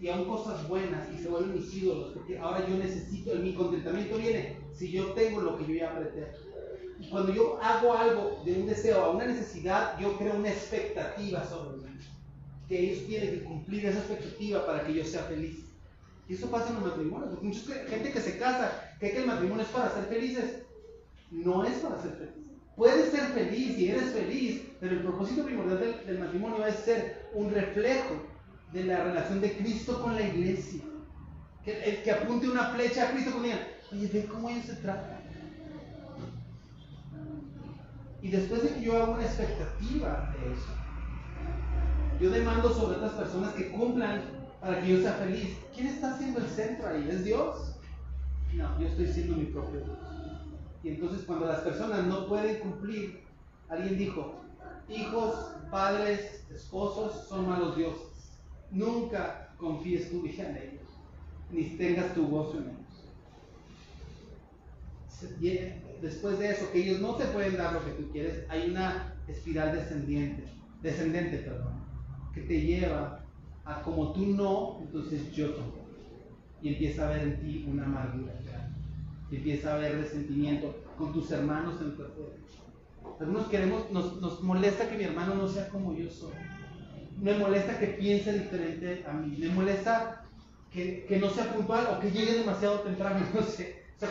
Y 0.00 0.08
aún 0.08 0.24
cosas 0.24 0.66
buenas 0.66 1.06
y 1.12 1.18
se 1.18 1.28
vuelven 1.28 1.54
mis 1.54 1.74
ídolos, 1.74 2.12
porque 2.14 2.38
ahora 2.38 2.66
yo 2.66 2.76
necesito, 2.76 3.34
mi 3.34 3.52
contentamiento 3.52 4.16
viene 4.16 4.59
si 4.74 4.90
yo 4.90 5.12
tengo 5.12 5.40
lo 5.40 5.58
que 5.58 5.66
yo 5.66 5.74
ya 5.74 5.90
apreté. 5.90 6.28
Y 6.98 7.08
cuando 7.08 7.32
yo 7.32 7.58
hago 7.62 7.96
algo 7.96 8.42
de 8.44 8.52
un 8.54 8.66
deseo 8.66 9.02
a 9.02 9.10
una 9.10 9.26
necesidad, 9.26 9.98
yo 9.98 10.16
creo 10.18 10.36
una 10.36 10.50
expectativa 10.50 11.44
sobre 11.44 11.78
mí. 11.78 11.98
Que 12.68 12.78
ellos 12.78 13.06
tienen 13.06 13.30
que 13.30 13.44
cumplir 13.44 13.86
esa 13.86 13.98
expectativa 13.98 14.66
para 14.66 14.86
que 14.86 14.94
yo 14.94 15.04
sea 15.04 15.22
feliz. 15.24 15.64
Y 16.28 16.34
eso 16.34 16.50
pasa 16.50 16.68
en 16.68 16.74
los 16.74 16.86
matrimonios. 16.86 17.42
Mucha 17.42 17.74
gente 17.88 18.12
que 18.12 18.20
se 18.20 18.38
casa 18.38 18.90
¿Qué 19.00 19.12
que 19.12 19.18
el 19.18 19.26
matrimonio 19.26 19.64
es 19.64 19.70
para 19.70 19.94
ser 19.94 20.04
felices? 20.04 20.62
No 21.30 21.64
es 21.64 21.78
para 21.78 22.00
ser 22.02 22.12
felices. 22.12 22.36
Puedes 22.76 23.10
ser 23.10 23.20
feliz 23.30 23.78
y 23.78 23.88
eres 23.88 24.12
feliz, 24.12 24.62
pero 24.78 24.92
el 24.92 25.02
propósito 25.02 25.44
primordial 25.44 26.02
del, 26.06 26.18
matrimonio 26.18 26.66
es 26.66 26.76
ser 26.76 27.30
un 27.32 27.50
reflejo 27.50 28.14
de 28.72 28.84
la 28.84 29.04
relación 29.04 29.40
de 29.40 29.56
Cristo 29.56 30.02
con 30.02 30.14
la 30.14 30.22
iglesia. 30.22 30.82
Que, 31.64 32.00
que 32.04 32.10
apunte 32.10 32.48
una 32.48 32.70
flecha 32.70 33.08
a 33.08 33.12
Cristo 33.12 33.32
con 33.32 33.44
ella. 33.46 33.66
Oye, 33.92 34.06
ve 34.06 34.26
cómo 34.26 34.48
ellos 34.48 34.66
se 34.66 34.76
tratan. 34.76 35.20
Y 38.22 38.28
después 38.28 38.62
de 38.62 38.74
que 38.74 38.82
yo 38.82 39.02
hago 39.02 39.14
una 39.14 39.24
expectativa 39.24 40.34
de 40.38 40.52
eso, 40.52 40.74
yo 42.20 42.30
demando 42.30 42.72
sobre 42.72 42.96
otras 42.96 43.12
personas 43.12 43.54
que 43.54 43.70
cumplan 43.70 44.22
para 44.60 44.80
que 44.80 44.88
yo 44.88 45.00
sea 45.00 45.14
feliz. 45.14 45.56
¿Quién 45.74 45.86
está 45.86 46.14
haciendo 46.14 46.40
el 46.40 46.46
centro 46.46 46.88
ahí? 46.88 47.08
¿Es 47.08 47.24
Dios? 47.24 47.76
No, 48.54 48.78
yo 48.78 48.86
estoy 48.86 49.06
siendo 49.06 49.36
mi 49.36 49.46
propio 49.46 49.80
Dios. 49.80 49.98
Y 50.82 50.88
entonces 50.90 51.24
cuando 51.26 51.46
las 51.46 51.60
personas 51.60 52.04
no 52.04 52.26
pueden 52.26 52.60
cumplir, 52.60 53.22
alguien 53.68 53.96
dijo, 53.96 54.40
hijos, 54.88 55.52
padres, 55.70 56.44
esposos 56.50 57.26
son 57.28 57.48
malos 57.48 57.76
dioses. 57.76 58.38
Nunca 58.70 59.54
confíes 59.56 60.10
tu 60.10 60.22
vida 60.22 60.48
en 60.50 60.56
ellos, 60.56 60.88
ni 61.50 61.76
tengas 61.76 62.14
tu 62.14 62.28
gozo 62.28 62.58
en 62.58 62.64
ellos. 62.64 62.79
Después 66.00 66.38
de 66.38 66.50
eso, 66.50 66.70
que 66.72 66.82
ellos 66.82 67.00
no 67.00 67.14
te 67.16 67.26
pueden 67.26 67.56
dar 67.56 67.74
lo 67.74 67.84
que 67.84 67.92
tú 67.92 68.10
quieres, 68.10 68.44
hay 68.48 68.70
una 68.70 69.14
espiral 69.28 69.74
descendiente, 69.74 70.44
descendente, 70.82 71.38
perdón, 71.38 71.74
que 72.34 72.40
te 72.42 72.60
lleva 72.60 73.24
a 73.64 73.82
como 73.82 74.12
tú 74.12 74.26
no, 74.26 74.78
entonces 74.80 75.30
yo 75.32 75.50
tampoco. 75.54 75.86
Y 76.62 76.70
empieza 76.70 77.06
a 77.06 77.12
ver 77.12 77.22
en 77.22 77.40
ti 77.40 77.64
una 77.68 77.84
amargura 77.84 78.32
empieza 79.36 79.72
a 79.72 79.76
haber 79.76 79.96
resentimiento 79.96 80.74
con 80.98 81.12
tus 81.12 81.30
hermanos 81.30 81.80
en 81.80 81.96
de 81.96 82.04
Algunos 83.20 83.48
queremos, 83.48 83.90
nos, 83.90 84.20
nos 84.20 84.42
molesta 84.42 84.88
que 84.88 84.96
mi 84.96 85.04
hermano 85.04 85.34
no 85.34 85.48
sea 85.48 85.68
como 85.68 85.94
yo 85.94 86.10
soy. 86.10 86.32
Me 87.20 87.36
molesta 87.38 87.78
que 87.78 87.86
piense 87.88 88.32
diferente 88.32 89.04
a 89.06 89.12
mí. 89.12 89.36
Me 89.38 89.48
molesta 89.50 90.24
que, 90.72 91.04
que 91.06 91.18
no 91.18 91.28
sea 91.30 91.52
puntual 91.52 91.86
o 91.86 92.00
que 92.00 92.10
llegue 92.10 92.38
demasiado 92.38 92.80
temprano. 92.80 93.24
No 93.34 93.42
sé. 93.42 93.79
Sea, 94.00 94.10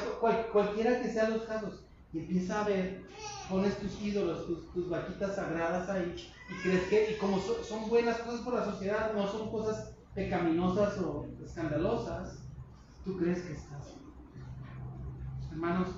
cualquiera 0.51 1.01
que 1.01 1.11
sean 1.11 1.33
los 1.33 1.43
casos. 1.43 1.85
Y 2.13 2.19
empieza 2.19 2.61
a 2.61 2.67
ver, 2.67 3.03
pones 3.49 3.77
tus 3.79 4.01
ídolos, 4.01 4.45
tus, 4.47 4.71
tus 4.73 4.89
vaquitas 4.89 5.35
sagradas 5.35 5.89
ahí. 5.89 6.15
Y 6.49 6.61
crees 6.61 6.83
que, 6.83 7.11
y 7.11 7.17
como 7.17 7.39
son 7.39 7.89
buenas 7.89 8.19
cosas 8.19 8.41
por 8.41 8.53
la 8.53 8.65
sociedad, 8.65 9.13
no 9.13 9.27
son 9.27 9.51
cosas 9.51 9.95
pecaminosas 10.15 10.97
o 10.99 11.27
escandalosas, 11.43 12.39
tú 13.03 13.17
crees 13.17 13.41
que 13.41 13.53
estás 13.53 13.95
Hermanos, 15.51 15.89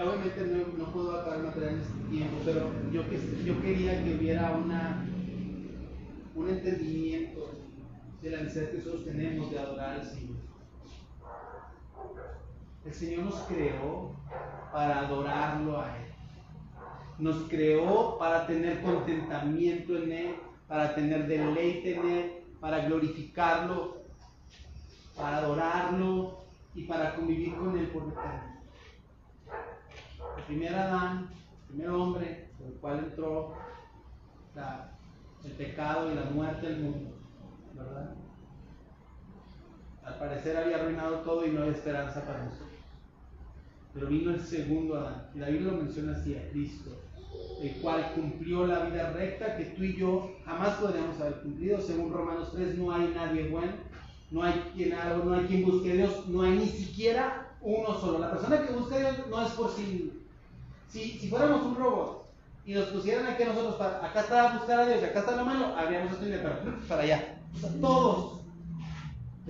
obviamente 0.00 0.64
no, 0.78 0.92
puedo 0.92 1.20
acabar 1.20 1.42
material 1.42 1.74
en 1.74 1.80
este 1.80 1.98
tiempo, 2.10 2.36
pero 2.44 2.70
yo, 2.92 3.02
yo 3.44 3.60
quería 3.60 4.02
que 4.04 4.14
hubiera 4.14 4.52
una, 4.52 5.04
un 6.34 6.48
entendimiento 6.48 7.50
de 8.22 8.30
la 8.30 8.42
necesidad 8.42 8.70
que 8.70 8.78
nosotros 8.78 9.04
tenemos 9.04 9.50
de 9.50 9.58
adorar 9.58 10.00
al 10.00 10.06
Señor. 10.06 10.29
El 12.84 12.94
Señor 12.94 13.24
nos 13.24 13.34
creó 13.42 14.12
para 14.72 15.00
adorarlo 15.00 15.80
a 15.80 15.96
Él. 15.96 16.12
Nos 17.18 17.48
creó 17.48 18.18
para 18.18 18.46
tener 18.46 18.82
contentamiento 18.82 19.96
en 19.96 20.12
Él, 20.12 20.36
para 20.66 20.94
tener 20.94 21.26
deleite 21.26 21.96
en 21.96 22.08
Él, 22.08 22.44
para 22.60 22.86
glorificarlo, 22.86 23.98
para 25.16 25.38
adorarlo, 25.38 26.40
y 26.74 26.84
para 26.84 27.14
convivir 27.14 27.56
con 27.56 27.76
Él 27.76 27.88
por 27.88 28.04
eterno. 28.04 28.60
El 30.36 30.44
primer 30.44 30.74
Adán, 30.74 31.28
el 31.62 31.66
primer 31.68 31.90
hombre 31.90 32.50
por 32.58 32.66
el 32.66 32.74
cual 32.74 32.98
entró 32.98 33.54
el 35.44 35.52
pecado 35.52 36.12
y 36.12 36.14
la 36.14 36.24
muerte 36.24 36.66
del 36.66 36.80
mundo, 36.80 37.16
¿verdad? 37.74 38.14
Al 40.10 40.18
parecer 40.18 40.56
había 40.56 40.76
arruinado 40.76 41.18
todo 41.18 41.46
y 41.46 41.50
no 41.50 41.60
había 41.60 41.72
esperanza 41.72 42.24
para 42.24 42.44
nosotros. 42.44 42.68
Pero 43.94 44.06
vino 44.08 44.32
el 44.32 44.40
segundo 44.40 44.96
Adán, 44.96 45.28
y 45.34 45.38
Biblia 45.38 45.72
lo 45.72 45.78
menciona 45.78 46.16
así, 46.16 46.36
a 46.36 46.50
Cristo, 46.50 46.90
el 47.62 47.74
cual 47.80 48.12
cumplió 48.14 48.66
la 48.66 48.86
vida 48.86 49.12
recta 49.12 49.56
que 49.56 49.66
tú 49.66 49.84
y 49.84 49.96
yo 49.96 50.32
jamás 50.44 50.74
podríamos 50.78 51.20
haber 51.20 51.40
cumplido. 51.42 51.80
Según 51.80 52.12
Romanos 52.12 52.50
3, 52.52 52.76
no 52.78 52.92
hay 52.92 53.12
nadie 53.14 53.48
bueno, 53.48 53.72
no 54.30 54.42
hay 54.42 54.52
quien 54.74 54.90
no 54.90 55.32
hay 55.32 55.46
quien 55.46 55.64
busque 55.64 55.92
a 55.92 55.94
Dios, 55.94 56.28
no 56.28 56.42
hay 56.42 56.58
ni 56.58 56.66
siquiera 56.66 57.48
uno 57.60 57.94
solo. 57.94 58.18
La 58.18 58.32
persona 58.32 58.66
que 58.66 58.72
busca 58.72 58.96
a 58.96 58.98
Dios 58.98 59.14
no 59.28 59.46
es 59.46 59.52
por 59.52 59.70
sí. 59.70 60.12
Si, 60.88 61.18
si 61.18 61.28
fuéramos 61.28 61.62
un 61.62 61.76
robot 61.76 62.26
y 62.66 62.74
nos 62.74 62.86
pusieran 62.86 63.26
aquí 63.26 63.44
a 63.44 63.48
nosotros, 63.48 63.76
para, 63.76 64.04
acá 64.04 64.20
está 64.22 64.58
buscar 64.58 64.80
a 64.80 64.86
Dios 64.86 65.02
y 65.02 65.04
acá 65.04 65.20
está 65.20 65.36
la 65.36 65.44
mano, 65.44 65.66
habríamos 65.76 66.20
esto 66.20 66.48
para 66.88 67.02
allá. 67.02 67.38
todos. 67.80 68.39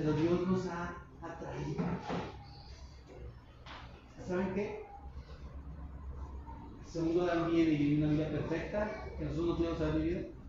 Pero 0.01 0.15
Dios 0.15 0.47
nos 0.47 0.67
ha 0.69 0.97
atraído. 1.21 1.85
¿Saben 4.27 4.55
qué? 4.55 4.83
Segundo 6.87 7.27
Dan 7.27 7.51
viene 7.51 7.73
y 7.73 7.77
vive 7.77 8.07
una 8.07 8.13
vida 8.15 8.29
perfecta 8.31 9.05
que 9.19 9.25
nosotros 9.27 9.49
no 9.49 9.57
pudimos 9.57 9.81
haber 9.83 10.01
vivido 10.01 10.41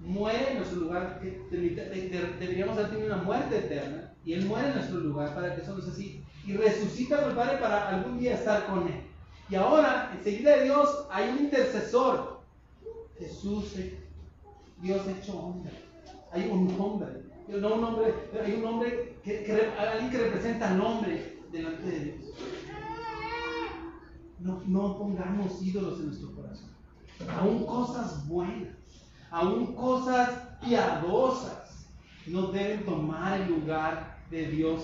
muere 0.00 0.52
en 0.52 0.58
nuestro 0.58 0.80
lugar, 0.80 1.20
deberíamos 1.20 2.78
haber 2.78 2.90
tenido 2.90 3.14
una 3.14 3.22
muerte 3.22 3.58
eterna, 3.58 4.14
y 4.24 4.32
Él 4.32 4.46
muere 4.46 4.68
en 4.68 4.74
nuestro 4.76 4.98
lugar 5.00 5.34
para 5.34 5.54
que 5.54 5.64
somos 5.64 5.86
así, 5.88 6.24
y 6.46 6.56
resucita 6.56 7.24
al 7.24 7.34
Padre 7.34 7.58
para 7.58 7.88
algún 7.88 8.18
día 8.18 8.34
estar 8.34 8.66
con 8.66 8.86
Él. 8.86 9.02
Y 9.50 9.56
ahora, 9.56 10.12
enseguida 10.16 10.56
de 10.56 10.64
Dios, 10.64 11.06
hay 11.10 11.30
un 11.30 11.38
intercesor, 11.44 12.40
Jesús, 13.18 13.74
Dios 14.80 15.06
hecho 15.06 15.38
hombre. 15.38 15.72
Hay 16.32 16.48
un 16.48 16.74
hombre, 16.80 17.29
no 17.58 17.74
un 17.74 17.84
hombre, 17.84 18.14
hay 18.44 18.52
un 18.54 18.64
hombre, 18.64 19.16
alguien 19.78 20.10
que 20.10 20.18
representa 20.18 20.70
al 20.70 20.80
hombre 20.80 21.42
delante 21.50 21.86
de 21.86 22.00
Dios. 22.00 22.34
No, 24.38 24.62
no 24.66 24.98
pongamos 24.98 25.62
ídolos 25.62 26.00
en 26.00 26.06
nuestro 26.06 26.34
corazón, 26.34 26.70
aún 27.28 27.66
cosas 27.66 28.26
buenas 28.26 28.80
aún 29.30 29.74
cosas 29.74 30.30
piadosas 30.60 31.86
no 32.26 32.48
deben 32.48 32.84
tomar 32.84 33.40
el 33.40 33.48
lugar 33.48 34.18
de 34.30 34.46
Dios 34.48 34.82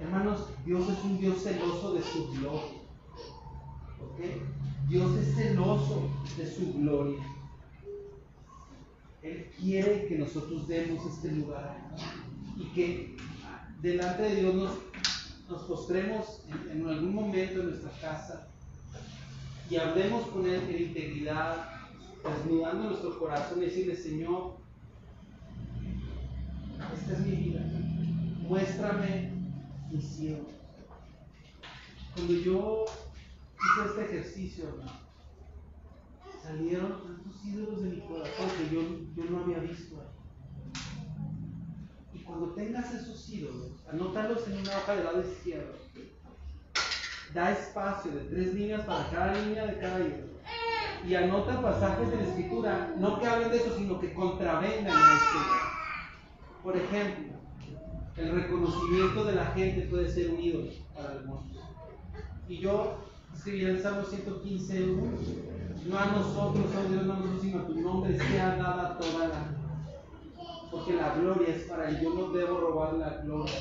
Hermanos, 0.00 0.48
Dios 0.66 0.88
es 0.88 1.04
un 1.04 1.18
Dios 1.18 1.42
celoso 1.42 1.94
de 1.94 2.02
su 2.02 2.28
gloria. 2.32 2.82
¿Ok? 4.00 4.88
Dios 4.88 5.16
es 5.16 5.34
celoso 5.36 6.10
de 6.36 6.46
su 6.46 6.74
gloria. 6.74 7.22
Él 9.24 9.50
quiere 9.58 10.06
que 10.06 10.18
nosotros 10.18 10.68
demos 10.68 11.06
este 11.06 11.32
lugar 11.32 11.78
y 12.58 12.64
que 12.74 13.16
delante 13.80 14.22
de 14.22 14.36
Dios 14.36 14.54
nos, 15.48 15.62
postremos 15.62 16.42
en, 16.48 16.82
en 16.82 16.88
algún 16.88 17.14
momento 17.14 17.60
en 17.60 17.70
nuestra 17.70 17.90
casa 18.00 18.48
y 19.70 19.76
hablemos 19.76 20.26
con 20.26 20.44
Él 20.46 20.60
en 20.68 20.82
integridad, 20.88 21.68
desnudando 22.22 22.90
nuestro 22.90 23.18
corazón 23.18 23.62
y 23.62 23.66
decirle, 23.66 23.96
Señor, 23.96 24.56
esta 26.94 27.12
es 27.14 27.20
mi 27.20 27.36
vida, 27.36 27.60
muéstrame 28.46 29.32
mi 29.90 30.02
cielo. 30.02 30.44
Cuando 32.14 32.34
yo 32.34 32.84
hice 32.84 33.88
este 33.88 34.04
ejercicio, 34.04 34.66
salieron 36.44 37.02
tantos 37.02 37.44
ídolos 37.44 37.82
de 37.82 37.90
mi 37.90 38.00
corazón 38.00 38.48
que 38.58 38.74
yo, 38.74 38.82
yo 39.16 39.30
no 39.30 39.44
había 39.44 39.58
visto 39.60 39.96
ahí. 40.00 40.08
Y 42.12 42.18
cuando 42.22 42.50
tengas 42.50 42.92
esos 42.94 43.28
ídolos, 43.30 43.72
anótalos 43.90 44.46
en 44.48 44.58
una 44.58 44.76
hoja 44.76 44.94
del 44.94 45.04
lado 45.04 45.22
izquierdo. 45.22 45.72
Da 47.32 47.50
espacio 47.50 48.12
de 48.12 48.20
tres 48.26 48.54
líneas 48.54 48.84
para 48.84 49.10
cada 49.10 49.34
línea 49.34 49.66
de 49.66 49.78
cada 49.78 50.00
ídolo 50.00 50.34
y 51.06 51.14
anota 51.14 51.60
pasajes 51.60 52.10
de 52.10 52.16
la 52.16 52.22
escritura, 52.22 52.94
no 52.98 53.18
que 53.18 53.26
hablen 53.26 53.50
de 53.50 53.56
eso, 53.56 53.76
sino 53.76 53.98
que 53.98 54.14
contravengan 54.14 54.96
a 54.96 55.14
esto. 55.14 55.38
Por 56.62 56.76
ejemplo, 56.76 57.34
el 58.16 58.32
reconocimiento 58.32 59.24
de 59.24 59.34
la 59.34 59.46
gente 59.46 59.82
puede 59.82 60.08
ser 60.08 60.30
un 60.30 60.40
ídolo 60.40 60.70
para 60.94 61.10
algunos. 61.10 61.44
Y 62.48 62.58
yo 62.58 62.98
escribí 63.34 63.66
en 63.66 63.82
Salmo 63.82 64.04
115, 64.04 64.86
no 65.86 65.98
a 65.98 66.06
nosotros, 66.06 66.64
oh 66.76 66.88
Dios, 66.88 67.06
no 67.06 67.40
sino 67.40 67.60
a 67.60 67.66
tu 67.66 67.80
nombre 67.80 68.18
sea 68.18 68.56
dada 68.56 68.98
toda 68.98 69.28
la 69.28 69.64
porque 70.70 70.94
la 70.94 71.14
gloria 71.14 71.54
es 71.54 71.62
para 71.64 71.88
él, 71.88 72.00
yo 72.02 72.14
no 72.14 72.30
debo 72.30 72.58
robar 72.58 72.94
la 72.94 73.18
gloria. 73.18 73.54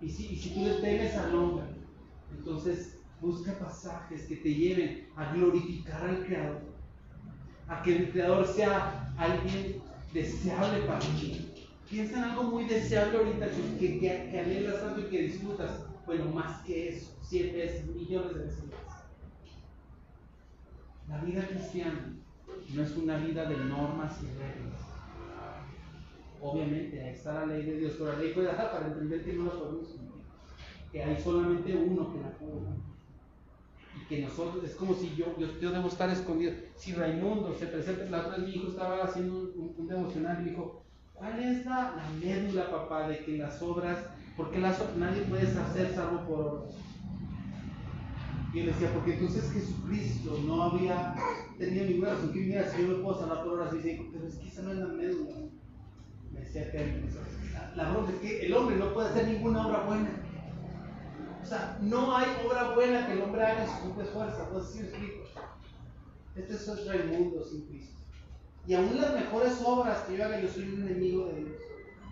Y 0.00 0.08
si, 0.08 0.50
tú 0.54 0.60
le 0.60 0.74
temes 0.80 1.14
al 1.16 1.34
hombre, 1.34 1.66
entonces 2.34 2.94
Busca 3.24 3.58
pasajes 3.58 4.26
que 4.26 4.36
te 4.36 4.54
lleven 4.54 5.08
a 5.16 5.32
glorificar 5.32 6.04
al 6.04 6.26
Creador, 6.26 6.60
a 7.66 7.82
que 7.82 7.96
el 7.96 8.10
Creador 8.10 8.46
sea 8.46 9.14
alguien 9.16 9.80
deseable 10.12 10.80
para 10.80 10.98
ti, 10.98 11.50
Piensa 11.88 12.18
en 12.18 12.24
algo 12.24 12.42
muy 12.44 12.64
deseable 12.64 13.16
ahorita 13.16 13.48
que, 13.78 13.98
que, 13.98 14.38
anhelas 14.38 14.80
tanto 14.82 15.00
y 15.00 15.04
que 15.04 15.22
disfrutas. 15.22 15.86
Bueno, 16.04 16.26
más 16.32 16.62
que 16.64 16.90
eso, 16.90 17.16
siete 17.22 17.56
veces, 17.56 17.86
millones 17.86 18.34
de 18.34 18.40
veces. 18.40 18.64
La 21.08 21.18
vida 21.18 21.46
cristiana 21.46 22.14
no 22.74 22.82
es 22.82 22.96
una 22.96 23.18
vida 23.18 23.44
de 23.46 23.56
normas 23.56 24.20
y 24.22 24.26
reglas. 24.38 24.80
Obviamente, 26.40 27.02
ahí 27.02 27.14
está 27.14 27.34
la 27.34 27.46
ley 27.46 27.64
de 27.64 27.78
Dios, 27.78 27.94
pero 27.98 28.12
la 28.12 28.18
ley 28.18 28.32
puede 28.34 28.48
dar 28.48 28.70
para 28.70 28.86
entender 28.86 29.24
que 29.24 29.32
no 29.32 29.44
la 29.44 29.52
podemos. 29.52 29.96
Que 30.92 31.02
hay 31.02 31.20
solamente 31.20 31.74
uno 31.74 32.12
que 32.12 32.20
la 32.20 32.30
puede. 32.32 32.84
Y 33.96 34.06
que 34.06 34.22
nosotros, 34.22 34.64
es 34.64 34.74
como 34.74 34.94
si 34.94 35.14
yo, 35.14 35.36
yo, 35.38 35.70
debo 35.70 35.88
estar 35.88 36.10
escondido. 36.10 36.52
Si 36.76 36.92
Raimundo 36.92 37.54
se 37.54 37.66
presenta, 37.66 38.04
la 38.10 38.20
otra 38.20 38.36
vez 38.36 38.48
mi 38.48 38.54
hijo 38.56 38.68
estaba 38.68 39.04
haciendo 39.04 39.52
un, 39.56 39.86
devocional 39.88 40.42
y 40.42 40.50
dijo, 40.50 40.82
¿cuál 41.14 41.38
es 41.38 41.64
la, 41.64 41.94
la, 41.96 42.08
médula, 42.20 42.70
papá, 42.70 43.08
de 43.08 43.24
que 43.24 43.38
las 43.38 43.62
obras, 43.62 43.98
porque 44.36 44.58
las, 44.58 44.78
nadie 44.96 45.22
puede 45.22 45.46
hacer 45.46 45.94
salvo 45.94 46.26
por 46.26 46.40
obras? 46.40 46.74
Y 48.54 48.60
él 48.60 48.66
decía, 48.66 48.88
porque 48.94 49.14
entonces 49.14 49.50
Jesucristo 49.50 50.38
no 50.46 50.62
había 50.62 51.16
tenido 51.58 51.86
ninguna 51.86 52.10
razón 52.10 52.32
que 52.32 52.38
viniera, 52.38 52.70
si 52.70 52.82
yo 52.82 52.88
me 52.88 53.02
puedo 53.02 53.18
salvar 53.18 53.42
por 53.42 53.54
horas, 53.54 53.74
y 53.74 53.78
dice, 53.78 54.08
pero 54.12 54.28
es 54.28 54.36
que 54.36 54.48
esa 54.48 54.62
no 54.62 54.70
es 54.70 54.78
la 54.78 54.86
médula. 54.86 55.34
Me 56.32 56.40
decía 56.40 56.70
que 56.70 57.02
la, 57.74 57.90
bronca 57.90 58.12
es 58.12 58.18
que 58.20 58.46
el 58.46 58.54
hombre 58.54 58.76
no 58.76 58.94
puede 58.94 59.08
hacer 59.08 59.26
ninguna 59.26 59.66
obra 59.66 59.80
buena. 59.80 60.08
O 61.42 61.44
sea, 61.44 61.78
no 61.82 62.16
hay 62.16 62.26
obra 62.46 62.74
buena 62.76 63.08
que 63.08 63.14
el 63.14 63.22
hombre 63.22 63.44
haga 63.44 63.64
en 63.64 63.70
sus 63.70 63.78
propias 63.80 64.10
fuerzas. 64.10 64.52
No 64.52 64.60
sé 64.60 64.72
si 64.72 64.78
me 64.78 64.88
explico. 64.88 65.24
Este 66.36 66.54
es 66.54 66.86
Raimundo 66.86 67.42
sin 67.42 67.62
Cristo. 67.62 67.98
Y 68.68 68.74
aún 68.74 69.00
las 69.00 69.14
mejores 69.14 69.60
obras 69.64 69.98
que 70.02 70.16
yo 70.16 70.24
haga, 70.24 70.40
yo 70.40 70.48
soy 70.48 70.68
un 70.68 70.86
enemigo 70.86 71.26
de 71.26 71.40
Dios. 71.40 71.60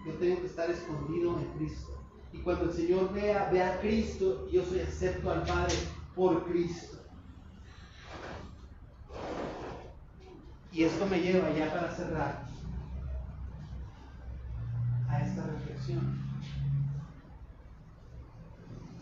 Yo 0.07 0.13
tengo 0.15 0.41
que 0.41 0.47
estar 0.47 0.69
escondido 0.69 1.39
en 1.39 1.45
Cristo. 1.57 2.03
Y 2.33 2.39
cuando 2.39 2.65
el 2.65 2.73
Señor 2.73 3.13
vea, 3.13 3.49
vea 3.53 3.75
a 3.75 3.81
Cristo, 3.81 4.49
yo 4.51 4.65
soy 4.65 4.81
acepto 4.81 5.31
al 5.31 5.45
Padre 5.45 5.75
por 6.15 6.45
Cristo. 6.45 6.99
Y 10.71 10.85
esto 10.85 11.07
me 11.07 11.21
lleva 11.21 11.51
ya 11.53 11.73
para 11.73 11.95
cerrar 11.95 12.45
a 15.09 15.21
esta 15.21 15.45
reflexión. 15.45 16.23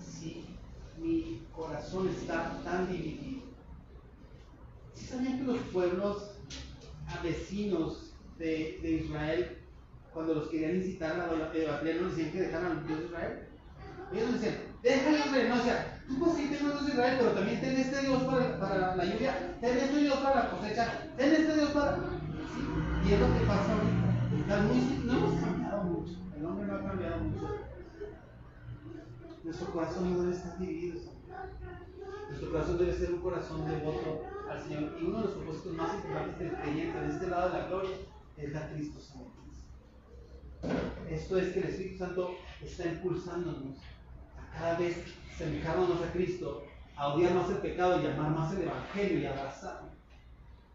Si 0.01 0.57
mi 0.99 1.47
corazón 1.55 2.09
está 2.09 2.61
tan 2.65 2.91
dividido, 2.91 3.43
si 4.95 5.07
sabían 5.07 5.39
que 5.39 5.45
los 5.45 5.59
pueblos 5.73 6.31
vecinos 7.23 8.15
de, 8.39 8.81
Israel, 8.83 9.59
cuando 10.13 10.35
los 10.35 10.49
querían 10.49 10.77
incitar 10.77 11.13
a 11.13 11.27
la 11.27 11.57
idolatría, 11.57 12.01
no 12.01 12.09
decían 12.09 12.33
que 12.33 12.41
dejaran 12.41 12.79
al 12.79 12.87
Dios 12.87 12.99
de 12.99 13.05
Israel? 13.07 13.49
Ellos 14.13 14.33
decían, 14.33 14.57
déjale 14.83 15.19
Israel, 15.19 15.49
no, 15.51 15.55
o 15.55 15.65
sea, 15.65 16.00
pues 16.19 16.37
sí 16.37 16.49
ten 16.51 16.65
un 16.65 16.73
Dios 16.73 16.87
de 16.87 16.93
Israel, 16.93 17.17
pero 17.19 17.33
también 17.33 17.61
ten 17.61 17.77
este 17.77 18.01
Dios 18.03 18.23
para, 18.25 18.97
la 18.97 19.05
lluvia, 19.05 19.57
ten 19.61 19.79
este 19.79 19.99
Dios 19.99 20.19
para 20.19 20.35
la 20.45 20.51
cosecha, 20.51 21.09
ten 21.17 21.33
este 21.33 21.55
Dios 21.55 21.71
para... 21.71 21.99
Y 23.05 23.13
es 23.13 23.21
lo 23.21 23.27
que 23.33 23.47
pasa 23.47 23.73
ahorita. 23.73 24.63
no 25.05 25.13
hemos 25.13 25.41
cambiado 25.41 25.83
mucho, 25.85 26.13
el 26.37 26.45
hombre 26.45 26.67
no 26.67 26.75
ha 26.75 26.83
cambiado 26.83 27.19
mucho. 27.19 27.49
Nuestro 29.45 29.73
corazón 29.73 30.13
no 30.13 30.23
debe 30.23 30.37
estar 30.37 30.59
dividido. 30.59 31.01
Nuestro 32.29 32.51
corazón 32.53 32.79
debe 32.79 32.93
ser 32.93 33.15
un 33.15 33.21
corazón 33.21 33.69
devoto 33.69 34.23
al 34.49 34.63
Señor. 34.63 34.97
Y 35.01 35.05
uno 35.05 35.19
de 35.19 35.25
los 35.25 35.35
propósitos 35.35 35.73
más 35.73 35.95
importantes 35.95 36.39
del 36.39 36.53
creyente 36.53 37.01
de 37.01 37.09
este 37.09 37.27
lado 37.27 37.51
de 37.51 37.59
la 37.59 37.67
gloria 37.69 37.97
es 38.37 38.53
la 38.53 38.69
Cristo 38.71 39.01
Santo. 39.01 39.41
Esto 41.09 41.39
es 41.39 41.53
que 41.53 41.61
el 41.61 41.69
Espíritu 41.69 41.99
Santo 41.99 42.37
está 42.63 42.87
impulsándonos 42.87 43.79
cada 44.53 44.79
vez 44.79 45.05
asemejarnos 45.35 46.03
a 46.03 46.13
Cristo, 46.13 46.65
a 46.97 47.09
odiar 47.09 47.35
más 47.35 47.49
el 47.51 47.59
pecado 47.59 48.03
y 48.03 48.07
amar 48.07 48.31
más 48.31 48.53
el 48.55 48.63
Evangelio 48.63 49.21
y 49.21 49.27
abrazarlo. 49.27 49.89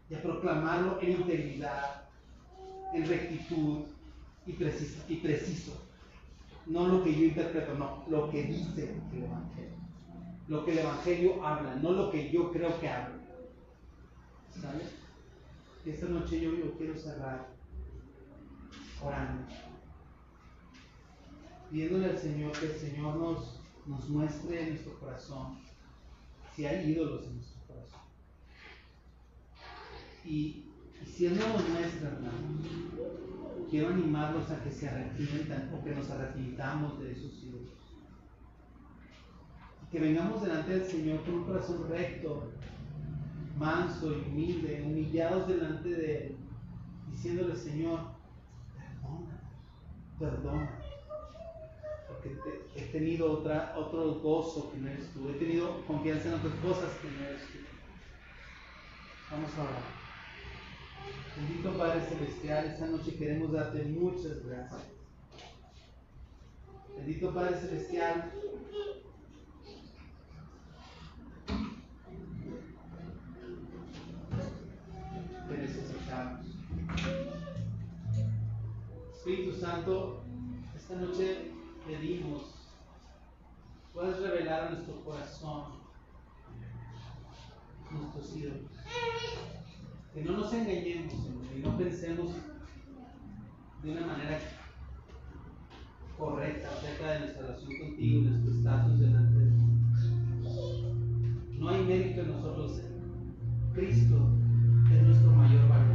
Y 0.08 0.14
a 0.14 0.22
proclamarlo 0.22 1.00
en 1.00 1.12
integridad, 1.12 2.02
en 2.92 3.06
rectitud 3.06 3.84
y 4.46 4.52
preciso. 4.52 5.02
Y 5.08 5.16
preciso. 5.16 5.72
No 6.66 6.88
lo 6.88 7.04
que 7.04 7.14
yo 7.14 7.24
interpreto, 7.24 7.74
no, 7.74 8.04
lo 8.08 8.30
que 8.30 8.42
dice 8.42 8.96
el 9.12 9.24
Evangelio. 9.24 9.76
Lo 10.48 10.64
que 10.64 10.72
el 10.72 10.78
Evangelio 10.78 11.46
habla, 11.46 11.74
no 11.76 11.92
lo 11.92 12.10
que 12.10 12.30
yo 12.30 12.52
creo 12.52 12.78
que 12.80 12.88
habla. 12.88 13.16
¿Sabes? 14.60 14.94
Esta 15.84 16.06
noche 16.06 16.40
yo, 16.40 16.52
yo 16.52 16.76
quiero 16.76 16.96
cerrar 16.96 17.46
orando, 19.00 19.44
pidiéndole 21.70 22.06
al 22.06 22.18
Señor 22.18 22.52
que 22.52 22.66
el 22.66 22.72
Señor 22.72 23.16
nos, 23.16 23.55
nos 23.86 24.08
muestre 24.08 24.62
en 24.62 24.68
nuestro 24.70 24.98
corazón 24.98 25.58
si 26.54 26.66
hay 26.66 26.90
ídolos 26.90 27.24
en 27.26 27.36
nuestro 27.36 27.60
corazón. 27.66 28.00
Y, 30.24 30.64
y 31.02 31.06
si 31.06 31.28
nos 31.28 31.68
muestra, 31.68 32.08
hermanos, 32.08 32.66
quiero 33.70 33.88
animarlos 33.88 34.50
a 34.50 34.62
que 34.62 34.70
se 34.70 34.88
arrepientan 34.88 35.70
o 35.74 35.84
que 35.84 35.94
nos 35.94 36.10
arrepintamos 36.10 36.98
de 37.00 37.12
esos 37.12 37.42
ídolos. 37.42 37.70
Que 39.90 40.00
vengamos 40.00 40.42
delante 40.42 40.78
del 40.78 40.84
Señor 40.84 41.22
con 41.24 41.34
un 41.34 41.44
corazón 41.44 41.88
recto, 41.88 42.50
manso 43.58 44.12
y 44.12 44.22
humilde, 44.22 44.82
humillados 44.84 45.46
delante 45.46 45.88
de 45.88 46.16
Él, 46.16 46.36
diciéndole, 47.10 47.54
Señor, 47.54 48.00
perdona, 48.74 49.40
perdona, 50.18 50.85
he 52.74 52.82
tenido 52.92 53.32
otra, 53.32 53.74
otro 53.76 54.14
gozo 54.20 54.70
que 54.70 54.78
no 54.78 54.88
eres 54.88 55.12
tú, 55.12 55.28
he 55.28 55.34
tenido 55.34 55.84
confianza 55.86 56.28
en 56.28 56.34
otras 56.34 56.54
cosas 56.54 56.90
que 57.00 57.08
no 57.08 57.26
eres 57.26 57.42
tú. 57.42 57.58
Vamos 59.30 59.50
a 59.56 59.62
orar. 59.62 60.06
Bendito 61.36 61.76
Padre 61.76 62.00
Celestial, 62.08 62.64
esta 62.64 62.86
noche 62.86 63.16
queremos 63.16 63.52
darte 63.52 63.82
muchas 63.84 64.44
gracias. 64.46 64.82
Bendito 66.96 67.34
Padre 67.34 67.56
Celestial, 67.58 68.32
te 75.48 75.58
necesitamos. 75.58 76.46
Espíritu 79.16 79.60
Santo, 79.60 80.22
esta 80.76 80.94
noche 80.94 81.55
pedimos, 81.86 82.54
puedes 83.94 84.20
revelar 84.20 84.64
a 84.64 84.70
nuestro 84.70 85.04
corazón 85.04 85.64
nuestros 87.90 88.36
ídolos. 88.36 88.70
Que 90.12 90.22
no 90.22 90.32
nos 90.32 90.52
engañemos, 90.52 91.14
y 91.54 91.60
no 91.60 91.78
pensemos 91.78 92.32
de 93.82 93.92
una 93.92 94.06
manera 94.06 94.38
correcta 96.18 96.68
acerca 96.70 97.12
de 97.12 97.20
nuestra 97.20 97.42
relación 97.42 97.78
contigo, 97.78 98.22
nuestro 98.22 98.52
estatus 98.52 98.98
delante 98.98 99.38
de 99.38 99.50
ti. 99.50 99.66
No 101.58 101.68
hay 101.68 101.84
mérito 101.84 102.20
en 102.22 102.32
nosotros. 102.32 102.82
Cristo 103.74 104.16
es 104.90 105.02
nuestro 105.02 105.30
mayor 105.32 105.68
valor. 105.68 105.85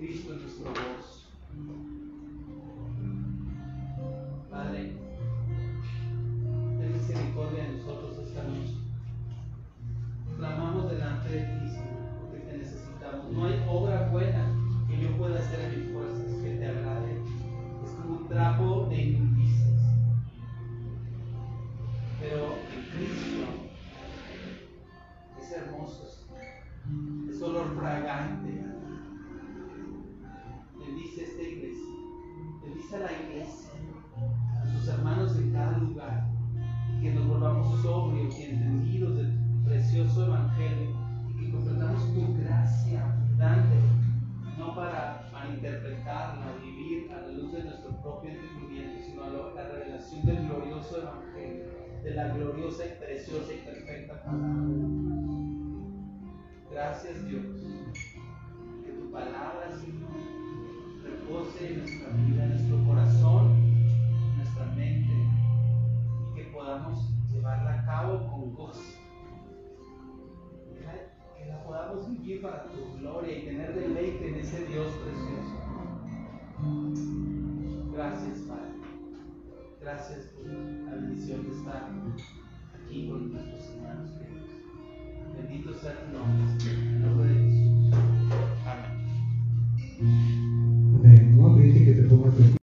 Cristo 0.00 0.32
es 0.32 0.40
nuestro 0.40 0.64
voz. 0.64 1.99